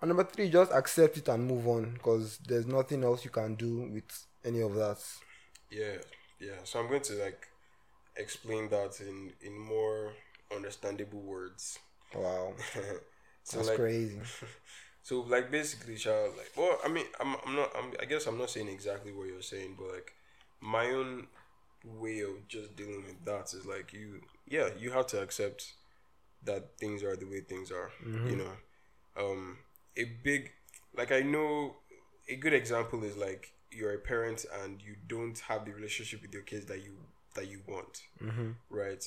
And 0.01 0.09
number 0.09 0.23
three, 0.23 0.49
just 0.49 0.71
accept 0.71 1.17
it 1.17 1.27
and 1.27 1.45
move 1.47 1.67
on 1.67 1.93
because 1.93 2.37
there's 2.47 2.67
nothing 2.67 3.03
else 3.03 3.25
you 3.25 3.31
can 3.31 3.55
do 3.55 3.89
with 3.91 4.25
any 4.43 4.61
of 4.61 4.75
that. 4.75 5.03
Yeah, 5.71 5.97
yeah. 6.39 6.57
So 6.63 6.79
I'm 6.79 6.87
going 6.87 7.01
to 7.01 7.13
like 7.15 7.47
explain 8.15 8.69
that 8.69 8.99
in 9.01 9.31
in 9.41 9.57
more 9.57 10.13
understandable 10.55 11.21
words. 11.21 11.79
Wow, 12.13 12.53
so 13.43 13.57
that's 13.57 13.69
like, 13.69 13.77
crazy. 13.77 14.19
So 15.05 15.21
like 15.21 15.51
basically, 15.51 15.97
child, 15.97 16.33
like, 16.35 16.51
well, 16.57 16.79
I 16.83 16.87
mean, 16.87 17.05
I'm, 17.19 17.35
I'm 17.45 17.55
not, 17.55 17.71
I'm, 17.77 17.93
I 18.01 18.05
guess 18.05 18.25
I'm 18.25 18.39
not 18.39 18.49
saying 18.49 18.69
exactly 18.69 19.11
what 19.11 19.27
you're 19.27 19.39
saying, 19.39 19.75
but 19.77 19.93
like, 19.93 20.13
my 20.61 20.87
own 20.87 21.27
way 21.83 22.21
of 22.21 22.47
just 22.47 22.75
dealing 22.75 23.03
with 23.03 23.23
that 23.23 23.53
is 23.53 23.67
like 23.67 23.93
you, 23.93 24.21
yeah, 24.47 24.69
you 24.79 24.89
have 24.89 25.05
to 25.07 25.21
accept 25.21 25.73
that 26.45 26.77
things 26.79 27.03
are 27.03 27.15
the 27.15 27.25
way 27.25 27.41
things 27.41 27.71
are. 27.71 27.91
You 28.29 28.37
know, 28.37 28.51
um, 29.17 29.57
a 29.97 30.05
big, 30.23 30.51
like 30.97 31.11
I 31.11 31.21
know, 31.21 31.75
a 32.29 32.35
good 32.35 32.53
example 32.53 33.03
is 33.03 33.15
like 33.17 33.53
you're 33.71 33.93
a 33.93 33.99
parent 33.99 34.45
and 34.63 34.81
you 34.81 34.95
don't 35.07 35.37
have 35.39 35.65
the 35.65 35.73
relationship 35.73 36.21
with 36.21 36.33
your 36.33 36.43
kids 36.43 36.65
that 36.67 36.83
you 36.83 36.93
that 37.35 37.47
you 37.49 37.61
want, 37.67 38.01
right? 38.69 39.03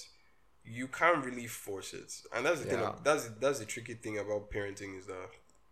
You 0.65 0.87
can't 0.89 1.25
really 1.25 1.47
force 1.47 1.95
it, 1.95 2.13
and 2.35 2.45
that's 2.45 2.61
the 2.63 2.67
Yeah. 2.69 2.91
thing. 2.93 3.01
That's 3.03 3.29
that's 3.41 3.59
the 3.61 3.65
tricky 3.65 3.95
thing 3.95 4.19
about 4.19 4.51
parenting 4.51 4.99
is 4.99 5.07
that 5.07 5.31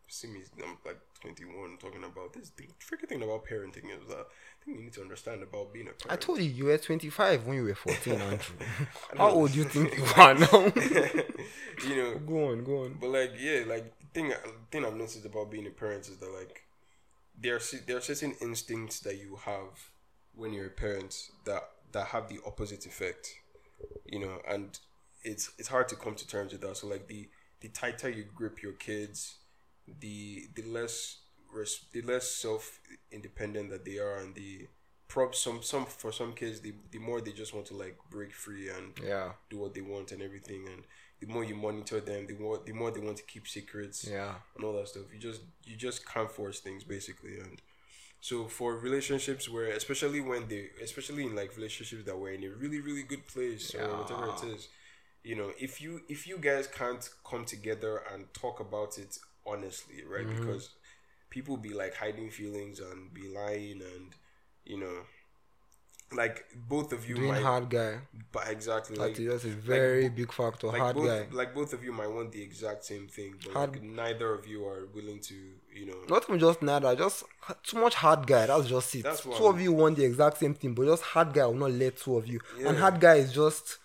see 0.09 0.29
me 0.29 0.41
I'm 0.63 0.79
like 0.85 0.99
21 1.21 1.79
talking 1.79 2.05
about 2.05 2.33
this 2.33 2.51
thing 2.51 2.69
tricky 2.79 3.07
thing 3.07 3.23
about 3.23 3.45
parenting 3.45 3.91
is 3.91 4.07
that 4.09 4.27
I 4.27 4.65
think 4.65 4.79
you 4.79 4.85
need 4.85 4.93
to 4.95 5.03
understand 5.03 5.43
about 5.43 5.73
being 5.73 5.89
a 5.89 5.93
parent 5.93 6.11
I 6.11 6.17
told 6.17 6.39
you 6.39 6.45
you 6.45 6.67
were 6.67 6.79
25 6.79 7.47
when 7.47 7.57
you 7.57 7.65
were 7.65 7.75
14, 7.75 8.13
Andrew. 8.15 8.39
How 9.17 9.31
old 9.31 9.53
do 9.53 9.59
you 9.59 9.65
think 9.65 9.97
you 9.97 10.05
are 10.17 10.35
now? 10.35 10.73
you 11.89 11.97
know 11.97 12.19
go 12.19 12.51
on, 12.51 12.65
go 12.65 12.85
on. 12.85 12.97
but 13.01 13.11
like 13.11 13.33
yeah 13.39 13.63
like 13.67 13.93
thing 14.15 14.33
thing 14.71 14.85
I've 14.85 14.95
noticed 14.95 15.25
about 15.25 15.51
being 15.51 15.67
a 15.67 15.71
parent 15.71 16.09
is 16.09 16.17
that 16.19 16.33
like 16.33 16.63
there 17.41 17.57
are 17.57 17.61
there 17.87 17.97
are 17.97 18.01
certain 18.01 18.35
instincts 18.41 19.01
that 19.01 19.17
you 19.19 19.37
have 19.45 19.91
when 20.35 20.53
you're 20.53 20.67
a 20.67 20.71
parent 20.71 21.31
that 21.45 21.71
that 21.93 22.09
have 22.09 22.29
the 22.29 22.39
opposite 22.47 22.87
effect 22.87 23.35
you 24.07 24.19
know 24.19 24.39
and 24.49 24.79
it's 25.25 25.53
it's 25.59 25.69
hard 25.69 25.89
to 25.89 25.97
come 25.97 26.15
to 26.15 26.27
terms 26.27 26.53
with 26.53 26.61
that 26.61 26.77
so 26.77 26.87
like 26.87 27.09
the 27.09 27.29
the 27.61 27.69
tighter 27.69 28.09
you 28.09 28.25
grip 28.35 28.63
your 28.63 28.73
kids 28.73 29.37
the 30.01 30.49
the 30.55 30.63
less 30.63 31.19
res- 31.53 31.87
the 31.93 32.03
less 32.03 32.29
self 32.31 32.81
independent 33.11 33.71
that 33.71 33.85
they 33.85 33.99
are 33.99 34.17
and 34.19 34.35
the 34.35 34.67
prob 35.09 35.35
some 35.35 35.63
some 35.63 35.87
for 35.87 36.13
some 36.13 36.33
kids 36.33 36.61
the, 36.61 36.75
the 36.91 36.99
more 36.99 37.21
they 37.21 37.33
just 37.33 37.55
want 37.55 37.67
to 37.67 37.75
like 37.75 37.97
break 38.11 38.33
free 38.33 38.69
and 38.69 38.93
Yeah, 39.03 39.33
do 39.51 39.59
what 39.59 39.75
they 39.75 39.81
want 39.81 40.13
and 40.13 40.23
everything. 40.23 40.67
And 40.73 40.83
the 41.21 41.27
more 41.27 41.45
you 41.45 41.55
monitor 41.55 42.01
them 42.01 42.27
the 42.27 42.35
more 42.35 42.61
the 42.65 42.73
more 42.73 42.91
they 42.91 43.01
want 43.01 43.17
to 43.19 43.23
keep 43.25 43.47
secrets 43.47 44.07
yeah. 44.11 44.35
and 44.57 44.65
all 44.65 44.73
that 44.75 44.89
stuff. 44.89 45.05
You 45.13 45.19
just 45.19 45.41
you 45.65 45.77
just 45.77 46.07
can't 46.07 46.31
force 46.31 46.61
things 46.61 46.85
basically. 46.85 47.39
And 47.39 47.63
so 48.21 48.47
for 48.47 48.77
relationships 48.77 49.49
where 49.49 49.69
especially 49.69 50.21
when 50.21 50.49
they 50.49 50.71
especially 50.83 51.25
in 51.27 51.37
like 51.37 51.57
relationships 51.57 52.05
that 52.05 52.19
were 52.19 52.31
in 52.31 52.43
a 52.45 52.51
really 52.51 52.81
really 52.81 53.03
good 53.05 53.27
place 53.27 53.75
or 53.75 53.87
whatever 53.99 54.31
it 54.31 54.55
is 54.55 54.69
you 55.23 55.35
know 55.35 55.51
if 55.59 55.81
you 55.81 56.01
if 56.09 56.27
you 56.27 56.39
guys 56.39 56.67
can't 56.67 57.09
come 57.29 57.45
together 57.45 58.03
and 58.13 58.33
talk 58.33 58.61
about 58.61 58.97
it 58.99 59.19
honestly 59.47 60.03
right 60.09 60.27
Mm-hmm. 60.27 60.41
because 60.47 60.71
people 61.31 61.57
be 61.57 61.71
like 61.71 61.95
hiding 61.95 62.31
feelings 62.31 62.81
and 62.81 63.13
be 63.13 63.29
lying 63.29 63.81
and 63.83 64.15
you 64.65 64.79
know 64.79 64.99
like 66.13 66.45
both 66.69 66.93
of 66.93 67.09
you 67.09 67.17
Being 67.17 67.29
might 67.29 67.43
hard 67.43 67.69
guy. 67.69 67.99
but 68.31 68.47
exactly 68.49 68.97
like 68.97 69.17
That's, 69.17 69.29
that's 69.29 69.45
a 69.45 69.49
very 69.49 70.09
big 70.09 70.33
factor. 70.33 70.69
like 70.69 70.79
hard 70.81 70.95
both 70.95 71.09
guy. 71.09 71.27
like 71.33 71.53
both 71.53 71.73
of 71.73 71.83
you 71.83 71.93
might 71.93 72.07
want 72.07 72.31
the 72.31 72.41
exact 72.41 72.85
same 72.85 73.09
thing 73.09 73.35
but 73.45 73.53
Hard- 73.53 73.73
like 73.73 73.83
neither 73.83 74.33
of 74.33 74.47
you 74.47 74.65
are 74.67 74.87
willing 74.95 75.19
to 75.23 75.35
you 75.75 75.87
know 75.87 75.97
Not 76.09 76.25
even 76.29 76.39
just 76.39 76.63
neither, 76.63 76.95
just 76.95 77.25
too 77.65 77.81
much 77.81 77.95
hard 77.97 78.25
guy. 78.27 78.47
That's 78.47 78.69
just 78.69 78.95
it. 78.95 79.03
That's 79.03 79.23
two 79.23 79.31
of 79.33 79.57
I'm- 79.57 79.61
you 79.61 79.73
want 79.73 79.97
the 79.97 80.05
exact 80.05 80.39
same 80.39 80.55
thing, 80.55 80.75
but 80.75 80.87
just 80.87 81.03
hard 81.03 81.33
guy 81.35 81.45
will 81.47 81.55
not 81.55 81.73
let 81.73 81.97
two 81.97 82.17
of 82.17 82.27
you. 82.29 82.39
And 82.65 82.77
hard 82.79 83.01
guy 83.01 83.17
is 83.17 83.33
just 83.33 83.79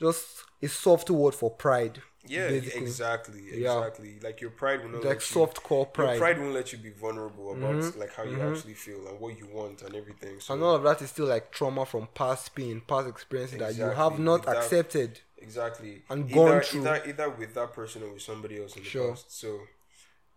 just 0.00 0.26
a 0.62 0.68
soft 0.68 1.10
word 1.10 1.34
for 1.34 1.50
pride. 1.50 2.00
Yeah 2.26 2.48
basically. 2.48 2.82
exactly 2.82 3.40
Yeah. 3.52 3.78
exactly 3.78 4.18
like 4.22 4.40
your 4.40 4.50
pride 4.50 4.82
will 4.82 4.90
not 4.90 5.04
Like 5.04 5.20
soft 5.20 5.62
core 5.62 5.86
you, 5.96 6.02
your 6.02 6.06
pride. 6.08 6.18
pride 6.18 6.38
won't 6.40 6.54
let 6.54 6.72
you 6.72 6.78
be 6.78 6.90
vulnerable 6.90 7.52
about 7.52 7.96
like 7.96 8.14
how 8.14 8.22
you 8.24 8.42
actually 8.42 8.74
feel 8.74 9.06
and 9.08 9.20
what 9.20 9.38
you 9.38 9.46
want 9.46 9.82
and 9.82 9.94
everything 9.94 10.40
so 10.40 10.54
And 10.54 10.62
all 10.62 10.74
of 10.76 10.82
that 10.84 11.02
is 11.02 11.10
still 11.10 11.26
like 11.26 11.50
trauma 11.50 11.84
from 11.86 12.08
past 12.14 12.54
pain, 12.54 12.80
past 12.86 13.08
experiences 13.08 13.58
that 13.58 13.74
you 13.76 13.90
have 13.90 14.18
not 14.18 14.48
accepted. 14.48 15.20
exactly 15.38 16.02
And 16.08 16.30
either, 16.30 16.34
gone 16.36 16.60
through. 16.62 16.80
either 16.86 17.02
either 17.10 17.30
with 17.30 17.54
that 17.54 17.72
person 17.74 18.02
or 18.02 18.10
with 18.14 18.22
somebody 18.22 18.60
else 18.62 18.76
in 18.76 18.82
the 18.84 18.88
Sure. 18.88 19.10
past 19.10 19.30
so 19.40 19.60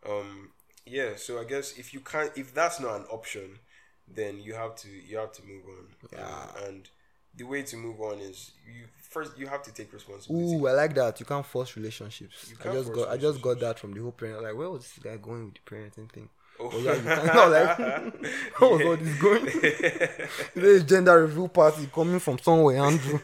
um 0.08 0.50
yeah 0.86 1.12
so 1.16 1.40
i 1.40 1.44
guess 1.44 1.78
if 1.78 1.94
you 1.94 2.00
can't 2.00 2.32
if 2.36 2.54
that's 2.54 2.80
not 2.80 2.96
an 2.96 3.06
option 3.12 3.60
then 4.08 4.40
you 4.40 4.54
have 4.54 4.76
to 4.76 4.88
you 4.90 5.18
have 5.18 5.32
to 5.34 5.44
move 5.44 5.64
on 5.68 5.86
Yeah. 6.14 6.68
and 6.68 6.90
the 7.38 7.44
way 7.44 7.62
to 7.62 7.78
move 7.78 8.00
on 8.02 8.20
is 8.20 8.52
you 8.66 8.84
first 9.10 9.38
you 9.38 9.48
have 9.48 9.64
to 9.64 9.74
take 9.74 9.92
responsibility 9.94 10.56
Ooh, 10.56 10.68
I 10.68 10.72
like 10.74 10.96
that. 10.96 11.20
You 11.20 11.26
can't 11.26 11.46
force 11.46 11.76
relationships. 11.78 12.54
I 12.60 12.64
can't 12.64 12.76
just 12.76 12.88
force 12.88 13.00
got 13.00 13.10
I 13.10 13.18
just 13.18 13.42
got 13.42 13.60
that 13.60 13.80
from 13.80 13.94
the 13.94 14.02
whole 14.02 14.12
parent. 14.12 14.44
Like, 14.44 14.56
where 14.56 14.70
was 14.70 14.82
this 14.84 15.00
guy 15.04 15.18
going 15.18 15.46
with 15.46 15.56
the 15.56 15.76
parenting 15.76 16.12
thing? 16.12 16.30
Oh. 16.60 16.76
Yeah, 16.80 16.94
you 16.96 17.02
can't. 17.04 17.26
No, 17.36 17.48
like, 17.50 17.78
how 18.56 18.72
was 18.72 18.82
all 18.86 18.98
this 18.98 19.22
going? 19.22 19.46
this 20.56 20.84
gender 20.84 21.22
review 21.24 21.48
party 21.48 21.88
coming 21.94 22.20
from 22.20 22.40
somewhere, 22.40 22.78
Andrew. 22.78 23.20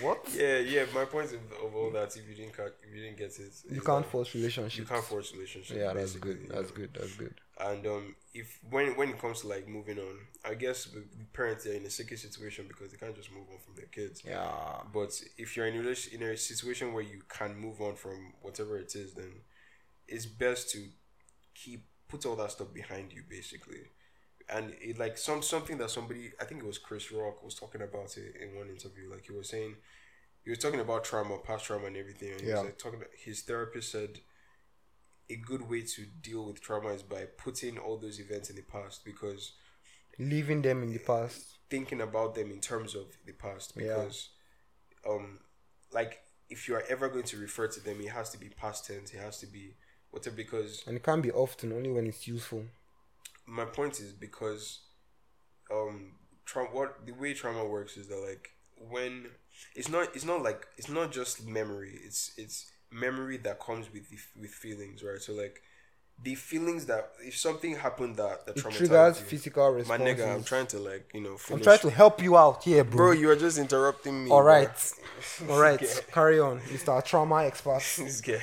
what? 0.00 0.20
yeah 0.34 0.58
yeah 0.58 0.84
my 0.94 1.04
point 1.04 1.32
of, 1.32 1.40
of 1.64 1.74
all 1.74 1.90
that 1.90 2.16
if 2.16 2.28
you 2.28 2.34
didn't 2.34 2.52
ca- 2.56 2.66
if 2.86 2.94
you 2.94 3.02
didn't 3.02 3.18
get 3.18 3.36
it 3.38 3.52
You 3.70 3.80
can't 3.80 4.04
that 4.04 4.10
force 4.12 4.34
relationships. 4.34 4.76
you 4.78 4.84
can't 4.84 5.04
force 5.04 5.32
relationships 5.32 5.76
Yeah, 5.78 5.92
that's 5.92 6.14
good. 6.16 6.48
That's 6.48 6.70
know. 6.70 6.76
good. 6.76 6.90
That's 6.94 7.14
good. 7.16 7.34
And 7.58 7.86
um, 7.86 8.14
if 8.32 8.58
when 8.70 8.96
when 8.96 9.10
it 9.10 9.18
comes 9.20 9.40
to 9.42 9.48
like 9.48 9.68
moving 9.68 9.98
on, 9.98 10.16
I 10.44 10.54
guess 10.54 10.84
the 10.86 11.00
the 11.00 11.24
parents 11.32 11.66
are 11.66 11.72
in 11.74 11.84
a 11.84 11.90
sticky 11.90 12.16
situation 12.16 12.66
because 12.68 12.90
they 12.90 12.96
can't 12.98 13.14
just 13.16 13.30
move 13.32 13.46
on 13.52 13.58
from 13.64 13.74
their 13.74 13.86
kids. 13.86 14.22
Yeah. 14.24 14.48
But 14.94 15.12
if 15.36 15.56
you're 15.56 15.66
in 15.66 15.74
a 15.74 15.94
in 16.14 16.22
a 16.22 16.36
situation 16.36 16.92
where 16.94 17.02
you 17.02 17.22
can 17.28 17.56
move 17.56 17.80
on 17.82 17.96
from 17.96 18.32
whatever 18.40 18.78
it 18.78 18.94
is, 18.94 19.12
then 19.14 19.32
it's 20.08 20.24
best 20.26 20.70
to 20.70 20.78
keep 21.54 21.84
put 22.10 22.26
all 22.26 22.36
that 22.36 22.50
stuff 22.52 22.72
behind 22.74 23.12
you, 23.12 23.22
basically. 23.28 23.82
And 24.48 24.74
it 24.80 24.98
like 24.98 25.16
some 25.16 25.42
something 25.42 25.78
that 25.78 25.90
somebody 25.90 26.32
I 26.40 26.44
think 26.44 26.62
it 26.62 26.66
was 26.66 26.78
Chris 26.78 27.12
Rock 27.12 27.42
was 27.44 27.54
talking 27.54 27.82
about 27.82 28.16
it 28.16 28.34
in 28.42 28.56
one 28.56 28.68
interview. 28.68 29.08
Like 29.10 29.26
he 29.26 29.32
was 29.32 29.48
saying, 29.48 29.76
he 30.42 30.50
was 30.50 30.58
talking 30.58 30.80
about 30.80 31.04
trauma, 31.04 31.38
past 31.38 31.66
trauma, 31.66 31.86
and 31.86 31.96
everything. 31.96 32.32
And 32.32 32.40
he 32.40 32.48
Yeah. 32.48 32.54
was 32.56 32.64
like 32.64 32.78
talking. 32.78 33.02
His 33.24 33.42
therapist 33.42 33.92
said 33.92 34.20
a 35.28 35.36
good 35.36 35.68
way 35.70 35.82
to 35.82 36.06
deal 36.20 36.44
with 36.44 36.60
trauma 36.60 36.88
is 36.88 37.04
by 37.04 37.24
putting 37.38 37.78
all 37.78 37.96
those 37.96 38.18
events 38.18 38.50
in 38.50 38.56
the 38.56 38.62
past 38.62 39.04
because 39.04 39.52
Leaving 40.18 40.60
them 40.62 40.82
in 40.82 40.92
the 40.92 40.98
past. 40.98 41.58
thinking 41.70 42.00
about 42.00 42.34
them 42.34 42.50
in 42.50 42.60
terms 42.60 42.94
of 42.96 43.06
the 43.26 43.32
past 43.32 43.72
Yeah. 43.76 43.82
because 43.94 44.30
um 45.08 45.38
like 45.92 46.20
if 46.48 46.66
you 46.66 46.74
are 46.74 46.84
ever 46.88 47.08
going 47.08 47.24
to 47.32 47.36
refer 47.38 47.68
to 47.68 47.80
them 47.80 48.00
it 48.00 48.08
has 48.10 48.30
to 48.30 48.38
be 48.38 48.48
past 48.48 48.86
tense 48.86 49.14
it 49.14 49.18
has 49.20 49.38
to 49.38 49.46
be 49.46 49.76
whatever 50.10 50.36
because 50.36 50.82
And 50.86 50.96
it 50.96 51.02
can't 51.02 51.22
be 51.22 51.30
often, 51.32 51.72
only 51.72 51.90
when 51.90 52.06
it's 52.06 52.26
useful. 52.26 52.64
my 53.46 53.64
point 53.64 54.00
is 54.00 54.12
because 54.12 54.80
um 55.72 56.12
tra- 56.44 56.64
what 56.64 57.06
the 57.06 57.12
way 57.12 57.32
trauma 57.34 57.64
works 57.64 57.96
is 57.96 58.08
that 58.08 58.18
like 58.18 58.50
when 58.88 59.26
it's 59.74 59.88
not 59.88 60.14
it's 60.14 60.24
not 60.24 60.42
like 60.42 60.66
it's 60.78 60.88
not 60.88 61.12
just 61.12 61.46
memory 61.46 61.98
it's 62.04 62.32
it's 62.36 62.70
memory 62.90 63.36
that 63.36 63.60
comes 63.60 63.92
with 63.92 64.08
the, 64.10 64.18
with 64.40 64.50
feelings 64.50 65.02
right 65.02 65.20
so 65.20 65.32
like 65.32 65.62
the 66.22 66.34
feelings 66.34 66.86
that 66.86 67.12
if 67.20 67.36
something 67.36 67.76
happened 67.76 68.16
that 68.16 68.46
that 68.46 68.56
It 68.56 68.62
traumatized 68.62 68.76
triggers 68.76 69.20
you, 69.20 69.26
physical 69.26 69.84
my 69.86 69.98
nigga 69.98 70.34
i'm 70.34 70.44
trying 70.44 70.66
to 70.68 70.78
like 70.78 71.10
you 71.14 71.20
know 71.20 71.36
I'm 71.50 71.60
trying 71.60 71.78
to 71.78 71.90
help 71.90 72.22
you 72.22 72.36
out 72.36 72.64
here, 72.64 72.84
bro. 72.84 72.96
bro 72.96 73.12
you 73.12 73.30
are 73.30 73.36
just 73.36 73.58
interrupting 73.58 74.24
me 74.24 74.30
all 74.30 74.42
right 74.42 74.92
all 75.48 75.58
right. 75.58 75.80
Carry 76.12 76.38
on, 76.40 76.60
Mr. 76.60 77.04
Trauma 77.04 77.44
expert. 77.44 77.82
guy. 78.22 78.40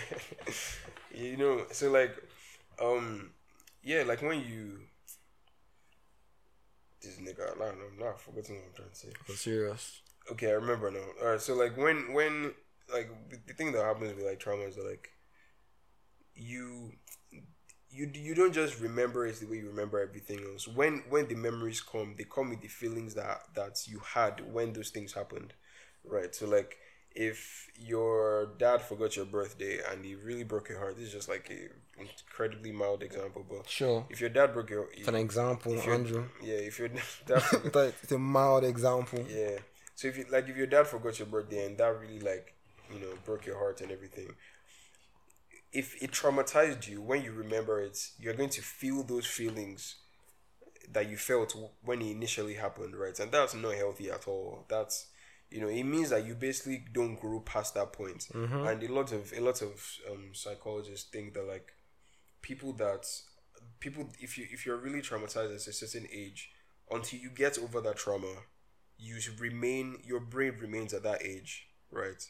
you 1.18 1.38
know, 1.38 1.66
so 1.72 1.92
like, 1.92 2.16
um, 2.82 3.32
yeah, 3.84 4.04
like 4.04 4.22
when 4.22 4.42
you, 4.42 4.80
this 7.02 7.18
nigga, 7.18 7.56
I 7.56 7.60
don't 7.60 7.80
know, 7.80 8.06
now 8.06 8.12
I've 8.14 8.22
forgotten 8.22 8.56
what 8.56 8.66
I'm 8.68 8.74
trying 8.76 8.90
to 8.90 8.96
say. 8.96 9.10
I'm 9.28 9.36
serious. 9.36 10.02
Okay, 10.32 10.50
I 10.50 10.54
remember 10.54 10.92
now. 10.92 11.00
All 11.22 11.32
right, 11.32 11.42
so 11.42 11.56
like 11.56 11.78
when 11.78 12.14
when 12.14 12.54
like 12.94 13.10
the 13.48 13.54
thing 13.54 13.72
that 13.74 13.84
happens 13.84 14.16
with 14.16 14.26
like 14.26 14.40
trauma 14.40 14.64
is 14.64 14.76
that 14.76 14.86
like 14.86 15.10
you 16.36 16.92
you 17.90 18.12
you 18.14 18.36
don't 18.36 18.54
just 18.54 18.80
remember 18.82 19.26
it 19.26 19.40
the 19.40 19.46
way 19.46 19.58
you 19.58 19.68
remember 19.70 20.00
everything 20.00 20.40
else. 20.52 20.68
When 20.68 21.04
when 21.10 21.28
the 21.28 21.36
memories 21.36 21.82
come, 21.82 22.16
they 22.18 22.26
come 22.26 22.50
with 22.50 22.62
the 22.62 22.68
feelings 22.68 23.16
that 23.16 23.42
that 23.56 23.88
you 23.88 24.00
had 24.00 24.54
when 24.54 24.74
those 24.74 24.90
things 24.90 25.14
happened, 25.14 25.54
right? 26.04 26.34
So 26.36 26.48
like 26.48 26.78
if 27.16 27.68
your 27.80 28.50
dad 28.60 28.82
forgot 28.82 29.16
your 29.16 29.26
birthday 29.26 29.80
and 29.92 30.06
he 30.06 30.16
really 30.16 30.44
broke 30.44 30.70
your 30.70 30.80
heart, 30.80 30.98
this 30.98 31.08
is 31.08 31.14
just 31.14 31.30
like 31.30 31.50
a 31.50 32.02
incredibly 32.02 32.72
mild 32.72 33.02
example, 33.04 33.46
but 33.50 33.68
Sure. 33.70 34.06
if 34.10 34.22
your 34.22 34.30
dad 34.30 34.54
broke 34.54 34.70
your, 34.70 34.88
It's 34.96 35.08
an 35.08 35.16
example, 35.16 35.74
if 35.74 35.88
Andrew. 35.88 36.26
yeah, 36.44 36.56
if 36.56 36.78
your 36.80 36.90
dad 37.26 37.42
forgot, 37.42 37.94
it's 38.04 38.12
a 38.12 38.20
mild 38.20 38.64
example. 38.64 39.26
yeah, 39.30 39.58
so 39.96 40.08
if 40.08 40.18
you 40.18 40.26
like, 40.32 40.48
if 40.48 40.56
your 40.58 40.68
dad 40.68 40.86
forgot 40.88 41.18
your 41.18 41.28
birthday 41.28 41.66
and 41.66 41.78
that 41.80 42.00
really 42.00 42.20
like, 42.20 42.54
you 42.94 43.00
know, 43.00 43.14
broke 43.26 43.46
your 43.46 43.58
heart 43.58 43.82
and 43.82 43.92
everything. 43.92 44.30
If 45.74 46.02
it 46.02 46.12
traumatized 46.12 46.88
you, 46.88 47.02
when 47.02 47.24
you 47.24 47.32
remember 47.34 47.82
it, 47.82 47.98
you're 48.20 48.34
going 48.34 48.50
to 48.52 48.62
feel 48.62 49.04
those 49.04 49.26
feelings 49.26 49.96
that 50.92 51.10
you 51.10 51.18
felt 51.18 51.54
when 51.84 52.02
it 52.02 52.10
initially 52.12 52.54
happened, 52.54 52.96
right? 52.96 53.18
And 53.20 53.32
that's 53.32 53.54
not 53.54 53.76
healthy 53.76 54.10
at 54.10 54.28
all. 54.28 54.66
That's 54.70 55.08
you 55.50 55.62
know, 55.62 55.68
it 55.68 55.84
means 55.84 56.10
that 56.10 56.26
you 56.26 56.36
basically 56.36 56.84
don't 56.92 57.20
grow 57.20 57.40
past 57.40 57.74
that 57.76 57.94
point. 57.94 58.28
And 58.66 58.84
a 58.84 58.94
lot 58.94 59.12
of 59.12 59.32
a 59.36 59.42
lot 59.42 59.62
of 59.62 59.98
um, 60.12 60.30
psychologists 60.34 61.10
think 61.10 61.34
that 61.34 61.48
like 61.48 61.74
people 62.42 62.74
that 62.74 63.06
people 63.80 64.10
if 64.20 64.38
you 64.38 64.48
if 64.52 64.66
you're 64.66 64.78
really 64.78 65.02
traumatized 65.02 65.56
at 65.56 65.68
a 65.68 65.74
certain 65.74 66.08
age, 66.12 66.52
until 66.92 67.20
you 67.20 67.30
get 67.30 67.58
over 67.58 67.82
that 67.82 67.98
trauma, 67.98 68.34
you 68.98 69.20
should 69.20 69.40
remain 69.40 70.00
your 70.06 70.20
brain 70.20 70.54
remains 70.60 70.94
at 70.94 71.04
that 71.04 71.24
age, 71.24 71.68
right? 71.92 72.26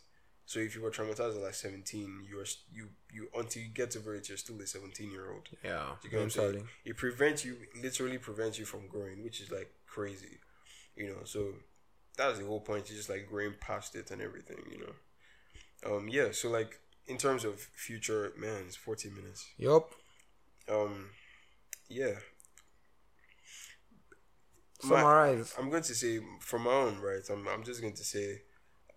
So 0.45 0.59
if 0.59 0.75
you 0.75 0.81
were 0.81 0.91
traumatized 0.91 1.35
at 1.35 1.41
like 1.41 1.55
seventeen, 1.55 2.25
you're 2.29 2.45
you 2.71 2.89
you 3.11 3.27
until 3.35 3.63
you 3.63 3.69
get 3.69 3.97
over 3.97 4.15
it, 4.15 4.29
you're 4.29 4.37
still 4.37 4.61
a 4.61 4.65
seventeen 4.65 5.11
year 5.11 5.31
old. 5.31 5.49
Yeah. 5.63 5.87
You 6.03 6.09
get 6.09 6.17
what 6.17 6.37
I'm 6.37 6.43
I'm 6.45 6.53
saying? 6.53 6.67
It 6.85 6.97
prevents 6.97 7.43
you, 7.43 7.57
literally 7.81 8.17
prevents 8.17 8.57
you 8.57 8.65
from 8.65 8.87
growing, 8.87 9.23
which 9.23 9.41
is 9.41 9.51
like 9.51 9.73
crazy, 9.87 10.39
you 10.95 11.07
know. 11.07 11.23
So 11.25 11.53
that's 12.17 12.39
the 12.39 12.45
whole 12.45 12.59
point. 12.61 12.89
You 12.89 12.95
just 12.95 13.09
like 13.09 13.27
growing 13.29 13.53
past 13.59 13.95
it 13.95 14.11
and 14.11 14.21
everything, 14.21 14.57
you 14.71 14.79
know. 14.79 15.95
Um, 15.95 16.07
yeah. 16.07 16.31
So 16.31 16.49
like 16.49 16.79
in 17.07 17.17
terms 17.17 17.45
of 17.45 17.59
future, 17.59 18.33
man, 18.37 18.63
it's 18.67 18.75
40 18.75 19.09
minutes. 19.11 19.45
Yup. 19.57 19.91
Um, 20.69 21.11
yeah. 21.89 22.13
My- 24.83 24.89
Summarize. 24.89 25.55
I'm 25.57 25.69
going 25.69 25.83
to 25.83 25.95
say 25.95 26.19
for 26.39 26.59
my 26.59 26.71
own 26.71 26.99
right. 26.99 27.23
I'm 27.31 27.47
I'm 27.47 27.63
just 27.63 27.81
going 27.81 27.93
to 27.95 28.03
say 28.03 28.41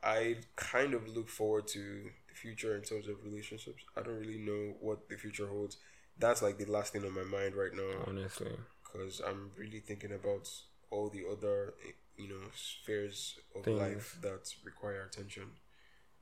I 0.02 0.36
kind 0.56 0.94
of 0.94 1.08
look 1.08 1.28
forward 1.28 1.68
to 1.68 2.10
the 2.28 2.34
future 2.34 2.74
in 2.76 2.82
terms 2.82 3.08
of 3.08 3.22
relationships. 3.24 3.82
I 3.96 4.02
don't 4.02 4.18
really 4.18 4.38
know 4.38 4.74
what 4.80 5.08
the 5.08 5.16
future 5.16 5.46
holds. 5.46 5.78
That's 6.18 6.42
like 6.42 6.58
the 6.58 6.66
last 6.70 6.92
thing 6.92 7.04
on 7.04 7.14
my 7.14 7.22
mind 7.22 7.54
right 7.54 7.72
now 7.74 8.04
Honestly. 8.06 8.52
because 8.84 9.20
I'm 9.26 9.52
really 9.56 9.80
thinking 9.80 10.12
about 10.12 10.50
all 10.90 11.08
the 11.08 11.22
other 11.30 11.72
you 12.20 12.28
know 12.28 12.42
spheres 12.54 13.38
of 13.56 13.64
Things. 13.64 13.80
life 13.80 14.18
that 14.22 14.52
require 14.64 15.04
attention. 15.04 15.44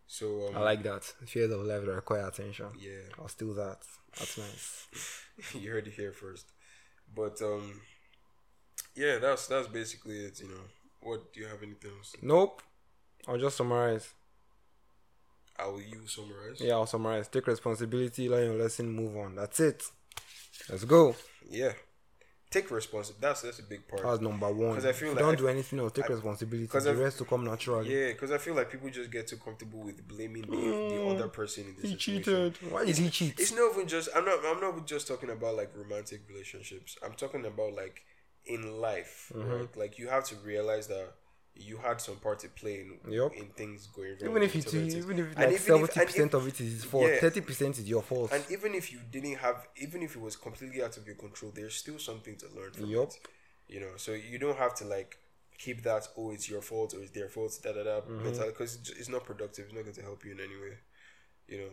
So 0.06 0.48
um, 0.48 0.56
I 0.56 0.60
like 0.60 0.82
that. 0.84 1.04
spheres 1.26 1.50
of 1.52 1.60
life 1.60 1.84
that 1.84 1.94
require 1.94 2.26
attention. 2.26 2.66
yeah, 2.80 3.02
I'll 3.18 3.28
steal 3.28 3.54
that. 3.54 3.78
That's 4.18 4.38
nice. 4.38 4.86
you 5.54 5.70
heard 5.70 5.86
it 5.86 5.92
here 5.92 6.12
first. 6.12 6.46
But 7.14 7.40
um, 7.42 7.80
yeah, 8.94 9.18
that's 9.18 9.46
that's 9.46 9.68
basically 9.68 10.18
it. 10.24 10.40
You 10.40 10.48
know, 10.48 10.64
what 11.02 11.32
do 11.32 11.40
you 11.40 11.46
have 11.46 11.62
anything 11.62 11.90
else? 11.96 12.14
Nope. 12.22 12.62
I'll 13.26 13.38
just 13.38 13.56
summarize. 13.56 14.14
I 15.58 15.66
will 15.66 15.80
you 15.80 16.06
summarize? 16.06 16.60
Yeah, 16.60 16.74
I'll 16.74 16.86
summarize. 16.86 17.28
Take 17.28 17.46
responsibility, 17.48 18.28
learn 18.28 18.44
your 18.52 18.62
lesson, 18.62 18.90
move 18.90 19.16
on. 19.16 19.34
That's 19.34 19.58
it. 19.60 19.82
Let's 20.70 20.84
go. 20.84 21.16
Yeah. 21.50 21.72
Take 22.50 22.70
responsibility. 22.70 23.20
That's 23.26 23.42
that's 23.42 23.58
a 23.58 23.62
big 23.62 23.86
part. 23.86 24.02
That's 24.02 24.20
number 24.22 24.50
one. 24.50 24.70
Because 24.70 24.86
I 24.86 24.92
feel 24.92 25.10
like 25.10 25.18
don't 25.18 25.32
I- 25.34 25.36
do 25.36 25.48
anything 25.48 25.78
else. 25.80 25.92
Take 25.92 26.08
responsibility. 26.08 26.64
Because 26.64 26.84
The 26.84 26.90
I- 26.92 26.94
rest 26.94 27.18
to 27.18 27.24
come 27.26 27.44
naturally. 27.44 27.92
Yeah, 27.94 28.08
because 28.12 28.30
I 28.32 28.38
feel 28.38 28.54
like 28.54 28.70
people 28.70 28.88
just 28.88 29.10
get 29.10 29.26
too 29.26 29.36
comfortable 29.36 29.80
with 29.80 30.06
blaming 30.08 30.42
the, 30.42 30.56
the 30.56 31.06
other 31.08 31.28
person 31.28 31.64
in 31.64 31.74
this 31.74 31.90
He 31.90 31.90
situation. 31.90 32.22
cheated. 32.54 32.72
Why 32.72 32.86
did 32.86 32.96
he 32.96 33.10
cheat? 33.10 33.38
It's 33.38 33.52
not 33.52 33.72
even 33.74 33.86
just. 33.86 34.08
I'm 34.16 34.24
not. 34.24 34.38
I'm 34.46 34.60
not 34.62 34.86
just 34.86 35.06
talking 35.06 35.28
about 35.30 35.56
like 35.56 35.70
romantic 35.76 36.22
relationships. 36.28 36.96
I'm 37.04 37.12
talking 37.14 37.44
about 37.44 37.74
like 37.74 38.02
in 38.46 38.80
life, 38.80 39.30
Mm-hmm. 39.34 39.50
right? 39.50 39.76
Like 39.76 39.98
you 39.98 40.08
have 40.08 40.24
to 40.24 40.34
realize 40.36 40.86
that 40.88 41.12
you 41.58 41.76
had 41.78 42.00
some 42.00 42.16
part 42.16 42.38
to 42.40 42.48
play 42.48 42.80
in, 43.04 43.12
Yup. 43.12 43.34
in 43.34 43.46
things 43.48 43.88
going 43.88 44.10
wrong. 44.20 44.30
Even 44.30 44.42
if 44.42 44.54
it's 44.56 44.72
it 44.72 44.94
even 44.94 45.18
if 45.18 45.36
like 45.36 45.58
seventy 45.58 46.04
percent 46.04 46.34
of 46.34 46.46
it 46.46 46.60
is 46.60 46.72
his 46.72 46.84
fault, 46.84 47.08
Yeah. 47.08 47.20
thirty 47.20 47.40
percent 47.40 47.78
is 47.78 47.88
your 47.88 48.02
fault. 48.02 48.32
And 48.32 48.44
even 48.50 48.74
if 48.74 48.92
you 48.92 49.00
didn't 49.10 49.36
have, 49.36 49.66
even 49.76 50.02
if 50.02 50.14
it 50.16 50.20
was 50.22 50.36
completely 50.36 50.82
out 50.82 50.96
of 50.96 51.06
your 51.06 51.16
control, 51.16 51.52
there's 51.54 51.74
still 51.74 51.98
something 51.98 52.36
to 52.36 52.46
learn 52.56 52.72
from 52.72 52.86
Yup. 52.86 53.08
it. 53.08 53.18
You 53.68 53.80
know, 53.80 53.90
so 53.96 54.12
you 54.12 54.38
don't 54.38 54.56
have 54.56 54.74
to 54.76 54.84
like 54.84 55.18
keep 55.58 55.82
that. 55.82 56.08
Oh, 56.16 56.30
it's 56.30 56.48
your 56.48 56.62
fault 56.62 56.94
or 56.94 57.00
it's 57.02 57.10
their 57.10 57.28
fault. 57.28 57.58
Da 57.62 57.72
da 57.72 57.82
da. 57.82 58.00
Mm-hmm. 58.00 58.46
Because 58.46 58.78
it's 58.98 59.08
not 59.08 59.24
productive. 59.24 59.66
It's 59.66 59.74
not 59.74 59.82
going 59.82 59.94
to 59.94 60.02
help 60.02 60.24
you 60.24 60.32
in 60.32 60.40
any 60.40 60.56
way. 60.56 60.78
You 61.48 61.58
know. 61.58 61.70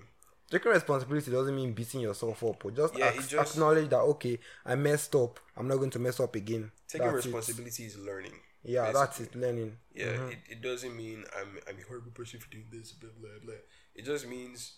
Taking 0.49 0.71
responsibility 0.73 1.31
doesn't 1.31 1.55
mean 1.55 1.73
beating 1.73 2.01
yourself 2.01 2.43
up, 2.43 2.61
but 2.61 2.75
just, 2.75 2.95
Yeah, 2.97 3.09
ac- 3.09 3.29
just- 3.29 3.55
acknowledge 3.55 3.89
that 3.89 3.99
okay, 3.99 4.37
I 4.63 4.75
messed 4.75 5.15
up. 5.15 5.39
I'm 5.57 5.67
not 5.67 5.77
going 5.77 5.89
to 5.91 5.99
mess 5.99 6.19
up 6.19 6.35
again. 6.35 6.71
Taking 6.87 7.07
That's 7.07 7.25
responsibility 7.25 7.85
is 7.85 7.97
learning. 7.97 8.33
Yeah, 8.65 8.91
basically. 8.91 8.99
that's 8.99 9.19
it. 9.21 9.35
Learning. 9.35 9.77
Yeah, 9.93 10.05
Mm-hmm. 10.05 10.29
it, 10.31 10.39
it 10.49 10.61
doesn't 10.61 10.95
mean 10.95 11.23
I'm 11.39 11.57
I'm 11.69 11.77
a 11.79 11.87
horrible 11.87 12.11
person 12.11 12.39
for 12.39 12.49
doing 12.49 12.67
this, 12.71 12.91
blah 12.91 13.11
blah 13.19 13.29
blah. 13.43 13.61
It 13.95 14.05
just 14.05 14.27
means 14.27 14.73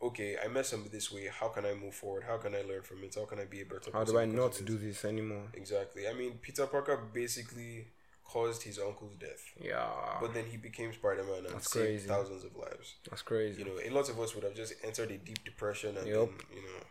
okay, 0.00 0.36
I 0.44 0.48
messed 0.48 0.74
up 0.74 0.88
this 0.90 1.10
way. 1.12 1.28
How 1.40 1.48
can 1.48 1.64
I 1.66 1.74
move 1.74 1.94
forward? 1.94 2.24
How 2.26 2.36
can 2.38 2.54
I 2.54 2.62
learn 2.62 2.82
from 2.82 3.02
it? 3.04 3.14
How 3.14 3.24
can 3.24 3.38
I 3.40 3.44
be 3.46 3.62
a 3.62 3.64
better 3.64 3.90
How 3.92 4.04
do 4.04 4.18
I 4.18 4.26
not 4.26 4.60
do 4.64 4.76
this 4.78 5.04
anymore? 5.04 5.46
Exactly. 5.54 6.06
I 6.08 6.12
mean, 6.12 6.32
Peter 6.40 6.66
Parker 6.66 6.96
basically 7.12 7.86
caused 8.24 8.62
his 8.62 8.78
uncle's 8.78 9.16
death, 9.18 9.42
Yeah, 9.58 9.88
but 10.20 10.34
then 10.34 10.44
he 10.50 10.58
became 10.58 10.92
Spider 10.92 11.24
Man 11.24 11.46
and 11.46 11.54
That's 11.54 11.70
saved 11.72 11.86
crazy. 11.86 12.08
thousands 12.08 12.44
of 12.44 12.54
lives. 12.56 12.96
that's 13.08 13.22
crazy. 13.22 13.62
You 13.62 13.68
know, 13.68 13.78
a 13.82 13.90
lot 13.90 14.08
of 14.10 14.20
us 14.20 14.34
would 14.34 14.44
have 14.44 14.54
just 14.54 14.74
entered 14.84 15.10
a 15.10 15.16
deep 15.16 15.42
depression 15.44 15.96
and 15.96 16.06
Yup. 16.06 16.28
then, 16.28 16.38
you 16.54 16.62
know, 16.62 16.84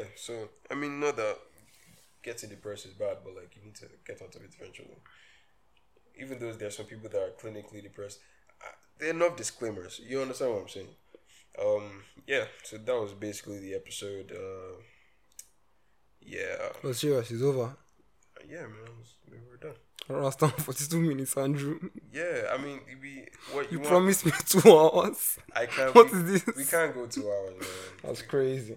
yeah. 0.00 0.04
So 0.16 0.48
I 0.70 0.74
mean, 0.74 1.00
not 1.00 1.16
that 1.16 1.36
getting 2.22 2.48
depressed 2.50 2.86
is 2.86 2.92
bad, 2.92 3.18
but 3.24 3.34
like 3.34 3.56
you 3.56 3.62
need 3.64 3.74
to 3.76 3.86
get 4.06 4.22
out 4.22 4.34
of 4.36 4.42
it 4.42 4.54
eventually. 4.58 4.96
Even 6.20 6.38
though 6.38 6.52
there's 6.52 6.76
some 6.76 6.86
people 6.86 7.08
that 7.10 7.18
are 7.20 7.30
clinically 7.40 7.82
depressed, 7.82 8.18
there 8.98 9.08
are 9.08 9.12
enough 9.12 9.36
disclaimers. 9.36 10.00
You 10.06 10.20
understand 10.22 10.52
what 10.52 10.62
I'm 10.62 10.68
saying? 10.68 10.88
Um, 11.60 12.02
yeah. 12.26 12.44
So 12.64 12.78
that 12.78 13.00
was 13.00 13.12
basically 13.12 13.58
the 13.60 13.74
episode. 13.74 14.32
Uh, 14.32 14.80
yeah, 16.20 16.56
oh, 16.84 16.92
serious, 16.92 17.30
it's 17.30 17.42
over. 17.42 17.74
yeah, 18.48 18.62
man. 18.62 18.90
We 19.30 19.38
were 19.50 19.56
done. 19.56 19.74
Last 20.22 20.38
time, 20.40 20.50
forty-two 20.50 21.00
minutes, 21.00 21.36
Andrew. 21.36 21.78
Yeah, 22.12 22.52
I 22.52 22.58
mean, 22.58 22.80
we 23.00 23.26
what 23.52 23.70
You 23.72 23.78
you, 23.80 23.84
promised 23.84 24.26
me 24.26 24.32
two 24.46 24.60
hours. 24.76 25.38
I 25.54 25.66
can't. 25.66 25.94
What 25.94 26.10
we, 26.12 26.18
is 26.18 26.44
this? 26.44 26.56
We 26.56 26.64
can't 26.64 26.94
go 26.94 27.06
two 27.06 27.28
hours, 27.30 27.54
man. 27.60 27.68
That's 28.04 28.22
crazy. 28.22 28.76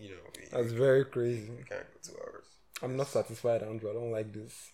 You 0.00 0.10
know, 0.10 0.16
we, 0.36 0.44
That's 0.50 0.72
very 0.72 1.04
crazy. 1.04 1.50
we 1.50 1.64
can't 1.64 1.86
go 1.92 1.98
two 2.02 2.16
hours. 2.22 2.44
I'm 2.82 2.96
not 2.96 3.08
satisfied, 3.08 3.62
Andrew. 3.62 3.90
I 3.90 3.94
don't 3.94 4.12
like 4.12 4.32
this. 4.32 4.72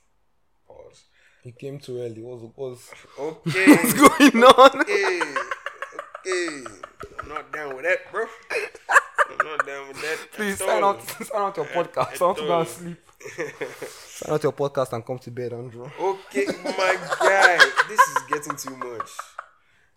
Pause. 0.68 1.02
He 1.44 1.52
came 1.52 1.78
too 1.78 2.00
early. 2.00 2.22
What's 2.22 2.42
what's, 2.56 2.90
Okay. 3.18 3.66
what's 3.76 3.92
going 3.92 4.44
on? 4.44 4.86
Hey, 4.86 5.20
okay. 6.26 6.64
I'm 7.20 7.28
not 7.28 7.52
down 7.52 7.76
with 7.76 7.84
that, 7.84 8.10
bro. 8.10 8.24
I'm 9.30 9.46
not 9.46 9.66
down 9.66 9.88
with 9.88 10.00
that. 10.00 10.28
Please 10.32 10.56
sign 10.58 10.82
out, 10.82 11.02
sign 11.02 11.42
out 11.42 11.56
your 11.58 11.66
podcast. 11.66 12.22
I 12.22 12.24
want 12.24 12.38
to 12.38 12.44
go 12.44 12.60
and 12.60 12.68
sleep. 12.68 12.96
Sign 13.90 14.32
out 14.32 14.42
your 14.42 14.52
podcast 14.52 14.94
and 14.94 15.04
come 15.04 15.18
to 15.18 15.30
bed, 15.30 15.52
Andrew. 15.52 15.84
okay, 16.00 16.46
my 16.64 16.96
guy. 17.20 17.58
This 17.88 18.00
is 18.00 18.16
getting 18.30 18.56
too 18.56 18.76
much. 18.78 19.10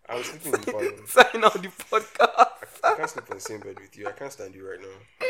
I 0.10 0.16
was 0.18 0.26
sleeping 0.26 0.54
in 0.54 0.62
the 0.62 0.72
parlor. 0.74 1.08
sign 1.08 1.44
out 1.46 1.54
the 1.54 1.70
podcast. 1.70 2.84
I 2.84 2.96
can't 2.96 3.10
sleep 3.10 3.26
in 3.30 3.38
the 3.38 3.42
same 3.42 3.60
bed 3.62 3.80
with 3.80 3.98
you. 3.98 4.10
I 4.10 4.12
can't 4.12 4.34
stand 4.34 4.54
you 4.54 4.70
right 4.70 4.82
now. 4.82 5.28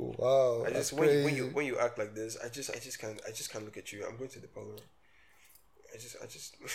Oh, 0.00 0.14
wow, 0.18 0.64
I 0.66 0.70
just 0.70 0.92
when 0.92 1.10
you, 1.10 1.24
when 1.24 1.36
you 1.36 1.44
when 1.52 1.66
you 1.66 1.78
act 1.78 1.96
like 1.96 2.14
this, 2.16 2.36
I 2.44 2.48
just 2.48 2.70
I 2.70 2.78
just 2.80 3.00
can't 3.00 3.20
I 3.26 3.30
just 3.30 3.52
can't 3.52 3.64
look 3.64 3.76
at 3.76 3.92
you. 3.92 4.04
I'm 4.04 4.16
going 4.16 4.30
to 4.30 4.40
the 4.40 4.48
parlor. 4.48 4.74
I 5.94 5.96
just 5.98 6.16
I 6.22 6.26
just 6.26 6.56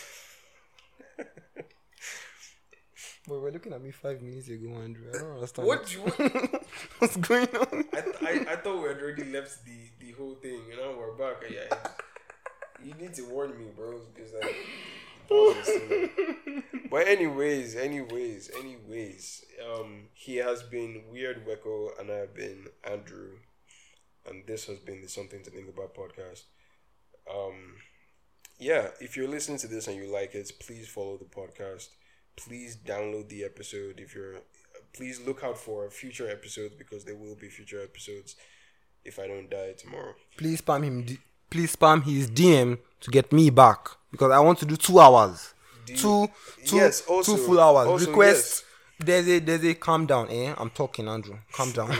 Boy, 3.25 3.39
we're 3.39 3.51
looking 3.51 3.71
at 3.71 3.81
me 3.81 3.91
five 3.91 4.21
minutes 4.21 4.49
ago, 4.49 4.67
Andrew. 4.83 5.09
I 5.13 5.17
don't 5.17 5.35
understand. 5.35 5.65
what 5.65 5.93
you 5.93 6.01
What's 6.99 7.15
going 7.15 7.47
on? 7.55 7.85
I, 7.93 8.01
th- 8.01 8.15
I, 8.21 8.51
I 8.51 8.55
thought 8.57 8.81
we 8.81 8.89
had 8.89 8.97
already 8.97 9.23
left 9.31 9.63
the, 9.63 9.77
the 9.99 10.11
whole 10.11 10.35
thing, 10.35 10.59
you 10.69 10.75
know, 10.75 10.95
we're 10.99 11.13
back. 11.13 11.41
Yeah, 11.49 11.73
you 12.83 12.93
need 12.95 13.13
to 13.13 13.21
warn 13.23 13.57
me, 13.57 13.67
bro, 13.75 14.01
because 14.13 14.33
like. 14.33 14.55
but 16.91 17.07
anyways, 17.07 17.77
anyways, 17.77 18.51
anyways, 18.59 19.45
um, 19.73 20.09
he 20.13 20.35
has 20.35 20.63
been 20.63 21.03
Weird 21.09 21.47
Weko, 21.47 21.97
and 21.97 22.11
I 22.11 22.15
have 22.15 22.35
been 22.35 22.67
Andrew, 22.83 23.37
and 24.29 24.45
this 24.45 24.65
has 24.65 24.79
been 24.79 25.01
the 25.01 25.07
Something 25.07 25.41
to 25.43 25.49
Think 25.49 25.69
About 25.69 25.95
podcast. 25.95 26.43
Um, 27.33 27.77
yeah, 28.63 28.87
if 29.01 29.15
you're 29.17 29.27
listening 29.27 29.57
to 29.59 29.67
this 29.67 29.87
and 29.87 29.95
you 29.97 30.11
like 30.11 30.33
it, 30.35 30.51
please 30.59 30.87
follow 30.87 31.17
the 31.17 31.25
podcast. 31.25 31.89
Please 32.35 32.77
download 32.77 33.29
the 33.29 33.43
episode. 33.43 33.99
If 33.99 34.15
you're, 34.15 34.35
please 34.93 35.19
look 35.27 35.43
out 35.43 35.57
for 35.57 35.89
future 35.89 36.29
episodes 36.29 36.73
because 36.75 37.03
there 37.05 37.15
will 37.15 37.35
be 37.35 37.49
future 37.49 37.81
episodes. 37.83 38.35
If 39.05 39.19
I 39.19 39.27
don't 39.27 39.49
die 39.49 39.73
tomorrow, 39.77 40.13
Please 40.37 40.61
spam 40.61 40.83
him. 40.83 41.05
Please 41.49 41.75
spam 41.75 42.03
his 42.03 42.29
DM 42.31 42.79
to 43.01 43.11
get 43.11 43.31
me 43.33 43.49
back 43.49 43.81
because 44.11 44.31
I 44.31 44.39
want 44.39 44.59
to 44.59 44.65
do 44.65 44.75
two 44.77 44.97
hours. 44.99 45.53
Do 45.85 45.93
you- 45.93 45.99
two, 45.99 46.27
two, 46.65 46.75
Yes, 46.77 47.01
also- 47.07 47.35
two 47.35 47.45
full 47.45 47.59
hours. 47.59 47.87
also, 47.87 48.07
Request. 48.07 48.63
There's 49.05 49.27
a 49.27 49.39
there's 49.39 49.63
a 49.63 49.73
calm 49.75 50.05
down, 50.05 50.29
eh? 50.29 50.53
I'm 50.57 50.69
talking, 50.69 51.07
Andrew. 51.07 51.37
Calm 51.51 51.71
down. 51.71 51.91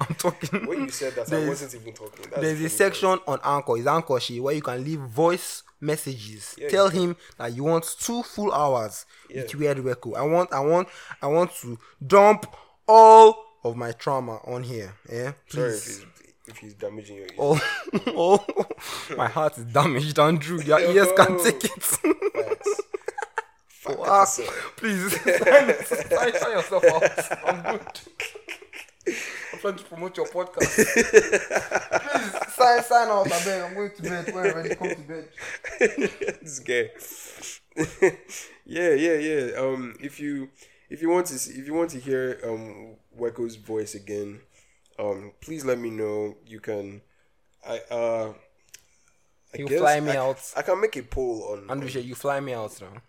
I'm 0.00 0.14
talking. 0.18 0.66
When 0.66 0.80
you 0.82 0.90
said 0.90 1.14
that, 1.16 1.32
I 1.32 1.48
wasn't 1.48 1.74
even 1.80 1.92
talking. 1.94 2.26
That's 2.30 2.40
There's 2.42 2.60
a 2.60 2.68
section 2.68 3.18
on 3.26 3.38
Anchor, 3.44 3.76
is 3.78 3.86
Anchor 3.86 4.20
She, 4.20 4.40
where 4.40 4.54
you 4.54 4.62
can 4.62 4.82
leave 4.84 5.00
voice 5.00 5.62
messages. 5.80 6.54
Yeah, 6.58 6.68
Tell 6.68 6.88
him 6.88 7.16
that 7.38 7.52
you 7.54 7.64
want 7.64 7.84
two 8.00 8.22
full 8.22 8.52
hours 8.52 9.04
Yeah. 9.28 9.42
with 9.42 9.54
Weird 9.54 9.78
Weko. 9.78 10.16
I 10.16 10.22
want, 10.22 10.52
I 10.52 10.60
want, 10.60 10.88
I 11.22 11.26
want 11.26 11.52
to 11.62 11.78
dump 12.06 12.46
all 12.88 13.36
of 13.64 13.76
my 13.76 13.92
trauma 13.92 14.40
on 14.44 14.62
here. 14.62 14.94
Yeah, 15.12 15.32
part. 15.32 15.36
Sorry 15.48 15.70
please. 15.70 15.88
if 15.88 16.18
he's, 16.20 16.32
if 16.48 16.56
he's 16.58 16.74
damaging 16.74 17.16
your 17.16 17.26
ears. 17.26 17.36
Oh, 17.38 17.60
all 18.14 18.46
my 19.16 19.28
heart 19.28 19.58
is 19.58 19.64
damaged, 19.64 20.18
Andrew. 20.18 20.60
Your 20.64 20.80
ears 20.80 21.08
can't 21.16 21.40
take 21.42 21.64
it. 21.64 21.98
Facts. 23.86 23.98
Fuck 23.98 24.08
Ah, 24.08 24.22
episode. 24.22 24.50
please 24.76 25.12
sign, 25.22 25.84
sign, 25.84 26.34
sign 26.34 26.50
yourself 26.52 26.84
out. 26.84 27.46
I'm 27.46 27.62
good. 27.78 28.00
I'm 29.52 29.58
trying 29.60 29.76
to 29.76 29.84
promote 29.84 30.16
your 30.16 30.26
podcast. 30.26 30.74
please 32.10 32.54
sign, 32.54 32.82
sign 32.82 33.08
out. 33.08 33.30
I 33.32 33.44
beg. 33.44 33.62
I'm 33.62 33.74
going 33.74 33.90
to 33.96 34.02
bed. 34.02 34.34
Wherever 34.34 34.62
ready, 34.62 34.74
come 34.74 34.88
to 34.90 35.00
bed. 35.02 35.28
this 36.42 36.58
guy. 36.60 36.90
yeah, 38.66 38.94
yeah, 38.94 39.14
yeah. 39.14 39.52
Um, 39.58 39.94
if 40.00 40.18
you 40.20 40.48
if 40.90 41.02
you 41.02 41.08
want 41.10 41.26
to 41.26 41.38
see, 41.38 41.58
if 41.60 41.66
you 41.66 41.74
want 41.74 41.90
to 41.90 42.00
hear 42.00 42.40
um 42.44 42.96
Weko's 43.18 43.56
voice 43.56 43.94
again, 43.94 44.40
um, 44.98 45.32
please 45.40 45.64
let 45.64 45.78
me 45.78 45.90
know. 45.90 46.36
You 46.46 46.60
can, 46.60 47.02
I 47.66 47.80
uh, 47.90 48.32
I 49.54 49.58
You 49.58 49.68
guess 49.68 49.78
fly 49.78 50.00
me 50.00 50.12
I, 50.12 50.16
out. 50.16 50.52
I 50.56 50.62
can 50.62 50.80
make 50.80 50.96
a 50.96 51.02
poll 51.02 51.52
on. 51.52 51.70
Andrew, 51.70 51.88
shey, 51.88 52.00
you 52.00 52.14
fly 52.14 52.40
me 52.40 52.54
out 52.54 52.80
now. 52.80 53.00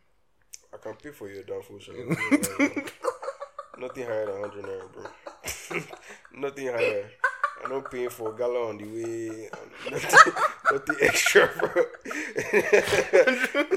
I 0.78 0.84
can 0.84 0.96
pay 0.96 1.10
for 1.12 1.28
your 1.30 1.44
downfall. 1.44 1.80
Show. 1.80 1.94
Nothing 3.80 4.06
higher 4.06 4.26
than 4.26 4.42
hundred 4.42 4.66
naira, 4.66 4.92
bro. 4.92 5.04
Nothing 6.40 6.68
higher. 6.68 7.10
I'm 7.64 7.72
not 7.72 7.92
paying 7.92 8.10
for 8.10 8.34
gala 8.34 8.70
on 8.70 8.78
the 8.78 8.86
way. 8.86 9.50
Nothing, 9.90 10.34
nothing 10.72 10.96
extra, 11.02 11.50
bro. 11.58 11.70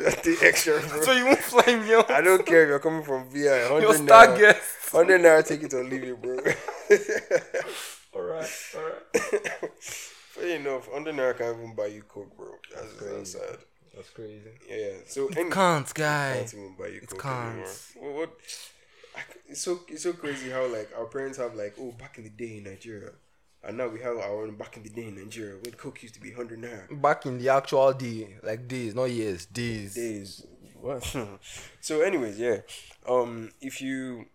nothing 0.03 0.37
extra, 0.43 0.81
bro. 0.81 1.03
So 1.03 1.13
you 1.13 1.25
won't 1.25 1.39
fly 1.39 1.77
me 1.77 1.95
out. 1.95 2.11
I 2.11 2.21
don't 2.21 2.45
care 2.45 2.65
if 2.65 2.69
you're 2.69 2.79
coming 2.79 3.03
from 3.03 3.31
VI. 3.31 3.71
100 3.71 3.81
Your 3.83 3.95
star 3.95 4.27
naira, 4.27 4.39
guest. 4.39 4.93
100 4.93 5.21
naira, 5.21 5.47
take 5.47 5.63
it 5.63 5.73
or 5.75 5.85
leave 5.85 6.05
it, 6.05 6.21
bro. 6.21 6.37
Alright, 8.21 8.51
alright. 8.75 9.73
Funny 9.81 10.53
enough, 10.53 10.89
100 10.89 11.15
naira 11.15 11.39
can't 11.39 11.57
even 11.57 11.75
buy 11.75 11.87
you 11.87 12.03
coke, 12.03 12.37
bro. 12.37 12.49
That's, 12.75 12.95
that's 12.95 13.33
sad. 13.33 13.59
That's 13.95 14.11
crazy. 14.11 14.41
Yeah, 14.69 14.77
yeah. 14.77 14.93
So, 15.07 15.29
any, 15.37 15.51
Can't, 15.51 15.93
guy. 15.95 16.35
can't 16.39 16.55
even 16.55 16.75
buy 16.79 16.87
you 16.89 17.01
coke 17.01 17.23
can't. 17.23 17.53
anymore. 17.55 17.73
Well, 18.01 18.13
what? 18.15 18.31
I 19.17 19.21
c 19.21 19.39
it's 19.49 19.61
so 19.63 19.81
it's 19.89 20.05
so 20.05 20.13
crazy 20.13 20.51
how 20.51 20.67
like 20.67 20.91
our 20.97 21.07
parents 21.07 21.37
have 21.39 21.55
like 21.57 21.75
oh 21.81 21.93
back 21.99 22.19
in 22.19 22.25
the 22.25 22.31
day 22.31 22.59
in 22.59 22.65
Nigeria, 22.65 23.11
and 23.65 23.77
now 23.77 23.89
we 23.89 24.01
have 24.01 24.17
our 24.17 24.43
own 24.43 24.55
back 24.57 24.77
in 24.77 24.85
the 24.85 24.89
day 24.91 25.09
in 25.09 25.17
Nigeria 25.17 25.57
when 25.63 25.75
coke 25.75 26.03
used 26.03 26.15
to 26.15 26.21
be 26.21 26.31
hundred 26.31 26.61
naira. 26.63 27.01
Back 27.03 27.27
in 27.27 27.39
the 27.39 27.49
actual 27.49 27.93
day, 27.93 28.37
like 28.45 28.69
days, 28.69 28.95
not 28.95 29.11
years, 29.11 29.47
days. 29.47 29.95
days. 29.95 30.47
What? 30.81 31.05
so, 31.81 32.01
anyways, 32.01 32.39
yeah. 32.39 32.59
Um, 33.07 33.51
if 33.61 33.83
you, 33.83 34.27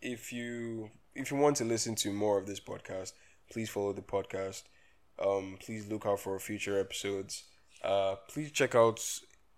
if 0.00 0.32
you, 0.32 0.90
if 1.14 1.30
you 1.30 1.36
want 1.36 1.56
to 1.56 1.64
listen 1.64 1.94
to 1.96 2.12
more 2.12 2.38
of 2.38 2.46
this 2.46 2.60
podcast, 2.60 3.12
please 3.50 3.68
follow 3.68 3.92
the 3.92 4.00
podcast. 4.02 4.62
Um, 5.22 5.58
please 5.60 5.86
look 5.88 6.06
out 6.06 6.20
for 6.20 6.38
future 6.38 6.80
episodes. 6.80 7.44
Uh, 7.82 8.16
please 8.28 8.50
check 8.52 8.74
out 8.74 9.00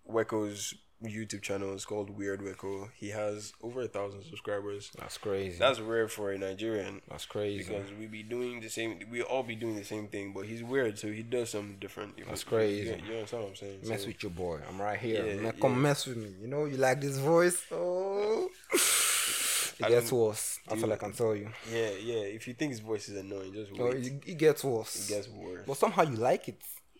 Weko's 0.09 0.73
YouTube 1.03 1.41
channel. 1.43 1.73
It's 1.73 1.85
called 1.85 2.09
Weird 2.09 2.39
Weko. 2.41 2.89
He 2.95 3.09
has 3.09 3.53
over 3.61 3.81
a 3.81 3.87
thousand 3.87 4.23
subscribers. 4.23 4.91
That's 4.97 5.17
crazy. 5.17 5.59
That's 5.59 5.79
rare 5.79 6.07
for 6.07 6.31
a 6.31 6.37
Nigerian 6.37 7.01
That's 7.09 7.25
crazy. 7.25 7.59
because 7.63 7.91
we 7.99 8.07
be 8.07 8.23
doing 8.23 8.61
the 8.61 8.69
same. 8.69 8.99
We 9.11 9.21
all 9.21 9.43
be 9.43 9.55
doing 9.55 9.75
the 9.75 9.83
same 9.83 10.07
thing, 10.07 10.33
but 10.33 10.45
he's 10.45 10.63
weird, 10.63 10.97
so 10.97 11.07
he 11.11 11.21
does 11.21 11.51
something 11.51 11.77
different. 11.79 12.17
That's 12.27 12.43
you- 12.43 12.49
crazy. 12.49 12.89
You, 12.89 12.95
you 13.07 13.13
understand 13.17 13.43
what 13.43 13.49
I'm 13.49 13.55
saying? 13.55 13.79
Mess 13.87 14.01
So- 14.01 14.07
with 14.07 14.23
your 14.23 14.31
boy. 14.31 14.59
I'm 14.67 14.81
right 14.81 14.97
here. 14.97 15.25
Yeah, 15.25 15.35
Man, 15.41 15.53
come 15.61 15.73
yeah. 15.73 15.77
mess 15.79 16.07
with 16.07 16.17
me. 16.17 16.33
You 16.41 16.47
know, 16.47 16.65
you 16.65 16.77
like 16.77 17.01
this 17.01 17.17
voice. 17.19 17.61
Oh, 17.71 18.49
it 18.73 19.85
I 19.85 19.89
gets 19.89 20.11
worse. 20.11 20.59
That's 20.67 20.81
all 20.81 20.93
I 20.93 20.95
can 20.95 21.11
tell 21.11 21.35
you. 21.35 21.49
Yeah, 21.71 21.89
yeah. 22.01 22.21
If 22.21 22.47
you 22.47 22.53
think 22.53 22.71
his 22.71 22.79
voice 22.79 23.09
is 23.09 23.17
annoying, 23.17 23.53
just 23.53 23.71
wait. 23.73 24.05
it, 24.05 24.23
it 24.25 24.37
gets 24.37 24.63
worse. 24.63 25.07
it 25.09 25.13
gets 25.13 25.27
worse. 25.27 25.63
But 25.67 25.77
somehow 25.77 26.03
you 26.03 26.15
like 26.15 26.47
it. 26.47 26.57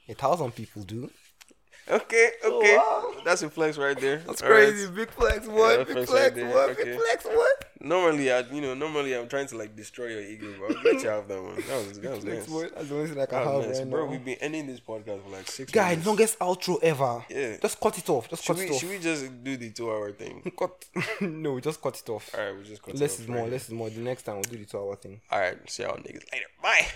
A 0.10 0.14
thousand 0.14 0.53
people 0.56 0.84
do. 0.84 1.10
Okay, 1.88 2.32
oh, 2.43 2.58
okay. 2.60 2.78
wow. 2.78 3.22
That's 3.24 3.43
a 3.43 3.49
flex 3.49 3.78
right 3.78 3.99
there. 3.99 4.18
That's 4.26 4.41
All 4.41 4.49
right. 4.49 4.70
crazy. 4.70 4.89
Big 4.89 5.12
flex, 5.12 5.45
boy. 5.45 5.72
Yeah, 5.78 5.84
Big 5.84 5.88
flex 5.93 6.10
flex, 6.10 6.36
right 6.36 6.36
there. 6.36 6.70
Okay. 6.72 6.84
Big 6.84 6.95
flex, 6.99 7.26
what? 7.26 7.66
Normally, 7.80 8.32
I 8.32 8.39
you 8.39 8.62
know 8.62 8.74
normally 8.74 9.14
I'm 9.16 9.28
trying 9.28 9.45
to 9.47 9.56
like 9.58 9.76
destroy 9.76 10.08
your 10.08 10.22
ego, 10.22 10.47
but 10.60 10.76
I'll 10.78 10.84
let 10.84 11.03
you 11.03 11.10
have 11.10 11.28
that 11.28 11.43
one. 11.43 11.56
That 11.58 11.88
was 11.88 11.99
that 11.99 12.12
was 12.16 12.24
Flex, 12.24 12.38
nice. 12.39 12.47
boy. 12.47 12.70
That's 12.74 12.89
the 12.89 12.95
only 12.95 13.10
thing 13.10 13.22
I 13.22 13.26
can 13.28 13.38
have 13.43 13.68
nice. 13.68 13.78
right 13.80 13.89
Bro, 13.91 14.06
now. 14.06 14.12
we've 14.12 14.26
been 14.26 14.38
ending 14.41 14.66
this 14.66 14.80
podcast 14.80 15.24
for 15.24 15.30
like 15.30 15.47
six. 15.47 15.72
Guy, 15.72 15.89
minutes. 15.89 16.08
longest 16.08 16.39
outro 16.39 16.82
ever. 16.82 17.24
Yeah. 17.30 17.58
Just 17.62 17.80
cut 17.80 17.95
it 17.99 18.10
off. 18.10 18.30
Just 18.32 18.43
Should 18.45 18.56
cut 18.56 18.60
we 18.64 18.66
it 18.66 18.72
off. 18.74 18.80
should 18.80 18.89
we 18.89 18.97
just 18.99 19.43
do 19.43 19.56
the 19.58 19.70
two 19.70 19.91
hour 19.91 20.12
thing? 20.12 20.51
Cut. 20.58 20.86
no, 21.22 21.51
we 21.53 21.62
just 21.62 21.80
cut 21.80 21.99
it 21.99 22.10
off. 22.10 22.34
All 22.36 22.43
right, 22.43 22.58
we 22.58 22.64
just 22.64 22.82
cut 22.82 22.95
it 22.95 22.97
off. 22.97 23.01
Less 23.01 23.14
off 23.14 23.20
is 23.20 23.28
more. 23.28 23.41
right 23.43 23.51
Less 23.51 23.66
is 23.66 23.72
more. 23.76 23.89
The 23.91 23.99
next 23.99 24.24
time 24.24 24.36
we'll 24.38 24.43
do 24.45 24.58
the 24.58 24.66
two 24.66 24.80
hour 24.80 24.95
thing. 24.95 25.22
All 25.30 25.39
right, 25.39 25.70
see 25.70 25.84
y'all 25.84 25.97
niggas 25.97 26.24
later. 26.34 26.45
Bye. 26.64 26.88